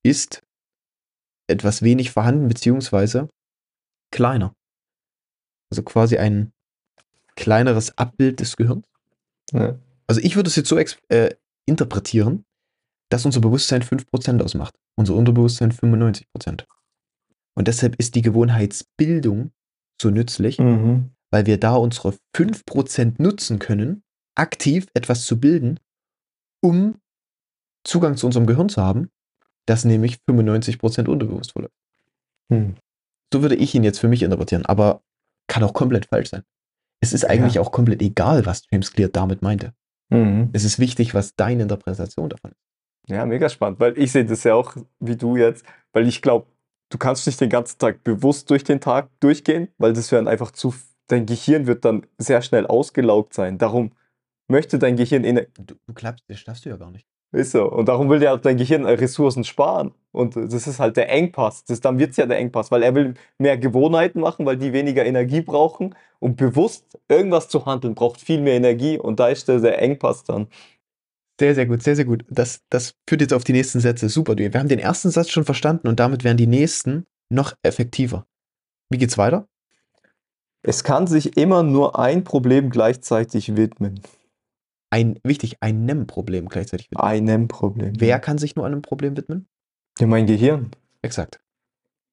ist 0.05 0.43
etwas 1.49 1.83
wenig 1.83 2.11
vorhanden, 2.11 2.49
beziehungsweise 2.49 3.29
kleiner. 4.11 4.55
Also 5.71 5.83
quasi 5.83 6.19
ein 6.19 6.53
kleineres 7.37 7.97
Abbild 7.97 8.41
des 8.41 8.57
Gehirns. 8.57 8.87
Ja. 9.53 9.79
Also 10.07 10.21
ich 10.21 10.37
würde 10.37 10.49
es 10.49 10.57
jetzt 10.57 10.69
so 10.69 10.77
äh, 10.77 11.35
interpretieren, 11.67 12.45
dass 13.11 13.25
unser 13.25 13.41
Bewusstsein 13.41 13.83
5% 13.83 14.43
ausmacht, 14.43 14.75
unser 14.97 15.15
Unterbewusstsein 15.15 15.73
95%. 15.73 16.65
Und 17.55 17.69
deshalb 17.69 17.97
ist 17.97 18.15
die 18.15 18.23
Gewohnheitsbildung 18.23 19.53
so 20.01 20.11
nützlich, 20.11 20.59
Mhm. 20.59 21.11
Weil 21.31 21.47
wir 21.47 21.59
da 21.59 21.75
unsere 21.75 22.15
5% 22.35 23.15
nutzen 23.23 23.59
können, 23.59 24.03
aktiv 24.35 24.87
etwas 24.95 25.25
zu 25.25 25.39
bilden, 25.41 25.81
um 26.63 27.01
Zugang 27.85 28.17
zu 28.17 28.27
unserem 28.27 28.47
Gehirn 28.47 28.69
zu 28.69 28.83
haben, 28.83 29.11
das 29.67 29.85
nämlich 29.85 30.19
95% 30.29 31.09
unterbewusst 31.09 31.53
verläuft. 31.53 31.75
Mhm. 32.49 32.77
So 33.33 33.43
würde 33.43 33.57
ich 33.57 33.75
ihn 33.75 33.85
jetzt 33.85 33.99
für 33.99 34.09
mich 34.09 34.23
interpretieren, 34.23 34.65
aber 34.67 35.03
kann 35.49 35.63
auch 35.63 35.75
komplett 35.75 36.07
falsch 36.07 36.31
sein. 36.31 36.43
Es 37.01 37.13
ist 37.13 37.25
eigentlich 37.25 37.55
Ja. 37.55 37.61
auch 37.61 37.73
komplett 37.73 38.03
egal, 38.03 38.47
was 38.47 38.63
James 38.71 38.93
Clear 38.93 39.09
damit 39.09 39.43
meinte. 39.43 39.75
Mhm. 40.11 40.51
Es 40.53 40.65
ist 40.65 40.79
wichtig, 40.79 41.15
was 41.15 41.37
deine 41.37 41.63
Interpretation 41.63 42.29
davon 42.29 42.53
ist. 42.53 42.61
Ja, 43.11 43.25
mega 43.25 43.49
spannend, 43.49 43.81
weil 43.81 43.97
ich 43.99 44.13
sehe 44.13 44.25
das 44.25 44.45
ja 44.45 44.55
auch 44.55 44.77
wie 45.01 45.17
du 45.17 45.37
jetzt, 45.37 45.65
weil 45.93 46.07
ich 46.07 46.21
glaube, 46.21 46.47
du 46.91 46.99
kannst 46.99 47.27
nicht 47.27 47.41
den 47.41 47.49
ganzen 47.51 47.79
Tag 47.79 48.03
bewusst 48.05 48.51
durch 48.51 48.65
den 48.65 48.81
Tag 48.81 49.09
durchgehen, 49.21 49.69
weil 49.79 49.93
das 49.93 50.11
wäre 50.13 50.23
dann 50.23 50.29
einfach 50.31 50.51
zu, 50.51 50.75
dein 51.09 51.27
Gehirn 51.27 51.67
wird 51.67 51.85
dann 51.85 52.07
sehr 52.19 52.43
schnell 52.43 52.67
ausgelaugt 52.67 53.35
sein. 53.35 53.59
Darum 53.59 53.93
möchte 54.49 54.79
dein 54.79 54.97
Gehirn, 54.97 55.25
Ener- 55.25 55.47
Du, 55.59 55.75
du 55.87 55.95
klappst, 55.95 56.25
das 56.29 56.39
schaffst 56.41 56.65
du 56.65 56.71
ja 56.71 56.77
gar 56.77 56.91
nicht. 56.91 57.07
ist 57.33 57.53
so, 57.53 57.71
und 57.71 57.87
darum 57.89 58.09
will 58.09 58.23
ja 58.23 58.37
dein 58.37 58.57
Gehirn 58.57 58.85
äh, 58.85 58.93
Ressourcen 58.93 59.45
sparen. 59.45 59.93
Und 60.13 60.37
das 60.37 60.67
ist 60.67 60.79
halt 60.81 60.97
der 60.97 61.11
Engpass. 61.11 61.65
Das, 61.65 61.81
dann 61.81 61.99
wird 61.99 62.13
es 62.13 62.17
ja 62.17 62.27
der 62.27 62.39
Engpass, 62.39 62.71
weil 62.71 62.83
er 62.83 62.95
will 62.95 63.15
mehr 63.39 63.59
Gewohnheiten 63.59 64.21
machen, 64.21 64.47
weil 64.47 64.57
die 64.57 64.73
weniger 64.73 65.05
Energie 65.05 65.43
brauchen. 65.43 65.95
Und 66.21 66.37
bewusst 66.37 66.99
irgendwas 67.09 67.49
zu 67.49 67.67
handeln, 67.67 67.95
braucht 67.95 68.21
viel 68.21 68.41
mehr 68.41 68.55
Energie. 68.55 68.99
Und 68.99 69.21
da 69.21 69.29
ist 69.29 69.47
der, 69.49 69.61
der 69.61 69.81
Engpass 69.83 70.25
dann. 70.25 70.49
Sehr, 71.41 71.55
sehr 71.55 71.67
gut, 71.67 71.83
sehr, 71.83 71.95
sehr 71.95 72.05
gut. 72.07 72.25
Das, 72.29 72.63
das 72.71 72.95
führt 73.09 73.21
jetzt 73.21 73.33
auf 73.33 73.45
die 73.45 73.53
nächsten 73.53 73.79
Sätze. 73.79 74.09
Super, 74.09 74.35
du. 74.35 74.53
Wir 74.53 74.59
haben 74.59 74.69
den 74.69 74.81
ersten 74.81 75.11
Satz 75.11 75.31
schon 75.31 75.45
verstanden 75.45 75.87
und 75.87 76.01
damit 76.01 76.25
werden 76.25 76.37
die 76.37 76.49
nächsten 76.49 77.07
noch 77.31 77.53
effektiver. 77.63 78.27
Wie 78.91 78.99
geht's 78.99 79.19
weiter? 79.19 79.47
Es 80.63 80.85
kann 80.85 81.07
sich 81.07 81.37
immer 81.37 81.63
nur 81.63 81.99
ein 81.99 82.25
Problem 82.25 82.71
gleichzeitig 82.71 83.57
widmen. 83.57 84.01
Ein, 84.91 85.19
wichtig, 85.23 85.59
ein 85.61 85.85
NEM-Problem 85.85 86.49
gleichzeitig. 86.49 86.91
widmen. 86.91 87.05
Einem 87.05 87.49
Problem. 87.49 87.93
Wer 87.99 88.19
kann 88.19 88.39
sich 88.39 88.57
nur 88.57 88.67
einem 88.67 88.83
Problem 88.83 89.17
widmen? 89.17 89.47
Ja, 89.99 90.07
mein 90.07 90.27
Gehirn. 90.27 90.71
Exakt. 91.03 91.41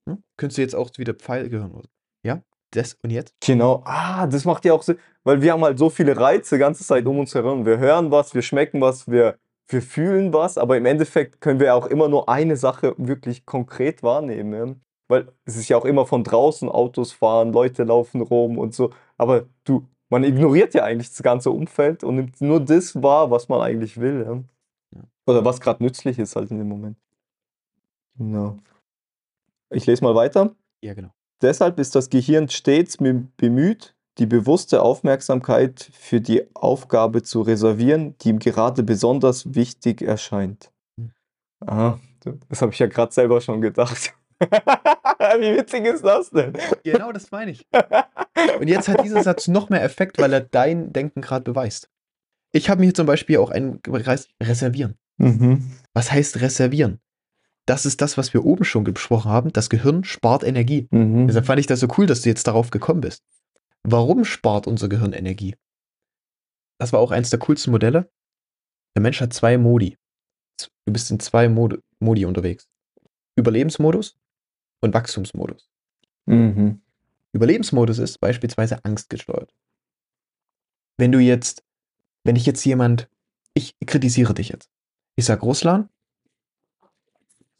Hm? 0.08 0.24
Könntest 0.38 0.58
du 0.58 0.62
jetzt 0.62 0.76
auch 0.76 0.90
wieder 0.98 1.14
Pfeilgehirn. 1.14 1.82
Ja? 2.24 2.42
Das 2.72 2.98
und 3.02 3.12
jetzt? 3.12 3.34
Genau. 3.46 3.82
Ah, 3.86 4.28
das 4.28 4.46
macht 4.46 4.66
ja 4.66 4.74
auch 4.74 4.84
Sinn, 4.84 4.98
weil 5.24 5.42
wir 5.42 5.54
haben 5.54 5.64
halt 5.64 5.80
so 5.80 5.90
viele 5.90 6.18
Reize 6.18 6.56
die 6.56 6.60
ganze 6.60 6.84
Zeit 6.84 7.06
um 7.06 7.20
uns 7.20 7.34
herum. 7.34 7.66
Wir 7.66 7.78
hören 7.78 8.12
was, 8.12 8.36
wir 8.36 8.42
schmecken 8.42 8.82
was, 8.82 9.08
wir, 9.08 9.38
wir 9.70 9.82
fühlen 9.82 10.34
was, 10.34 10.58
aber 10.58 10.78
im 10.78 10.86
Endeffekt 10.86 11.40
können 11.42 11.60
wir 11.60 11.74
auch 11.76 11.88
immer 11.88 12.10
nur 12.10 12.28
eine 12.28 12.58
Sache 12.58 12.94
wirklich 12.98 13.46
konkret 13.46 14.04
wahrnehmen. 14.04 14.82
Weil 15.08 15.32
es 15.46 15.56
ist 15.56 15.70
ja 15.70 15.78
auch 15.78 15.86
immer 15.86 16.06
von 16.06 16.24
draußen 16.24 16.68
Autos 16.68 17.12
fahren, 17.12 17.54
Leute 17.54 17.84
laufen 17.84 18.22
rum 18.22 18.58
und 18.58 18.74
so. 18.74 18.92
Aber 19.18 19.46
du, 19.64 19.88
man 20.10 20.24
ignoriert 20.24 20.74
ja 20.74 20.84
eigentlich 20.84 21.10
das 21.10 21.22
ganze 21.22 21.52
Umfeld 21.52 22.04
und 22.04 22.16
nimmt 22.16 22.42
nur 22.42 22.60
das 22.60 23.02
wahr, 23.02 23.30
was 23.30 23.48
man 23.48 23.62
eigentlich 23.62 24.00
will. 24.00 24.26
Ja? 24.26 25.02
Oder 25.28 25.46
was 25.46 25.60
gerade 25.62 25.84
nützlich 25.84 26.18
ist 26.20 26.36
halt 26.36 26.52
in 26.52 26.58
dem 26.58 26.70
Moment. 26.70 26.98
Genau. 28.18 28.58
Ich 29.70 29.86
lese 29.86 30.04
mal 30.04 30.16
weiter. 30.16 30.56
Ja, 30.82 30.94
genau. 30.94 31.10
Deshalb 31.42 31.80
ist 31.80 31.96
das 31.96 32.10
Gehirn 32.10 32.50
stets 32.50 32.98
bem- 32.98 33.32
bemüht, 33.38 33.96
die 34.18 34.26
bewusste 34.26 34.82
Aufmerksamkeit 34.82 35.90
für 35.94 36.22
die 36.22 36.48
Aufgabe 36.56 37.24
zu 37.24 37.42
reservieren, 37.42 38.18
die 38.20 38.30
ihm 38.30 38.40
gerade 38.40 38.84
besonders 38.84 39.54
wichtig 39.54 40.02
erscheint. 40.02 40.72
Hm. 40.98 41.12
Aha, 41.66 42.00
das 42.50 42.62
habe 42.62 42.72
ich 42.72 42.80
ja 42.80 42.88
gerade 42.88 43.12
selber 43.12 43.42
schon 43.42 43.62
gedacht. 43.62 44.14
Wie 45.40 45.58
witzig 45.58 45.86
ist 45.86 46.04
das 46.04 46.30
denn? 46.30 46.54
Genau 46.84 47.12
das 47.12 47.32
meine 47.32 47.52
ich. 47.52 47.66
Und 48.60 48.68
jetzt 48.68 48.88
hat 48.88 49.04
dieser 49.04 49.24
Satz 49.24 49.48
noch 49.48 49.70
mehr 49.70 49.84
Effekt, 49.84 50.18
weil 50.18 50.34
er 50.34 50.42
dein 50.42 50.92
Denken 50.92 51.22
gerade 51.22 51.44
beweist. 51.44 51.90
Ich 52.52 52.70
habe 52.70 52.82
mir 52.82 52.94
zum 52.94 53.06
Beispiel 53.06 53.38
auch 53.38 53.50
einen 53.50 53.82
Kreis 53.82 54.28
reservieren. 54.42 54.98
Mhm. 55.18 55.72
Was 55.94 56.12
heißt 56.12 56.42
reservieren? 56.42 57.00
Das 57.66 57.86
ist 57.86 58.02
das, 58.02 58.18
was 58.18 58.34
wir 58.34 58.46
oben 58.46 58.64
schon 58.64 58.84
besprochen 58.84 59.32
haben. 59.32 59.52
Das 59.52 59.70
Gehirn 59.70 60.04
spart 60.04 60.44
Energie. 60.44 60.88
Mhm. 60.92 61.28
Deshalb 61.28 61.46
fand 61.46 61.60
ich 61.60 61.68
das 61.68 61.80
so 61.80 61.88
cool, 61.98 62.06
dass 62.06 62.22
du 62.22 62.30
jetzt 62.30 62.48
darauf 62.48 62.70
gekommen 62.70 63.02
bist. 63.02 63.24
Warum 63.84 64.26
spart 64.26 64.68
unser 64.68 64.90
Gehirn 64.90 65.14
Energie? 65.14 65.56
Das 66.80 66.94
war 66.94 67.00
auch 67.00 67.12
eins 67.12 67.30
der 67.30 67.40
coolsten 67.40 67.72
Modelle. 67.72 68.12
Der 68.96 69.02
Mensch 69.02 69.22
hat 69.22 69.34
zwei 69.34 69.58
Modi. 69.58 69.98
Du 70.86 70.94
bist 70.94 71.10
in 71.12 71.20
zwei 71.20 71.50
Modi 71.50 72.26
unterwegs. 72.26 72.68
Überlebensmodus 73.38 74.18
und 74.86 74.94
Wachstumsmodus. 74.94 75.70
Mhm. 76.26 76.82
Überlebensmodus 77.34 78.00
ist 78.00 78.20
beispielsweise 78.20 78.84
angstgesteuert. 78.86 79.54
Wenn 80.98 81.12
du 81.12 81.20
jetzt, 81.20 81.64
wenn 82.24 82.38
ich 82.38 82.46
jetzt 82.46 82.64
jemand, 82.64 83.10
ich 83.54 83.76
kritisiere 83.86 84.34
dich 84.34 84.50
jetzt. 84.50 84.70
Ich 85.18 85.26
sag 85.26 85.44
Russland, 85.44 85.90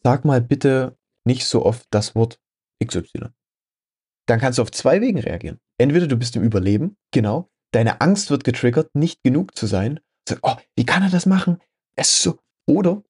sag 0.04 0.24
mal 0.24 0.42
bitte 0.42 0.98
nicht 1.26 1.46
so 1.46 1.66
oft 1.66 1.88
das 1.92 2.16
Wort 2.16 2.40
XY. 2.84 3.30
Dann 4.28 4.40
kannst 4.40 4.58
du 4.58 4.62
auf 4.62 4.72
zwei 4.72 5.02
Wegen 5.02 5.20
reagieren. 5.20 5.60
Entweder 5.78 6.08
du 6.08 6.16
bist 6.16 6.36
im 6.36 6.44
Überleben, 6.44 6.98
genau, 7.12 7.50
deine 7.72 8.02
Angst 8.02 8.30
wird 8.30 8.44
getriggert, 8.44 8.96
nicht 8.96 9.24
genug 9.24 9.56
zu 9.58 9.68
sein. 9.68 10.00
Sag, 10.28 10.40
oh, 10.42 10.56
wie 10.76 10.86
kann 10.86 11.04
er 11.04 11.10
das 11.10 11.26
machen? 11.26 11.60
Es 11.96 12.12
ist 12.12 12.22
so. 12.22 12.40
Oder 12.66 13.04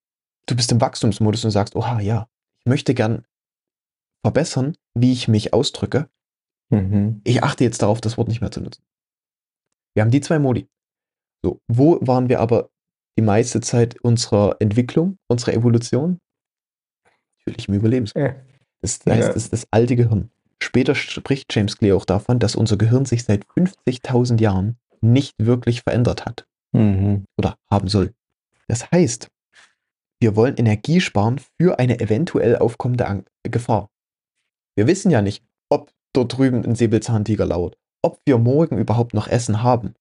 du 0.47 0.55
bist 0.55 0.71
im 0.71 0.81
Wachstumsmodus 0.81 1.45
und 1.45 1.51
sagst, 1.51 1.75
oha, 1.75 2.01
ja, 2.01 2.27
ich 2.59 2.65
möchte 2.65 2.93
gern 2.93 3.25
verbessern, 4.25 4.75
wie 4.95 5.11
ich 5.13 5.27
mich 5.27 5.53
ausdrücke. 5.53 6.09
Mhm. 6.71 7.21
Ich 7.23 7.43
achte 7.43 7.63
jetzt 7.63 7.83
darauf, 7.83 8.01
das 8.01 8.17
Wort 8.17 8.27
nicht 8.27 8.41
mehr 8.41 8.49
zu 8.49 8.59
nutzen. 8.59 8.81
Wir 9.93 10.01
haben 10.01 10.09
die 10.09 10.19
zwei 10.19 10.39
Modi. 10.39 10.67
So, 11.43 11.61
wo 11.67 11.99
waren 12.01 12.27
wir 12.27 12.39
aber 12.39 12.71
die 13.19 13.21
meiste 13.21 13.61
Zeit 13.61 14.01
unserer 14.01 14.55
Entwicklung, 14.59 15.19
unserer 15.27 15.53
Evolution? 15.53 16.17
Natürlich 17.37 17.67
im 17.67 17.75
Überlebensmodus. 17.75 18.31
Ja. 18.31 18.35
Das 18.81 18.99
heißt, 19.05 19.27
das 19.29 19.35
ist 19.35 19.53
das 19.53 19.67
alte 19.69 19.95
Gehirn. 19.95 20.31
Später 20.59 20.95
spricht 20.95 21.53
James 21.53 21.77
Clear 21.77 21.95
auch 21.95 22.05
davon, 22.05 22.39
dass 22.39 22.55
unser 22.55 22.77
Gehirn 22.77 23.05
sich 23.05 23.25
seit 23.25 23.45
50.000 23.45 24.41
Jahren 24.41 24.79
nicht 25.01 25.35
wirklich 25.37 25.83
verändert 25.83 26.25
hat 26.25 26.47
Mhm. 26.73 27.25
oder 27.37 27.59
haben 27.69 27.89
soll. 27.89 28.15
Das 28.67 28.89
heißt, 28.89 29.29
wir 30.19 30.35
wollen 30.35 30.55
Energie 30.57 30.99
sparen 30.99 31.39
für 31.59 31.77
eine 31.77 31.99
eventuell 31.99 32.57
aufkommende 32.57 33.23
Gefahr. 33.43 33.91
Wir 34.75 34.87
wissen 34.87 35.09
ja 35.09 35.21
nicht, 35.21 35.43
ob 35.69 35.91
dort 36.13 36.37
drüben 36.37 36.63
ein 36.65 36.75
Säbelzahntiger 36.75 37.45
lauert, 37.45 37.77
ob 38.01 38.19
wir 38.25 38.37
morgen 38.37 38.77
überhaupt 38.77 39.13
noch 39.13 39.27
Essen 39.27 39.63
haben, 39.63 39.95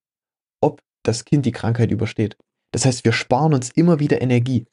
ob 0.61 0.83
das 1.05 1.25
Kind 1.25 1.47
die 1.47 1.53
Krankheit 1.53 1.91
übersteht. 1.91 2.37
Das 2.72 2.85
heißt, 2.85 3.05
wir 3.05 3.12
sparen 3.12 3.55
uns 3.55 3.70
immer 3.70 4.01
wieder 4.01 4.20
Energie. 4.20 4.66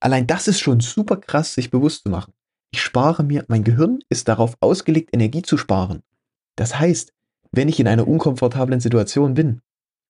Allein 0.00 0.26
das 0.26 0.48
ist 0.48 0.60
schon 0.60 0.80
super 0.80 1.16
krass, 1.16 1.54
sich 1.54 1.70
bewusst 1.70 2.04
zu 2.04 2.10
machen. 2.10 2.32
Ich 2.72 2.82
spare 2.82 3.22
mir, 3.22 3.44
mein 3.48 3.64
Gehirn 3.64 4.00
ist 4.08 4.28
darauf 4.28 4.56
ausgelegt, 4.60 5.10
Energie 5.12 5.42
zu 5.42 5.58
sparen. 5.58 6.02
Das 6.56 6.78
heißt, 6.78 7.12
wenn 7.52 7.68
ich 7.68 7.78
in 7.78 7.86
einer 7.86 8.08
unkomfortablen 8.08 8.80
Situation 8.80 9.34
bin, 9.34 9.60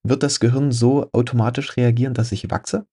wird 0.05 0.23
das 0.23 0.41
Gehirn 0.41 0.73
so 0.73 1.09
automatisch 1.13 1.77
reagieren, 1.77 2.15
dass 2.15 2.33
ich 2.33 2.51
wachse? 2.51 2.87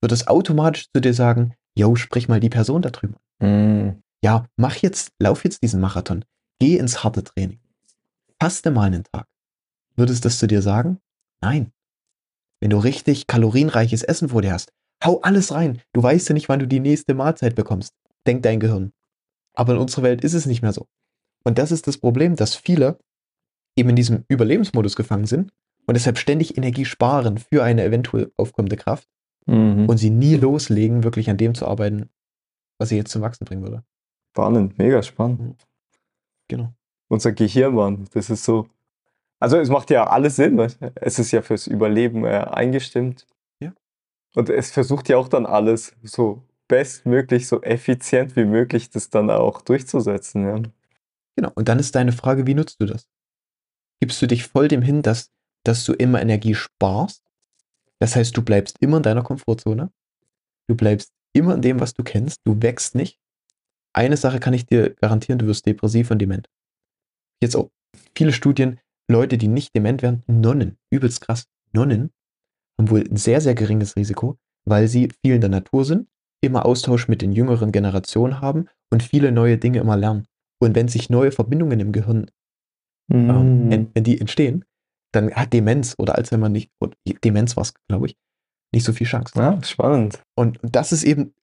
Wird 0.00 0.12
es 0.12 0.26
automatisch 0.26 0.88
zu 0.92 1.00
dir 1.00 1.14
sagen, 1.14 1.54
yo, 1.76 1.94
sprich 1.94 2.28
mal 2.28 2.40
die 2.40 2.50
Person 2.50 2.82
da 2.82 2.90
drüben. 2.90 3.16
Mhm. 3.40 4.03
Ja, 4.24 4.46
mach 4.56 4.76
jetzt, 4.76 5.12
lauf 5.18 5.44
jetzt 5.44 5.62
diesen 5.62 5.82
Marathon. 5.82 6.24
Geh 6.58 6.78
ins 6.78 7.04
harte 7.04 7.22
Training. 7.22 7.60
Faste 8.40 8.70
mal 8.70 8.84
einen 8.86 9.04
Tag. 9.04 9.26
Würdest 9.96 10.24
das 10.24 10.38
zu 10.38 10.46
dir 10.46 10.62
sagen? 10.62 10.98
Nein. 11.42 11.72
Wenn 12.58 12.70
du 12.70 12.78
richtig 12.78 13.26
kalorienreiches 13.26 14.02
Essen 14.02 14.30
vor 14.30 14.40
dir 14.40 14.54
hast, 14.54 14.72
hau 15.04 15.20
alles 15.20 15.52
rein. 15.52 15.82
Du 15.92 16.02
weißt 16.02 16.26
ja 16.30 16.32
nicht, 16.32 16.48
wann 16.48 16.58
du 16.60 16.66
die 16.66 16.80
nächste 16.80 17.12
Mahlzeit 17.12 17.54
bekommst. 17.54 17.92
Denkt 18.26 18.46
dein 18.46 18.60
Gehirn. 18.60 18.94
Aber 19.52 19.74
in 19.74 19.78
unserer 19.78 20.04
Welt 20.04 20.24
ist 20.24 20.32
es 20.32 20.46
nicht 20.46 20.62
mehr 20.62 20.72
so. 20.72 20.86
Und 21.44 21.58
das 21.58 21.70
ist 21.70 21.86
das 21.86 21.98
Problem, 21.98 22.34
dass 22.34 22.54
viele 22.54 22.98
eben 23.76 23.90
in 23.90 23.96
diesem 23.96 24.24
Überlebensmodus 24.28 24.96
gefangen 24.96 25.26
sind 25.26 25.52
und 25.86 25.94
deshalb 25.98 26.16
ständig 26.16 26.56
Energie 26.56 26.86
sparen 26.86 27.36
für 27.36 27.62
eine 27.62 27.84
eventuell 27.84 28.32
aufkommende 28.38 28.76
Kraft 28.78 29.06
Mhm. 29.46 29.86
und 29.86 29.98
sie 29.98 30.08
nie 30.08 30.36
loslegen, 30.36 31.04
wirklich 31.04 31.28
an 31.28 31.36
dem 31.36 31.54
zu 31.54 31.66
arbeiten, 31.66 32.08
was 32.78 32.88
sie 32.88 32.96
jetzt 32.96 33.10
zum 33.12 33.20
Wachsen 33.20 33.44
bringen 33.44 33.62
würde. 33.62 33.84
Spannend, 34.34 34.76
mega 34.78 35.00
spannend. 35.00 35.64
Genau. 36.48 36.74
Unser 37.06 37.30
Gehirn, 37.30 37.72
Mann, 37.72 38.08
das 38.14 38.30
ist 38.30 38.44
so. 38.44 38.66
Also 39.38 39.58
es 39.58 39.68
macht 39.68 39.90
ja 39.90 40.08
alles 40.08 40.34
Sinn, 40.34 40.58
weißt 40.58 40.78
es 40.96 41.20
ist 41.20 41.30
ja 41.30 41.40
fürs 41.40 41.68
Überleben 41.68 42.24
äh, 42.24 42.38
eingestimmt. 42.50 43.28
Ja. 43.60 43.72
Und 44.34 44.50
es 44.50 44.72
versucht 44.72 45.08
ja 45.08 45.18
auch 45.18 45.28
dann 45.28 45.46
alles 45.46 45.94
so 46.02 46.42
bestmöglich, 46.66 47.46
so 47.46 47.62
effizient 47.62 48.34
wie 48.34 48.44
möglich, 48.44 48.90
das 48.90 49.08
dann 49.08 49.30
auch 49.30 49.62
durchzusetzen. 49.62 50.44
Ja. 50.44 50.62
Genau. 51.36 51.52
Und 51.54 51.68
dann 51.68 51.78
ist 51.78 51.94
deine 51.94 52.10
Frage, 52.10 52.44
wie 52.48 52.54
nutzt 52.54 52.80
du 52.80 52.86
das? 52.86 53.06
Gibst 54.00 54.20
du 54.20 54.26
dich 54.26 54.48
voll 54.48 54.66
dem 54.66 54.82
hin, 54.82 55.02
dass, 55.02 55.30
dass 55.62 55.84
du 55.84 55.92
immer 55.92 56.20
Energie 56.20 56.56
sparst? 56.56 57.22
Das 58.00 58.16
heißt, 58.16 58.36
du 58.36 58.42
bleibst 58.42 58.78
immer 58.80 58.96
in 58.96 59.04
deiner 59.04 59.22
Komfortzone. 59.22 59.92
Du 60.66 60.74
bleibst 60.74 61.12
immer 61.32 61.54
in 61.54 61.62
dem, 61.62 61.78
was 61.78 61.94
du 61.94 62.02
kennst. 62.02 62.40
Du 62.44 62.60
wächst 62.60 62.96
nicht. 62.96 63.20
Eine 63.94 64.16
Sache 64.16 64.40
kann 64.40 64.54
ich 64.54 64.66
dir 64.66 64.90
garantieren, 64.94 65.38
du 65.38 65.46
wirst 65.46 65.66
depressiv 65.66 66.10
und 66.10 66.18
dement. 66.18 66.48
Jetzt 67.42 67.56
auch 67.56 67.70
viele 68.16 68.32
Studien, 68.32 68.80
Leute, 69.10 69.38
die 69.38 69.48
nicht 69.48 69.74
dement 69.74 70.02
werden, 70.02 70.22
Nonnen, 70.26 70.76
übelst 70.90 71.20
krass, 71.20 71.46
Nonnen, 71.72 72.10
haben 72.78 72.90
wohl 72.90 73.00
ein 73.08 73.16
sehr, 73.16 73.40
sehr 73.40 73.54
geringes 73.54 73.96
Risiko, 73.96 74.38
weil 74.64 74.88
sie 74.88 75.10
viel 75.22 75.34
in 75.34 75.40
der 75.40 75.50
Natur 75.50 75.84
sind, 75.84 76.08
immer 76.42 76.66
Austausch 76.66 77.08
mit 77.08 77.22
den 77.22 77.32
jüngeren 77.32 77.70
Generationen 77.70 78.40
haben 78.40 78.66
und 78.92 79.02
viele 79.02 79.30
neue 79.30 79.58
Dinge 79.58 79.78
immer 79.78 79.96
lernen. 79.96 80.26
Und 80.60 80.74
wenn 80.74 80.88
sich 80.88 81.10
neue 81.10 81.32
Verbindungen 81.32 81.80
im 81.80 81.92
Gehirn, 81.92 82.30
ähm, 83.12 83.70
en- 83.70 83.90
wenn 83.94 84.04
die 84.04 84.20
entstehen, 84.20 84.64
dann 85.12 85.32
hat 85.32 85.52
Demenz 85.52 85.94
oder 85.98 86.16
Alzheimer 86.16 86.48
nicht, 86.48 86.70
Demenz 87.22 87.56
war 87.56 87.62
es, 87.62 87.74
glaube 87.88 88.06
ich, 88.06 88.16
nicht 88.72 88.84
so 88.84 88.92
viel 88.92 89.06
Chance. 89.06 89.32
Ja, 89.36 89.62
spannend. 89.62 90.22
Und 90.36 90.58
das 90.62 90.90
ist 90.90 91.04
eben, 91.04 91.34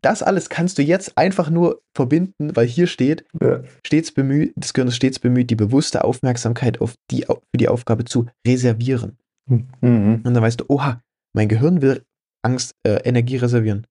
das 0.00 0.22
alles 0.22 0.48
kannst 0.48 0.78
du 0.78 0.82
jetzt 0.82 1.16
einfach 1.18 1.50
nur 1.50 1.80
verbinden, 1.94 2.54
weil 2.54 2.66
hier 2.66 2.86
steht, 2.86 3.24
Ja. 3.40 3.62
stets 3.84 4.12
bemüht, 4.12 4.52
das 4.56 4.72
Gehirn 4.72 4.88
ist 4.88 4.96
stets 4.96 5.18
bemüht, 5.18 5.50
die 5.50 5.56
bewusste 5.56 6.04
Aufmerksamkeit 6.04 6.80
auf 6.80 6.94
die, 7.10 7.24
für 7.24 7.56
die 7.56 7.68
Aufgabe 7.68 8.04
zu 8.04 8.26
reservieren. 8.46 9.18
Mhm. 9.46 10.22
Und 10.24 10.34
dann 10.34 10.42
weißt 10.42 10.60
du, 10.60 10.64
oha, 10.68 11.02
mein 11.34 11.48
Gehirn 11.48 11.82
will 11.82 12.04
Angst, 12.42 12.74
äh, 12.84 13.00
Energie 13.04 13.36
reservieren. 13.36 13.86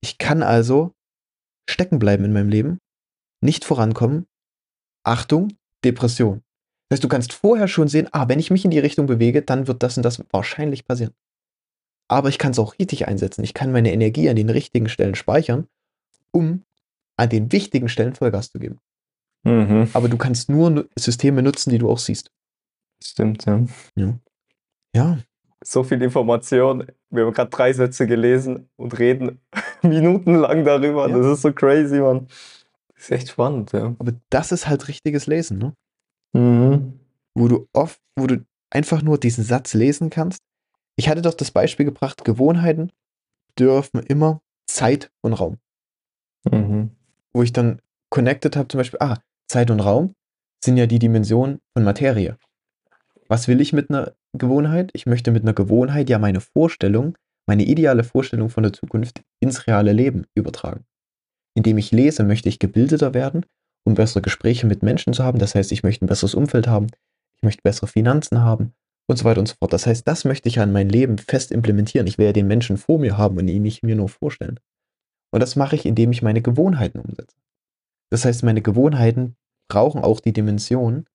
Ich 0.00 0.18
kann 0.18 0.42
also 0.42 0.92
stecken 1.68 1.98
bleiben 1.98 2.24
in 2.24 2.32
meinem 2.32 2.48
Leben, 2.48 2.78
nicht 3.40 3.64
vorankommen. 3.64 4.26
Achtung, 5.04 5.52
Depression. 5.84 6.42
Das 6.88 6.96
heißt, 6.96 7.04
du 7.04 7.08
kannst 7.08 7.32
vorher 7.32 7.68
schon 7.68 7.88
sehen, 7.88 8.08
ah, 8.12 8.28
wenn 8.28 8.38
ich 8.38 8.50
mich 8.50 8.64
in 8.64 8.70
die 8.70 8.78
Richtung 8.78 9.06
bewege, 9.06 9.42
dann 9.42 9.66
wird 9.68 9.82
das 9.82 9.96
und 9.96 10.02
das 10.02 10.22
wahrscheinlich 10.30 10.84
passieren. 10.84 11.12
Aber 12.12 12.28
ich 12.28 12.38
kann 12.38 12.52
es 12.52 12.58
auch 12.58 12.78
richtig 12.78 13.08
einsetzen. 13.08 13.42
Ich 13.42 13.54
kann 13.54 13.72
meine 13.72 13.90
Energie 13.92 14.28
an 14.28 14.36
den 14.36 14.50
richtigen 14.50 14.88
Stellen 14.90 15.14
speichern, 15.14 15.66
um 16.30 16.64
an 17.16 17.28
den 17.30 17.50
wichtigen 17.52 17.88
Stellen 17.88 18.14
Vollgas 18.14 18.50
zu 18.50 18.58
geben. 18.58 18.78
Mhm. 19.44 19.88
Aber 19.94 20.08
du 20.08 20.18
kannst 20.18 20.50
nur 20.50 20.68
nu- 20.70 20.84
Systeme 20.98 21.42
nutzen, 21.42 21.70
die 21.70 21.78
du 21.78 21.90
auch 21.90 21.98
siehst. 21.98 22.30
Stimmt, 23.02 23.46
ja. 23.46 23.64
Ja, 24.94 25.18
So 25.64 25.82
viel 25.84 26.02
Information. 26.02 26.86
Wir 27.10 27.24
haben 27.24 27.32
gerade 27.32 27.50
drei 27.50 27.72
Sätze 27.72 28.06
gelesen 28.06 28.68
und 28.76 28.98
reden 28.98 29.40
minutenlang 29.82 30.64
darüber. 30.64 31.08
Ja. 31.08 31.16
Das 31.16 31.26
ist 31.26 31.42
so 31.42 31.52
crazy, 31.52 31.98
Mann. 31.98 32.26
Das 32.94 33.04
ist 33.04 33.10
echt 33.10 33.28
spannend, 33.30 33.72
ja. 33.72 33.94
aber 33.98 34.12
das 34.30 34.52
ist 34.52 34.68
halt 34.68 34.86
richtiges 34.86 35.26
Lesen, 35.26 35.58
ne? 35.58 35.74
Mhm. 36.34 37.00
wo 37.34 37.48
du 37.48 37.66
oft, 37.72 37.98
wo 38.16 38.26
du 38.26 38.44
einfach 38.70 39.02
nur 39.02 39.18
diesen 39.18 39.44
Satz 39.44 39.74
lesen 39.74 40.10
kannst. 40.10 40.40
Ich 40.96 41.08
hatte 41.08 41.22
doch 41.22 41.34
das 41.34 41.50
Beispiel 41.50 41.86
gebracht, 41.86 42.24
Gewohnheiten 42.24 42.92
dürfen 43.58 44.00
immer 44.00 44.40
Zeit 44.66 45.10
und 45.20 45.34
Raum. 45.34 45.58
Mhm. 46.50 46.90
Wo 47.32 47.42
ich 47.42 47.52
dann 47.52 47.80
connected 48.10 48.56
habe, 48.56 48.68
zum 48.68 48.78
Beispiel, 48.78 48.98
ah, 49.00 49.18
Zeit 49.48 49.70
und 49.70 49.80
Raum 49.80 50.14
sind 50.62 50.76
ja 50.76 50.86
die 50.86 50.98
Dimension 50.98 51.60
von 51.72 51.84
Materie. 51.84 52.36
Was 53.28 53.48
will 53.48 53.60
ich 53.60 53.72
mit 53.72 53.90
einer 53.90 54.12
Gewohnheit? 54.32 54.90
Ich 54.92 55.06
möchte 55.06 55.30
mit 55.30 55.42
einer 55.42 55.54
Gewohnheit 55.54 56.10
ja 56.10 56.18
meine 56.18 56.40
Vorstellung, 56.40 57.16
meine 57.46 57.64
ideale 57.64 58.04
Vorstellung 58.04 58.50
von 58.50 58.62
der 58.62 58.72
Zukunft 58.72 59.22
ins 59.40 59.66
reale 59.66 59.92
Leben 59.92 60.26
übertragen. 60.34 60.84
Indem 61.54 61.78
ich 61.78 61.90
lese, 61.90 62.24
möchte 62.24 62.48
ich 62.48 62.58
gebildeter 62.58 63.14
werden, 63.14 63.44
um 63.84 63.94
bessere 63.94 64.22
Gespräche 64.22 64.66
mit 64.66 64.82
Menschen 64.82 65.12
zu 65.12 65.24
haben. 65.24 65.38
Das 65.38 65.54
heißt, 65.54 65.72
ich 65.72 65.82
möchte 65.82 66.04
ein 66.04 66.08
besseres 66.08 66.34
Umfeld 66.34 66.66
haben, 66.66 66.88
ich 67.36 67.42
möchte 67.42 67.62
bessere 67.62 67.88
Finanzen 67.88 68.40
haben 68.40 68.74
und 69.08 69.16
so 69.16 69.24
weiter 69.24 69.40
und 69.40 69.48
so 69.48 69.54
fort. 69.58 69.72
Das 69.72 69.86
heißt, 69.86 70.06
das 70.06 70.24
möchte 70.24 70.48
ich 70.48 70.56
ja 70.56 70.64
in 70.64 70.72
mein 70.72 70.88
Leben 70.88 71.18
fest 71.18 71.52
implementieren. 71.52 72.06
Ich 72.06 72.18
will 72.18 72.26
ja 72.26 72.32
den 72.32 72.46
Menschen 72.46 72.76
vor 72.76 72.98
mir 72.98 73.18
haben 73.18 73.36
und 73.38 73.48
ihn 73.48 73.62
nicht 73.62 73.82
mir 73.82 73.96
nur 73.96 74.08
vorstellen. 74.08 74.60
Und 75.30 75.40
das 75.40 75.56
mache 75.56 75.76
ich, 75.76 75.86
indem 75.86 76.12
ich 76.12 76.22
meine 76.22 76.42
Gewohnheiten 76.42 77.00
umsetze. 77.00 77.36
Das 78.10 78.24
heißt, 78.24 78.42
meine 78.42 78.62
Gewohnheiten 78.62 79.36
brauchen 79.68 80.04
auch 80.04 80.20
die 80.20 80.32
Dimension 80.32 81.06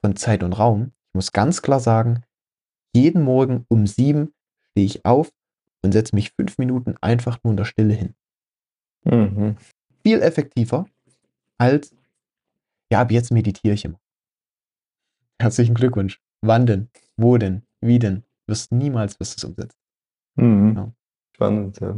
von 0.00 0.16
Zeit 0.16 0.42
und 0.42 0.52
Raum. 0.52 0.92
Ich 1.08 1.14
muss 1.14 1.32
ganz 1.32 1.62
klar 1.62 1.80
sagen, 1.80 2.22
jeden 2.94 3.22
Morgen 3.22 3.66
um 3.68 3.86
sieben 3.86 4.32
stehe 4.70 4.86
ich 4.86 5.04
auf 5.04 5.32
und 5.82 5.92
setze 5.92 6.14
mich 6.14 6.32
fünf 6.32 6.58
Minuten 6.58 6.94
einfach 7.00 7.38
nur 7.42 7.52
in 7.52 7.56
der 7.56 7.64
Stille 7.64 7.94
hin. 7.94 8.14
Mhm. 9.04 9.56
Viel 10.04 10.22
effektiver 10.22 10.86
als, 11.58 11.94
ja, 12.92 13.00
ab 13.00 13.10
jetzt 13.10 13.32
meditiere 13.32 13.74
ich 13.74 13.84
immer. 13.84 13.98
Herzlichen 15.40 15.74
Glückwunsch. 15.74 16.20
Wann 16.42 16.66
denn? 16.66 16.88
Wo 17.16 17.38
denn? 17.38 17.62
Wie 17.80 17.98
denn? 17.98 18.24
Wirst 18.46 18.72
niemals 18.72 19.18
wirst 19.20 19.36
du 19.42 19.46
es 19.46 19.50
umsetzen. 19.50 19.78
Mhm. 20.36 20.74
Ja. 20.76 20.92
Spannend, 21.34 21.80
ja. 21.80 21.96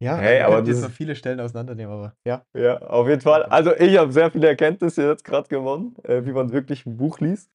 Ja, 0.00 0.16
Hey, 0.16 0.40
aber 0.40 0.56
könnten 0.56 0.70
jetzt 0.70 0.82
das- 0.82 0.90
noch 0.90 0.96
viele 0.96 1.14
Stellen 1.14 1.38
auseinandernehmen, 1.40 1.92
aber 1.94 2.16
ja. 2.26 2.44
Ja, 2.54 2.78
auf 2.82 3.08
jeden 3.08 3.20
Fall. 3.20 3.44
Also 3.44 3.74
ich 3.76 3.96
habe 3.98 4.12
sehr 4.12 4.30
viele 4.32 4.48
Erkenntnisse 4.48 5.06
jetzt 5.06 5.24
gerade 5.24 5.48
gewonnen, 5.48 5.94
äh, 6.02 6.24
wie 6.26 6.32
man 6.32 6.50
wirklich 6.52 6.84
ein 6.86 6.96
Buch 6.96 7.20
liest. 7.20 7.50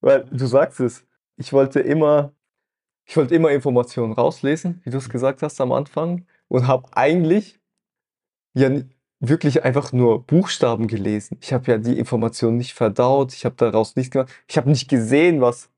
Weil 0.00 0.24
du 0.24 0.46
sagst 0.46 0.80
es, 0.80 1.06
ich 1.36 1.52
wollte 1.52 1.80
immer, 1.80 2.32
ich 3.08 3.16
wollte 3.16 3.34
immer 3.34 3.50
Informationen 3.52 4.12
rauslesen, 4.12 4.80
wie 4.84 4.90
du 4.90 4.98
es 4.98 5.08
gesagt 5.08 5.42
hast 5.42 5.60
am 5.60 5.72
Anfang, 5.72 6.26
und 6.48 6.66
habe 6.66 6.88
eigentlich 6.96 7.60
ja 8.54 8.70
wirklich 9.20 9.64
einfach 9.64 9.92
nur 9.92 10.24
Buchstaben 10.24 10.86
gelesen. 10.86 11.38
Ich 11.40 11.52
habe 11.52 11.70
ja 11.70 11.78
die 11.78 11.98
Informationen 11.98 12.56
nicht 12.56 12.74
verdaut, 12.74 13.32
ich 13.32 13.44
habe 13.44 13.56
daraus 13.56 13.96
nichts 13.96 14.12
gemacht, 14.12 14.32
ich 14.46 14.56
habe 14.56 14.68
nicht 14.70 14.88
gesehen, 14.88 15.40
was 15.40 15.70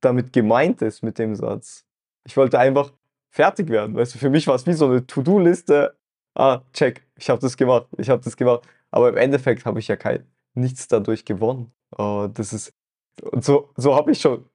damit 0.00 0.32
gemeint 0.32 0.82
ist 0.82 1.02
mit 1.02 1.18
dem 1.18 1.34
Satz. 1.34 1.84
Ich 2.24 2.36
wollte 2.36 2.58
einfach 2.58 2.92
fertig 3.30 3.68
werden. 3.68 3.94
Weißt 3.94 4.14
du, 4.14 4.18
für 4.18 4.30
mich 4.30 4.46
war 4.46 4.54
es 4.54 4.66
wie 4.66 4.72
so 4.72 4.86
eine 4.86 5.06
To-Do-Liste. 5.06 5.96
Ah, 6.34 6.62
check, 6.72 7.06
ich 7.16 7.30
habe 7.30 7.40
das 7.40 7.56
gemacht, 7.56 7.86
ich 7.98 8.08
habe 8.08 8.22
das 8.22 8.36
gemacht. 8.36 8.66
Aber 8.90 9.08
im 9.10 9.16
Endeffekt 9.16 9.64
habe 9.66 9.78
ich 9.78 9.88
ja 9.88 9.96
kein, 9.96 10.26
nichts 10.54 10.88
dadurch 10.88 11.24
gewonnen. 11.24 11.72
Oh, 11.96 12.28
das 12.32 12.52
ist, 12.52 12.72
und 13.22 13.44
so, 13.44 13.70
so 13.76 13.94
habe 13.94 14.12
ich 14.12 14.20
schon 14.20 14.46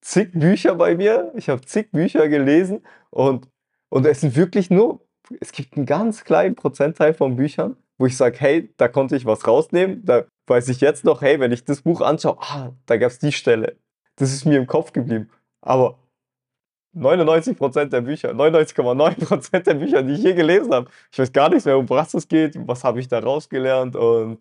zig 0.00 0.32
Bücher 0.32 0.74
bei 0.74 0.96
mir. 0.96 1.32
Ich 1.36 1.48
habe 1.48 1.60
zig 1.62 1.90
Bücher 1.90 2.28
gelesen 2.28 2.84
und, 3.10 3.48
und 3.88 4.06
es 4.06 4.20
sind 4.20 4.36
wirklich 4.36 4.70
nur, 4.70 5.00
es 5.40 5.52
gibt 5.52 5.76
einen 5.76 5.86
ganz 5.86 6.24
kleinen 6.24 6.54
Prozentteil 6.54 7.14
von 7.14 7.36
Büchern, 7.36 7.76
wo 7.98 8.06
ich 8.06 8.16
sage, 8.16 8.36
hey, 8.38 8.72
da 8.76 8.88
konnte 8.88 9.16
ich 9.16 9.24
was 9.24 9.46
rausnehmen. 9.46 10.04
Da 10.04 10.24
weiß 10.46 10.68
ich 10.68 10.80
jetzt 10.80 11.04
noch, 11.04 11.22
hey, 11.22 11.40
wenn 11.40 11.52
ich 11.52 11.64
das 11.64 11.82
Buch 11.82 12.00
anschaue, 12.00 12.38
ah, 12.40 12.72
da 12.86 12.96
gab 12.96 13.10
es 13.10 13.18
die 13.18 13.32
Stelle. 13.32 13.76
Das 14.16 14.32
ist 14.32 14.44
mir 14.44 14.58
im 14.58 14.66
Kopf 14.66 14.92
geblieben. 14.92 15.30
Aber 15.60 15.98
99% 16.96 17.86
der 17.86 18.00
Bücher, 18.02 18.30
99,9% 18.32 19.60
der 19.62 19.74
Bücher, 19.74 20.02
die 20.02 20.14
ich 20.14 20.22
je 20.22 20.34
gelesen 20.34 20.72
habe, 20.72 20.90
ich 21.10 21.18
weiß 21.18 21.32
gar 21.32 21.50
nicht 21.50 21.66
mehr, 21.66 21.78
um 21.78 21.88
was 21.90 22.14
es 22.14 22.28
geht, 22.28 22.56
was 22.68 22.84
habe 22.84 23.00
ich 23.00 23.08
da 23.08 23.18
rausgelernt 23.18 23.96
und 23.96 24.38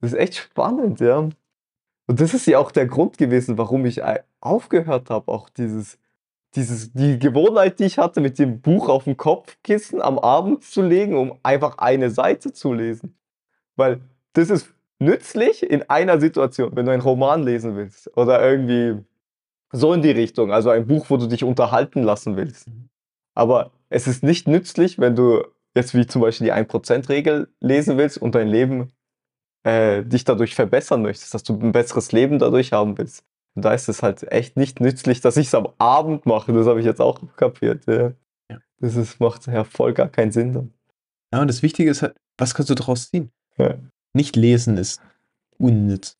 das 0.00 0.12
ist 0.12 0.18
echt 0.18 0.34
spannend, 0.36 1.00
ja. 1.00 1.18
Und 2.06 2.20
das 2.20 2.34
ist 2.34 2.46
ja 2.46 2.58
auch 2.58 2.70
der 2.72 2.86
Grund 2.86 3.18
gewesen, 3.18 3.58
warum 3.58 3.86
ich 3.86 4.02
aufgehört 4.40 5.10
habe, 5.10 5.32
auch 5.32 5.48
dieses, 5.48 5.98
dieses, 6.58 6.92
die 6.92 7.18
Gewohnheit, 7.18 7.78
die 7.78 7.84
ich 7.84 7.98
hatte, 7.98 8.20
mit 8.20 8.38
dem 8.38 8.60
Buch 8.60 8.88
auf 8.88 9.04
dem 9.04 9.16
Kopfkissen 9.16 10.02
am 10.02 10.18
Abend 10.18 10.64
zu 10.64 10.82
legen, 10.82 11.16
um 11.16 11.38
einfach 11.42 11.78
eine 11.78 12.10
Seite 12.10 12.52
zu 12.52 12.72
lesen. 12.72 13.16
Weil 13.76 14.00
das 14.32 14.50
ist 14.50 14.74
nützlich 14.98 15.62
in 15.62 15.88
einer 15.88 16.20
Situation, 16.20 16.74
wenn 16.74 16.86
du 16.86 16.92
einen 16.92 17.02
Roman 17.02 17.44
lesen 17.44 17.76
willst 17.76 18.14
oder 18.16 18.44
irgendwie 18.44 19.04
so 19.70 19.92
in 19.92 20.02
die 20.02 20.10
Richtung, 20.10 20.52
also 20.52 20.70
ein 20.70 20.86
Buch, 20.86 21.06
wo 21.08 21.16
du 21.16 21.26
dich 21.26 21.44
unterhalten 21.44 22.02
lassen 22.02 22.36
willst. 22.36 22.68
Mhm. 22.68 22.88
Aber 23.34 23.70
es 23.88 24.08
ist 24.08 24.24
nicht 24.24 24.48
nützlich, 24.48 24.98
wenn 24.98 25.14
du 25.14 25.44
jetzt 25.76 25.94
wie 25.94 26.06
zum 26.06 26.22
Beispiel 26.22 26.46
die 26.46 26.52
1%-Regel 26.52 27.48
lesen 27.60 27.98
willst 27.98 28.18
und 28.18 28.34
dein 28.34 28.48
Leben 28.48 28.92
äh, 29.62 30.02
dich 30.02 30.24
dadurch 30.24 30.54
verbessern 30.56 31.02
möchtest, 31.02 31.34
dass 31.34 31.44
du 31.44 31.54
ein 31.54 31.72
besseres 31.72 32.10
Leben 32.10 32.40
dadurch 32.40 32.72
haben 32.72 32.98
willst. 32.98 33.24
Und 33.58 33.64
da 33.64 33.74
ist 33.74 33.88
es 33.88 34.04
halt 34.04 34.22
echt 34.30 34.56
nicht 34.56 34.78
nützlich, 34.78 35.20
dass 35.20 35.36
ich 35.36 35.48
es 35.48 35.54
am 35.56 35.66
Abend 35.78 36.26
mache. 36.26 36.52
Das 36.52 36.68
habe 36.68 36.78
ich 36.78 36.86
jetzt 36.86 37.00
auch 37.00 37.20
kapiert. 37.34 37.86
Ja. 37.88 38.12
Ja. 38.48 38.58
Das 38.78 38.94
ist, 38.94 39.18
macht 39.18 39.48
ja 39.48 39.64
voll 39.64 39.94
gar 39.94 40.08
keinen 40.08 40.30
Sinn 40.30 40.52
dann. 40.52 40.72
Ja, 41.34 41.40
und 41.40 41.48
das 41.48 41.64
Wichtige 41.64 41.90
ist 41.90 42.02
halt, 42.02 42.14
was 42.36 42.54
kannst 42.54 42.70
du 42.70 42.76
daraus 42.76 43.10
ziehen? 43.10 43.32
Ja. 43.56 43.74
Nicht 44.14 44.36
lesen 44.36 44.76
ist 44.78 45.02
unnütz. 45.58 46.16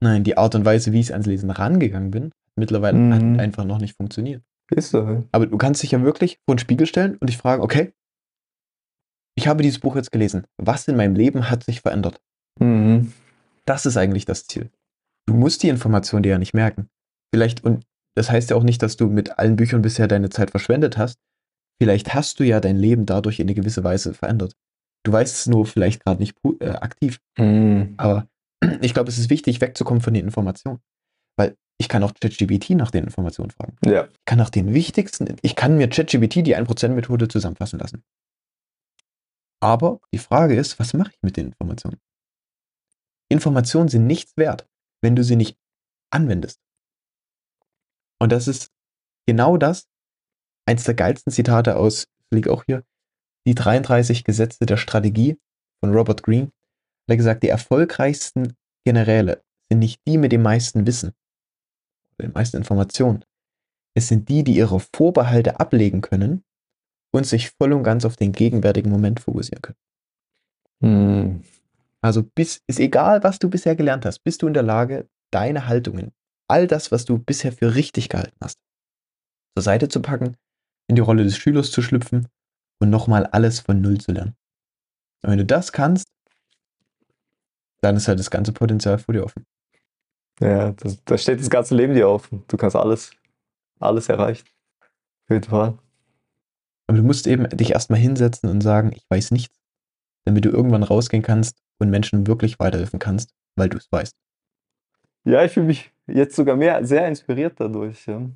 Nein, 0.00 0.22
die 0.22 0.36
Art 0.36 0.54
und 0.54 0.66
Weise, 0.66 0.92
wie 0.92 1.00
ich 1.00 1.12
ans 1.14 1.24
Lesen 1.24 1.50
rangegangen 1.50 2.10
bin, 2.10 2.30
mittlerweile 2.56 2.98
Mhm. 2.98 3.14
hat 3.14 3.40
einfach 3.40 3.64
noch 3.64 3.78
nicht 3.78 3.96
funktioniert. 3.96 4.42
Ist 4.70 4.90
so. 4.90 5.24
Aber 5.32 5.46
du 5.46 5.56
kannst 5.56 5.82
dich 5.82 5.92
ja 5.92 6.02
wirklich 6.02 6.38
vor 6.44 6.56
den 6.56 6.58
Spiegel 6.58 6.86
stellen 6.86 7.16
und 7.16 7.28
dich 7.30 7.38
fragen, 7.38 7.62
okay, 7.62 7.94
ich 9.34 9.48
habe 9.48 9.62
dieses 9.62 9.78
Buch 9.78 9.96
jetzt 9.96 10.12
gelesen. 10.12 10.44
Was 10.58 10.86
in 10.88 10.96
meinem 10.98 11.14
Leben 11.14 11.48
hat 11.48 11.64
sich 11.64 11.80
verändert? 11.80 12.20
Mhm. 12.60 13.14
Das 13.64 13.86
ist 13.86 13.96
eigentlich 13.96 14.26
das 14.26 14.46
Ziel. 14.46 14.68
Du 15.26 15.34
musst 15.34 15.62
die 15.62 15.68
Information 15.68 16.22
dir 16.22 16.30
ja 16.30 16.38
nicht 16.38 16.54
merken. 16.54 16.88
Vielleicht, 17.34 17.64
und 17.64 17.84
das 18.14 18.30
heißt 18.30 18.50
ja 18.50 18.56
auch 18.56 18.62
nicht, 18.62 18.82
dass 18.82 18.96
du 18.96 19.08
mit 19.08 19.38
allen 19.38 19.56
Büchern 19.56 19.82
bisher 19.82 20.08
deine 20.08 20.30
Zeit 20.30 20.50
verschwendet 20.50 20.96
hast. 20.96 21.18
Vielleicht 21.80 22.14
hast 22.14 22.40
du 22.40 22.44
ja 22.44 22.60
dein 22.60 22.76
Leben 22.76 23.04
dadurch 23.04 23.40
in 23.40 23.46
eine 23.46 23.54
gewisse 23.54 23.84
Weise 23.84 24.14
verändert. 24.14 24.56
Du 25.04 25.12
weißt 25.12 25.34
es 25.34 25.46
nur 25.46 25.66
vielleicht 25.66 26.04
gerade 26.04 26.20
nicht 26.20 26.36
äh, 26.60 26.70
aktiv. 26.70 27.20
Mhm. 27.38 27.94
Aber 27.96 28.28
ich 28.80 28.94
glaube, 28.94 29.10
es 29.10 29.18
ist 29.18 29.30
wichtig, 29.30 29.60
wegzukommen 29.60 30.00
von 30.00 30.14
den 30.14 30.24
Informationen. 30.24 30.80
Weil 31.36 31.56
ich 31.78 31.88
kann 31.88 32.02
auch 32.02 32.14
ChatGPT 32.14 32.70
nach 32.70 32.90
den 32.90 33.04
Informationen 33.04 33.50
fragen. 33.50 33.76
Ja. 33.84 34.04
Ich 34.04 34.24
kann 34.24 34.38
nach 34.38 34.50
den 34.50 34.72
wichtigsten, 34.72 35.36
ich 35.42 35.56
kann 35.56 35.76
mir 35.76 35.88
ChatGPT 35.88 36.36
die 36.46 36.56
1%-Methode 36.56 37.28
zusammenfassen 37.28 37.78
lassen. 37.78 38.02
Aber 39.60 40.00
die 40.12 40.18
Frage 40.18 40.56
ist, 40.56 40.78
was 40.78 40.94
mache 40.94 41.10
ich 41.10 41.18
mit 41.22 41.36
den 41.36 41.46
Informationen? 41.48 41.98
Informationen 43.28 43.88
sind 43.88 44.06
nichts 44.06 44.36
wert, 44.36 44.66
wenn 45.06 45.14
du 45.14 45.22
sie 45.22 45.36
nicht 45.36 45.56
anwendest. 46.10 46.60
Und 48.20 48.32
das 48.32 48.48
ist 48.48 48.72
genau 49.24 49.56
das, 49.56 49.88
eins 50.68 50.82
der 50.82 50.94
geilsten 50.94 51.32
Zitate 51.32 51.76
aus, 51.76 52.08
liegt 52.32 52.48
auch 52.48 52.64
hier, 52.64 52.84
die 53.46 53.54
33 53.54 54.24
Gesetze 54.24 54.66
der 54.66 54.76
Strategie 54.76 55.38
von 55.78 55.94
Robert 55.94 56.24
Greene. 56.24 56.50
Er 57.06 57.12
hat 57.12 57.18
gesagt, 57.18 57.44
die 57.44 57.48
erfolgreichsten 57.48 58.56
Generäle 58.84 59.44
sind 59.70 59.78
nicht 59.78 60.00
die 60.08 60.18
mit 60.18 60.32
dem 60.32 60.42
meisten 60.42 60.88
Wissen, 60.88 61.12
oder 62.18 62.26
den 62.26 62.32
meisten 62.32 62.56
Informationen. 62.56 63.24
Es 63.94 64.08
sind 64.08 64.28
die, 64.28 64.42
die 64.42 64.56
ihre 64.56 64.80
Vorbehalte 64.80 65.60
ablegen 65.60 66.00
können 66.00 66.42
und 67.14 67.26
sich 67.26 67.50
voll 67.50 67.72
und 67.72 67.84
ganz 67.84 68.04
auf 68.04 68.16
den 68.16 68.32
gegenwärtigen 68.32 68.90
Moment 68.90 69.20
fokussieren 69.20 69.62
können. 69.62 69.78
Mhm. 70.80 71.44
Also 72.06 72.22
bis, 72.22 72.62
ist 72.68 72.78
egal, 72.78 73.24
was 73.24 73.40
du 73.40 73.50
bisher 73.50 73.74
gelernt 73.74 74.04
hast, 74.04 74.20
bist 74.20 74.40
du 74.40 74.46
in 74.46 74.54
der 74.54 74.62
Lage, 74.62 75.08
deine 75.32 75.66
Haltungen, 75.66 76.12
all 76.48 76.68
das, 76.68 76.92
was 76.92 77.04
du 77.04 77.18
bisher 77.18 77.50
für 77.50 77.74
richtig 77.74 78.08
gehalten 78.08 78.36
hast, 78.40 78.60
zur 79.56 79.64
Seite 79.64 79.88
zu 79.88 80.00
packen, 80.00 80.36
in 80.86 80.94
die 80.94 81.02
Rolle 81.02 81.24
des 81.24 81.36
Schülers 81.36 81.72
zu 81.72 81.82
schlüpfen 81.82 82.28
und 82.78 82.90
nochmal 82.90 83.26
alles 83.26 83.58
von 83.58 83.80
Null 83.80 83.98
zu 83.98 84.12
lernen. 84.12 84.36
Und 85.24 85.32
wenn 85.32 85.38
du 85.38 85.44
das 85.44 85.72
kannst, 85.72 86.06
dann 87.80 87.96
ist 87.96 88.06
halt 88.06 88.20
das 88.20 88.30
ganze 88.30 88.52
Potenzial 88.52 88.98
vor 88.98 89.12
dir 89.12 89.24
offen. 89.24 89.44
Ja, 90.38 90.70
das, 90.74 91.02
da 91.04 91.18
steht 91.18 91.40
das 91.40 91.50
ganze 91.50 91.74
Leben 91.74 91.94
dir 91.94 92.08
offen. 92.08 92.44
Du 92.46 92.56
kannst 92.56 92.76
alles, 92.76 93.10
alles 93.80 94.08
erreichen. 94.08 94.46
Auf 95.24 95.30
jeden 95.30 95.44
Fall. 95.44 95.76
Aber 96.86 96.98
du 96.98 97.02
musst 97.02 97.26
eben 97.26 97.48
dich 97.48 97.72
erstmal 97.72 97.98
hinsetzen 97.98 98.48
und 98.48 98.60
sagen, 98.60 98.92
ich 98.92 99.04
weiß 99.10 99.32
nichts, 99.32 99.58
damit 100.26 100.44
du 100.44 100.50
irgendwann 100.50 100.82
rausgehen 100.82 101.22
kannst 101.22 101.62
und 101.78 101.88
Menschen 101.88 102.26
wirklich 102.26 102.58
weiterhelfen 102.58 102.98
kannst, 102.98 103.30
weil 103.54 103.68
du 103.68 103.78
es 103.78 103.90
weißt. 103.90 104.14
Ja, 105.24 105.44
ich 105.44 105.52
fühle 105.52 105.66
mich 105.66 105.92
jetzt 106.06 106.36
sogar 106.36 106.56
mehr 106.56 106.84
sehr 106.84 107.08
inspiriert 107.08 107.54
dadurch. 107.58 108.06
Ja. 108.06 108.28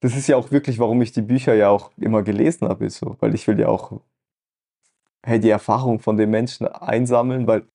Das 0.00 0.16
ist 0.16 0.26
ja 0.26 0.36
auch 0.36 0.50
wirklich, 0.50 0.78
warum 0.78 1.02
ich 1.02 1.12
die 1.12 1.22
Bücher 1.22 1.54
ja 1.54 1.68
auch 1.68 1.92
immer 1.98 2.22
gelesen 2.22 2.68
habe, 2.68 2.86
ist 2.86 2.98
so, 2.98 3.16
weil 3.20 3.34
ich 3.34 3.46
will 3.46 3.60
ja 3.60 3.68
auch 3.68 4.00
hey, 5.22 5.38
die 5.38 5.50
Erfahrung 5.50 5.98
von 6.00 6.16
den 6.16 6.30
Menschen 6.30 6.66
einsammeln, 6.66 7.46
weil 7.46 7.66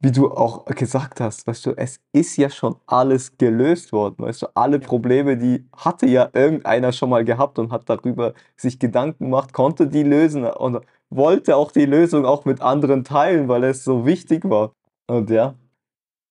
wie 0.00 0.12
du 0.12 0.30
auch 0.30 0.64
gesagt 0.66 1.20
hast, 1.20 1.46
weißt 1.46 1.66
du, 1.66 1.72
es 1.72 2.00
ist 2.12 2.36
ja 2.36 2.50
schon 2.50 2.76
alles 2.86 3.36
gelöst 3.36 3.92
worden, 3.92 4.16
weißt 4.18 4.42
du, 4.42 4.46
alle 4.54 4.78
Probleme, 4.78 5.36
die 5.36 5.68
hatte 5.76 6.06
ja 6.06 6.30
irgendeiner 6.32 6.92
schon 6.92 7.10
mal 7.10 7.24
gehabt 7.24 7.58
und 7.58 7.72
hat 7.72 7.88
darüber 7.88 8.32
sich 8.56 8.78
Gedanken 8.78 9.24
gemacht, 9.24 9.52
konnte 9.52 9.88
die 9.88 10.04
lösen 10.04 10.44
und 10.44 10.84
wollte 11.10 11.56
auch 11.56 11.72
die 11.72 11.86
Lösung 11.86 12.24
auch 12.24 12.44
mit 12.44 12.60
anderen 12.60 13.04
teilen, 13.04 13.48
weil 13.48 13.64
es 13.64 13.84
so 13.84 14.04
wichtig 14.06 14.48
war. 14.48 14.72
Und 15.06 15.30
ja, 15.30 15.54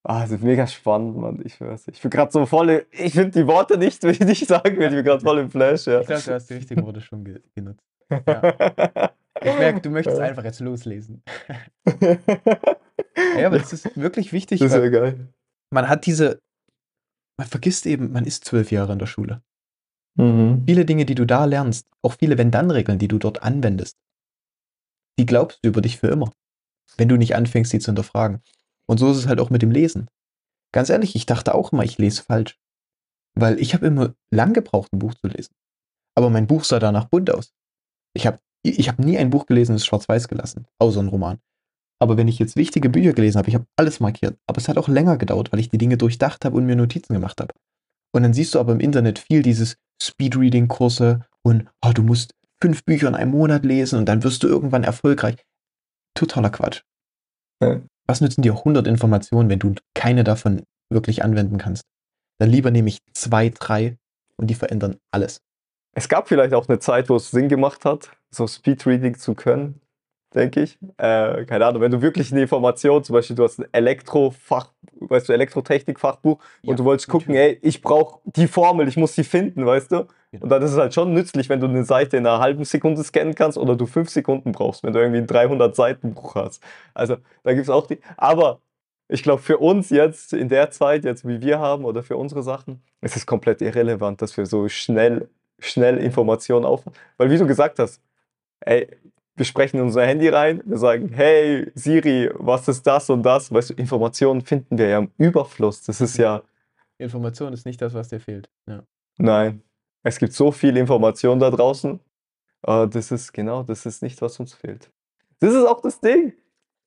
ah, 0.03 0.21
das 0.21 0.31
ist 0.31 0.43
mega 0.43 0.67
spannend, 0.67 1.17
Mann, 1.17 1.41
ich 1.43 1.59
weiß. 1.59 1.87
Ich 1.89 2.01
bin 2.01 2.11
gerade 2.11 2.31
so 2.31 2.45
voll, 2.45 2.85
ich 2.91 3.13
finde 3.13 3.31
die 3.31 3.47
Worte 3.47 3.77
nicht, 3.77 4.03
wie 4.03 4.31
ich 4.31 4.45
sagen 4.45 4.77
will, 4.77 4.87
ich 4.87 4.95
bin 4.95 5.03
gerade 5.05 5.23
voll 5.23 5.39
im 5.39 5.49
Flash, 5.49 5.87
ja. 5.87 6.01
Ich 6.01 6.07
glaube, 6.07 6.21
du 6.21 6.33
hast 6.33 6.49
die 6.49 6.53
richtigen 6.55 6.85
Worte 6.85 7.01
schon 7.01 7.23
ge 7.23 7.41
genutzt. 7.55 7.83
Ja. 8.09 9.11
Ich 9.39 9.57
merke, 9.57 9.81
du 9.81 9.89
möchtest 9.91 10.19
einfach 10.19 10.43
jetzt 10.43 10.59
loslesen. 10.59 11.23
Ja, 13.37 13.47
aber 13.47 13.57
das 13.57 13.73
ist 13.73 13.97
wirklich 13.97 14.31
wichtig, 14.31 14.59
Das 14.59 14.73
ist 14.73 14.77
ja 14.77 14.89
geil. 14.89 15.29
man 15.71 15.89
hat 15.89 16.05
diese, 16.05 16.39
man 17.37 17.47
vergisst 17.47 17.85
eben, 17.87 18.11
man 18.11 18.25
ist 18.25 18.45
zwölf 18.45 18.71
Jahre 18.71 18.93
in 18.93 18.99
der 18.99 19.07
Schule. 19.07 19.41
Mhm. 20.15 20.63
Viele 20.67 20.85
Dinge, 20.85 21.05
die 21.05 21.15
du 21.15 21.25
da 21.25 21.45
lernst, 21.45 21.87
auch 22.03 22.13
viele 22.13 22.37
Wenn-Dann-Regeln, 22.37 22.99
die 22.99 23.07
du 23.07 23.17
dort 23.17 23.41
anwendest, 23.43 23.97
die 25.17 25.25
glaubst 25.25 25.59
du 25.63 25.69
über 25.69 25.81
dich 25.81 25.97
für 25.97 26.07
immer, 26.07 26.31
wenn 26.97 27.09
du 27.09 27.17
nicht 27.17 27.35
anfängst, 27.35 27.71
sie 27.71 27.79
zu 27.79 27.87
hinterfragen. 27.87 28.41
Und 28.87 28.99
so 28.99 29.11
ist 29.11 29.17
es 29.17 29.27
halt 29.27 29.39
auch 29.39 29.49
mit 29.49 29.61
dem 29.61 29.71
Lesen. 29.71 30.07
Ganz 30.73 30.89
ehrlich, 30.89 31.15
ich 31.15 31.25
dachte 31.25 31.55
auch 31.55 31.71
immer, 31.71 31.83
ich 31.83 31.97
lese 31.97 32.23
falsch. 32.23 32.57
Weil 33.35 33.59
ich 33.59 33.73
habe 33.73 33.85
immer 33.85 34.15
lang 34.31 34.53
gebraucht, 34.53 34.93
ein 34.93 34.99
Buch 34.99 35.13
zu 35.13 35.27
lesen. 35.27 35.53
Aber 36.15 36.29
mein 36.29 36.47
Buch 36.47 36.63
sah 36.63 36.79
danach 36.79 37.05
bunt 37.05 37.29
aus. 37.29 37.53
Ich 38.13 38.25
habe 38.25 38.39
ich 38.63 38.89
hab 38.89 38.99
nie 38.99 39.17
ein 39.17 39.29
Buch 39.29 39.45
gelesen, 39.45 39.73
das 39.73 39.85
schwarz-weiß 39.85 40.27
gelassen, 40.27 40.65
außer 40.79 40.99
ein 40.99 41.07
Roman. 41.07 41.39
Aber 41.99 42.17
wenn 42.17 42.27
ich 42.27 42.39
jetzt 42.39 42.55
wichtige 42.55 42.89
Bücher 42.89 43.13
gelesen 43.13 43.37
habe, 43.37 43.49
ich 43.49 43.55
habe 43.55 43.65
alles 43.75 43.99
markiert. 43.99 44.37
Aber 44.47 44.59
es 44.59 44.67
hat 44.67 44.77
auch 44.77 44.87
länger 44.87 45.17
gedauert, 45.17 45.51
weil 45.51 45.59
ich 45.59 45.69
die 45.69 45.77
Dinge 45.77 45.97
durchdacht 45.97 46.45
habe 46.45 46.57
und 46.57 46.65
mir 46.65 46.75
Notizen 46.75 47.13
gemacht 47.13 47.39
habe. 47.39 47.53
Und 48.13 48.23
dann 48.23 48.33
siehst 48.33 48.55
du 48.55 48.59
aber 48.59 48.73
im 48.73 48.79
Internet 48.79 49.19
viel 49.19 49.41
dieses 49.41 49.77
Speedreading-Kurse 50.01 51.25
und 51.43 51.69
oh, 51.83 51.91
du 51.93 52.03
musst 52.03 52.33
fünf 52.61 52.83
Bücher 52.85 53.07
in 53.07 53.15
einem 53.15 53.31
Monat 53.31 53.63
lesen 53.65 53.99
und 53.99 54.05
dann 54.05 54.23
wirst 54.23 54.43
du 54.43 54.47
irgendwann 54.47 54.83
erfolgreich. 54.83 55.43
Totaler 56.13 56.49
Quatsch. 56.49 56.81
Ja. 57.61 57.81
Was 58.07 58.21
nützen 58.21 58.41
dir 58.41 58.53
100 58.53 58.87
Informationen, 58.87 59.49
wenn 59.49 59.59
du 59.59 59.75
keine 59.93 60.23
davon 60.23 60.63
wirklich 60.89 61.23
anwenden 61.23 61.57
kannst? 61.57 61.83
Dann 62.39 62.49
lieber 62.49 62.71
nehme 62.71 62.89
ich 62.89 62.99
zwei, 63.13 63.49
drei 63.49 63.97
und 64.37 64.47
die 64.47 64.55
verändern 64.55 64.97
alles. 65.11 65.41
Es 65.95 66.07
gab 66.07 66.27
vielleicht 66.27 66.53
auch 66.53 66.69
eine 66.69 66.79
Zeit, 66.79 67.09
wo 67.09 67.15
es 67.15 67.31
Sinn 67.31 67.49
gemacht 67.49 67.83
hat, 67.83 68.11
so 68.29 68.47
Speedreading 68.47 69.17
zu 69.17 69.33
können, 69.33 69.81
denke 70.37 70.61
ich. 70.61 70.77
Äh, 70.97 71.45
keine 71.45 71.65
Ahnung, 71.65 71.81
wenn 71.81 71.91
du 71.91 72.01
wirklich 72.01 72.31
eine 72.31 72.41
Information, 72.41 73.03
zum 73.03 73.13
Beispiel 73.13 73.35
du 73.35 73.43
hast 73.43 73.59
ein 73.59 73.65
Elektrofach, 73.71 74.71
weißt 74.99 75.27
du, 75.27 75.33
Elektrotechnik-Fachbuch 75.33 76.39
Ja, 76.61 76.71
und 76.71 76.79
du 76.79 76.85
wolltest 76.85 77.09
gucken, 77.09 77.35
ey, 77.35 77.59
ich 77.61 77.81
brauche 77.81 78.19
die 78.25 78.47
Formel, 78.47 78.87
ich 78.87 78.97
muss 78.97 79.15
sie 79.15 79.23
finden, 79.23 79.65
weißt 79.65 79.91
du? 79.91 80.07
Genau. 80.31 80.43
Und 80.43 80.49
dann 80.49 80.61
ist 80.61 80.71
es 80.71 80.77
halt 80.77 80.93
schon 80.93 81.13
nützlich, 81.13 81.49
wenn 81.49 81.59
du 81.59 81.67
eine 81.67 81.83
Seite 81.83 82.17
in 82.17 82.25
einer 82.25 82.39
halben 82.39 82.63
Sekunde 82.63 83.03
scannen 83.03 83.35
kannst 83.35 83.57
oder 83.57 83.75
du 83.75 83.85
fünf 83.85 84.09
Sekunden 84.09 84.51
brauchst, 84.51 84.83
wenn 84.83 84.93
du 84.93 84.99
irgendwie 84.99 85.19
ein 85.19 85.27
300 85.27 85.75
Seiten 85.75 86.13
Buch 86.13 86.35
hast. 86.35 86.61
Also 86.93 87.17
da 87.43 87.53
gibt 87.53 87.63
es 87.63 87.69
auch 87.69 87.87
die. 87.87 87.99
Aber 88.17 88.61
ich 89.07 89.23
glaube, 89.23 89.41
für 89.41 89.57
uns 89.57 89.89
jetzt 89.89 90.33
in 90.33 90.49
der 90.49 90.69
Zeit, 90.71 91.05
jetzt 91.05 91.27
wie 91.27 91.41
wir 91.41 91.59
haben 91.59 91.85
oder 91.85 92.03
für 92.03 92.17
unsere 92.17 92.43
Sachen, 92.43 92.83
ist 93.01 93.15
es 93.15 93.25
komplett 93.25 93.61
irrelevant, 93.61 94.21
dass 94.21 94.35
wir 94.35 94.45
so 94.45 94.67
schnell, 94.67 95.29
schnell 95.59 95.97
Informationen 95.97 96.65
aufnehmen. 96.65 96.95
Weil 97.17 97.29
wie 97.29 97.37
du 97.37 97.47
gesagt 97.47 97.79
hast, 97.79 98.01
ey, 98.61 98.87
wir 99.37 99.45
sprechen 99.45 99.77
in 99.77 99.83
unser 99.83 100.05
Handy 100.05 100.27
rein, 100.29 100.61
wir 100.65 100.77
sagen, 100.77 101.09
hey 101.13 101.71
Siri, 101.75 102.29
was 102.33 102.67
ist 102.67 102.85
das 102.85 103.09
und 103.09 103.21
das? 103.23 103.53
Weißt 103.53 103.69
du, 103.69 103.73
Informationen 103.75 104.41
finden 104.41 104.77
wir 104.77 104.87
ja 104.87 104.97
im 104.97 105.11
Überfluss. 105.17 105.83
Das 105.83 106.01
ist 106.01 106.17
ja, 106.17 106.41
Information 106.97 107.53
ist 107.53 107.65
nicht 107.65 107.79
das, 107.79 107.93
was 107.93 108.09
dir 108.09 108.19
fehlt. 108.19 108.49
Ja. 108.67 108.83
nein, 109.17 109.61
es 110.03 110.17
gibt 110.17 110.33
so 110.33 110.51
viel 110.51 110.75
Information 110.75 111.39
da 111.39 111.51
draußen. 111.51 111.99
Äh, 112.63 112.87
das 112.87 113.11
ist 113.11 113.31
genau, 113.31 113.61
das 113.61 113.85
ist 113.85 114.01
nicht, 114.01 114.19
was 114.21 114.39
uns 114.39 114.55
fehlt. 114.55 114.89
Das 115.39 115.53
ist 115.53 115.65
auch 115.65 115.81
das 115.81 116.01
Ding. 116.01 116.33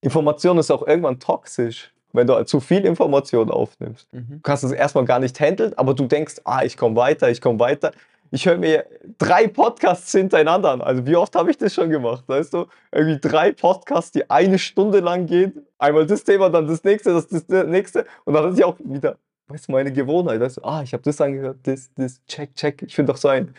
Information 0.01 0.59
ist 0.59 0.73
auch 0.73 0.85
irgendwann 0.87 1.21
toxisch, 1.21 1.93
wenn 2.13 2.27
du 2.27 2.45
zu 2.47 2.59
viel 2.59 2.85
Information 2.85 3.49
aufnimmst. 3.49 4.13
Mhm. 4.13 4.27
Du 4.29 4.41
kannst 4.41 4.65
es 4.65 4.73
erstmal 4.73 5.05
gar 5.05 5.21
nicht 5.21 5.39
handeln, 5.39 5.73
aber 5.75 5.95
du 5.95 6.07
denkst, 6.07 6.41
ah, 6.45 6.65
ich 6.65 6.77
komme 6.77 6.97
weiter, 6.97 7.31
ich 7.31 7.41
komme 7.41 7.61
weiter. 7.61 7.93
Ich 8.31 8.47
höre 8.47 8.59
mir 8.59 8.87
drei 9.19 9.49
Podcasts 9.49 10.13
hintereinander 10.13 10.71
an. 10.71 10.81
Also 10.81 11.05
wie 11.07 11.17
oft 11.17 11.35
habe 11.35 11.51
ich 11.51 11.59
das 11.59 11.75
schon 11.75 11.91
gemacht, 11.91 12.25
weißt 12.29 12.55
du? 12.55 12.67
Irgendwie 12.93 13.19
drei 13.21 13.53
Podcasts, 13.53 14.13
die 14.13 14.29
eine 14.31 14.59
Stunde 14.59 15.01
lang 15.01 15.27
gehen. 15.27 15.67
Einmal 15.79 16.07
das 16.07 16.23
Thema, 16.23 16.49
dann 16.49 16.67
das 16.67 16.85
nächste, 16.85 17.13
das, 17.13 17.29
das, 17.29 17.47
das 17.47 17.67
nächste. 17.67 18.07
Und 18.25 18.35
dann 18.35 18.53
ist 18.53 18.59
ja 18.59 18.67
auch 18.67 18.77
wieder, 18.79 19.19
weißt 19.49 19.69
du, 19.69 19.73
meine 19.73 19.93
Gewohnheit. 19.93 20.41
Weißt 20.41 20.59
du, 20.59 20.63
ah, 20.63 20.83
ich 20.83 20.93
habe 20.93 21.03
das 21.03 21.21
angehört, 21.21 21.59
das, 21.65 21.91
das, 21.95 22.25
check, 22.27 22.55
check. 22.55 22.83
Ich 22.83 22.95
finde 22.95 23.13
doch 23.13 23.19
so 23.19 23.29
ein. 23.29 23.55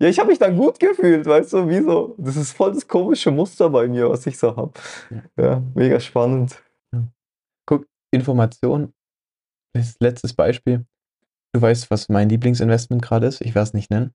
Ja, 0.00 0.08
ich 0.08 0.18
habe 0.18 0.30
mich 0.30 0.38
dann 0.38 0.56
gut 0.56 0.78
gefühlt, 0.78 1.26
weißt 1.26 1.52
du, 1.52 1.68
wieso? 1.68 2.14
Das 2.18 2.36
ist 2.36 2.52
voll 2.52 2.72
das 2.72 2.86
komische 2.86 3.30
Muster 3.30 3.70
bei 3.70 3.86
mir, 3.88 4.10
was 4.10 4.26
ich 4.26 4.38
so 4.38 4.54
habe. 4.56 4.72
Ja, 5.36 5.62
mega 5.74 5.98
spannend. 6.00 6.62
Guck, 7.66 7.86
Information 8.12 8.92
das 9.74 9.96
letztes 10.00 10.32
Beispiel. 10.32 10.86
Du 11.54 11.62
weißt, 11.62 11.88
was 11.88 12.08
mein 12.08 12.28
Lieblingsinvestment 12.28 13.00
gerade 13.00 13.28
ist. 13.28 13.40
Ich 13.40 13.54
werde 13.54 13.68
es 13.68 13.74
nicht 13.74 13.88
nennen. 13.88 14.12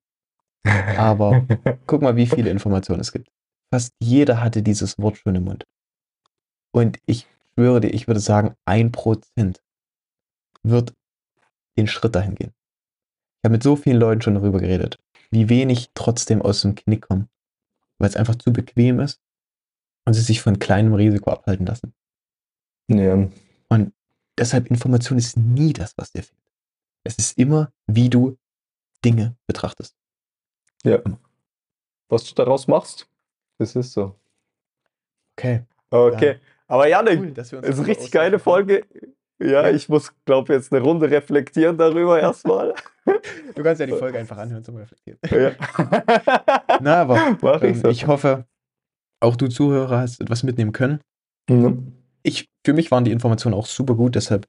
Aber 0.97 1.47
guck 1.87 2.01
mal, 2.01 2.17
wie 2.17 2.27
viele 2.27 2.49
Informationen 2.49 2.99
es 2.99 3.13
gibt. 3.13 3.29
Fast 3.73 3.93
jeder 3.99 4.41
hatte 4.41 4.61
dieses 4.61 4.97
Wort 4.97 5.17
schon 5.17 5.35
im 5.35 5.45
Mund. 5.45 5.65
Und 6.71 6.99
ich 7.05 7.27
schwöre 7.53 7.79
dir, 7.79 7.93
ich 7.93 8.07
würde 8.07 8.19
sagen, 8.19 8.55
ein 8.65 8.91
Prozent 8.91 9.63
wird 10.63 10.93
den 11.77 11.87
Schritt 11.87 12.13
dahin 12.13 12.35
gehen. 12.35 12.51
Ich 13.37 13.45
habe 13.45 13.53
mit 13.53 13.63
so 13.63 13.77
vielen 13.77 13.97
Leuten 13.97 14.21
schon 14.21 14.35
darüber 14.35 14.59
geredet, 14.59 14.99
wie 15.31 15.47
wenig 15.47 15.91
trotzdem 15.93 16.41
aus 16.41 16.61
dem 16.61 16.75
Knick 16.75 17.07
kommen, 17.07 17.29
weil 17.99 18.09
es 18.09 18.17
einfach 18.17 18.35
zu 18.35 18.51
bequem 18.51 18.99
ist 18.99 19.21
und 20.05 20.13
sie 20.13 20.21
sich 20.21 20.41
von 20.41 20.59
kleinem 20.59 20.93
Risiko 20.93 21.31
abhalten 21.31 21.65
lassen. 21.65 21.93
Ja. 22.89 23.29
Und 23.69 23.93
deshalb 24.37 24.67
Information 24.67 25.17
ist 25.17 25.37
nie 25.37 25.71
das, 25.71 25.97
was 25.97 26.11
dir 26.11 26.23
fehlt. 26.23 26.38
Es 27.03 27.17
ist 27.17 27.37
immer, 27.37 27.71
wie 27.87 28.09
du 28.09 28.37
Dinge 29.03 29.35
betrachtest. 29.47 29.95
Ja. 30.83 30.99
Was 32.09 32.23
du 32.25 32.35
daraus 32.35 32.67
machst, 32.67 33.07
das 33.57 33.75
ist 33.75 33.93
so. 33.93 34.15
Okay. 35.37 35.63
Okay. 35.89 36.33
Ja. 36.33 36.39
Aber 36.67 36.87
Janik, 36.87 37.19
Cool, 37.19 37.27
uns 37.37 37.51
ist 37.51 37.53
eine 37.79 37.87
richtig 37.87 38.11
geile 38.11 38.39
Folge. 38.39 38.85
Ja, 39.39 39.67
Ja. 39.67 39.69
ich 39.71 39.87
muss, 39.89 40.11
glaube 40.25 40.53
jetzt 40.53 40.71
eine 40.73 40.81
Runde 40.83 41.09
reflektieren 41.09 41.77
darüber 41.77 42.19
erstmal. 42.19 42.73
Du 43.55 43.63
kannst 43.63 43.79
ja 43.79 43.87
die 43.87 43.93
Folge 43.93 44.19
einfach 44.19 44.37
anhören 44.37 44.63
zum 44.63 44.75
Reflektieren. 44.75 45.17
ja. 45.31 45.51
Na, 46.79 47.01
aber 47.01 47.37
Mach 47.41 47.61
ich 47.63 47.69
ähm, 47.77 47.81
so. 47.81 47.87
ich 47.89 48.05
hoffe, 48.05 48.45
auch 49.19 49.35
du 49.35 49.47
Zuhörer 49.47 49.97
hast 49.97 50.21
etwas 50.21 50.43
mitnehmen 50.43 50.71
können. 50.73 51.01
Mhm. 51.49 51.93
Ich, 52.21 52.47
für 52.63 52.73
mich 52.73 52.91
waren 52.91 53.05
die 53.05 53.11
Informationen 53.11 53.55
auch 53.55 53.65
super 53.65 53.95
gut, 53.95 54.13
deshalb 54.13 54.47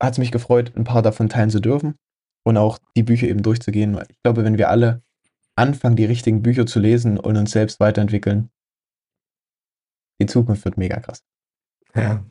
hat 0.00 0.12
es 0.12 0.18
mich 0.18 0.32
gefreut, 0.32 0.72
ein 0.76 0.84
paar 0.84 1.02
davon 1.02 1.28
teilen 1.28 1.50
zu 1.50 1.60
dürfen 1.60 1.96
und 2.44 2.56
auch 2.56 2.78
die 2.96 3.02
Bücher 3.02 3.26
eben 3.26 3.42
durchzugehen. 3.42 3.96
Weil 3.96 4.06
ich 4.08 4.22
glaube, 4.22 4.44
wenn 4.44 4.58
wir 4.58 4.68
alle 4.68 5.02
anfangen, 5.56 5.96
die 5.96 6.04
richtigen 6.04 6.42
Bücher 6.42 6.66
zu 6.66 6.78
lesen 6.78 7.18
und 7.18 7.36
uns 7.36 7.50
selbst 7.50 7.80
weiterentwickeln, 7.80 8.50
die 10.20 10.26
Zukunft 10.26 10.64
wird 10.64 10.76
mega 10.76 11.00
krass. 11.00 11.24
Ja. 11.94 12.24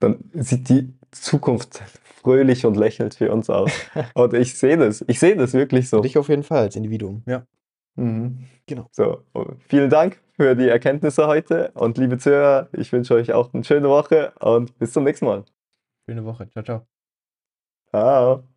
Dann 0.00 0.18
sieht 0.34 0.68
die 0.68 0.94
Zukunft 1.10 1.82
fröhlich 2.26 2.66
und 2.66 2.76
lächelt 2.76 3.14
für 3.14 3.32
uns 3.32 3.48
aus. 3.48 3.70
Und 4.14 4.34
ich 4.34 4.58
sehe 4.58 4.76
das. 4.76 5.04
Ich 5.06 5.18
sehe 5.18 5.36
das 5.36 5.54
wirklich 5.54 5.88
so. 5.88 6.00
Dich 6.00 6.18
auf 6.18 6.28
jeden 6.28 6.42
Fall 6.42 6.62
als 6.62 6.76
Individuum. 6.76 7.22
Ja. 7.26 7.46
Mhm. 7.94 8.46
Genau. 8.66 8.88
So, 8.90 9.22
und 9.32 9.62
vielen 9.68 9.88
Dank 9.88 10.20
für 10.34 10.54
die 10.54 10.68
Erkenntnisse 10.68 11.26
heute. 11.26 11.70
Und 11.74 11.98
liebe 11.98 12.18
Zuhörer, 12.18 12.68
ich 12.72 12.92
wünsche 12.92 13.14
euch 13.14 13.32
auch 13.32 13.54
eine 13.54 13.64
schöne 13.64 13.88
Woche 13.88 14.32
und 14.40 14.76
bis 14.78 14.92
zum 14.92 15.04
nächsten 15.04 15.24
Mal. 15.24 15.44
Schöne 16.06 16.24
Woche. 16.24 16.48
Ciao, 16.50 16.62
ciao. 16.64 16.88
Ciao. 17.90 18.48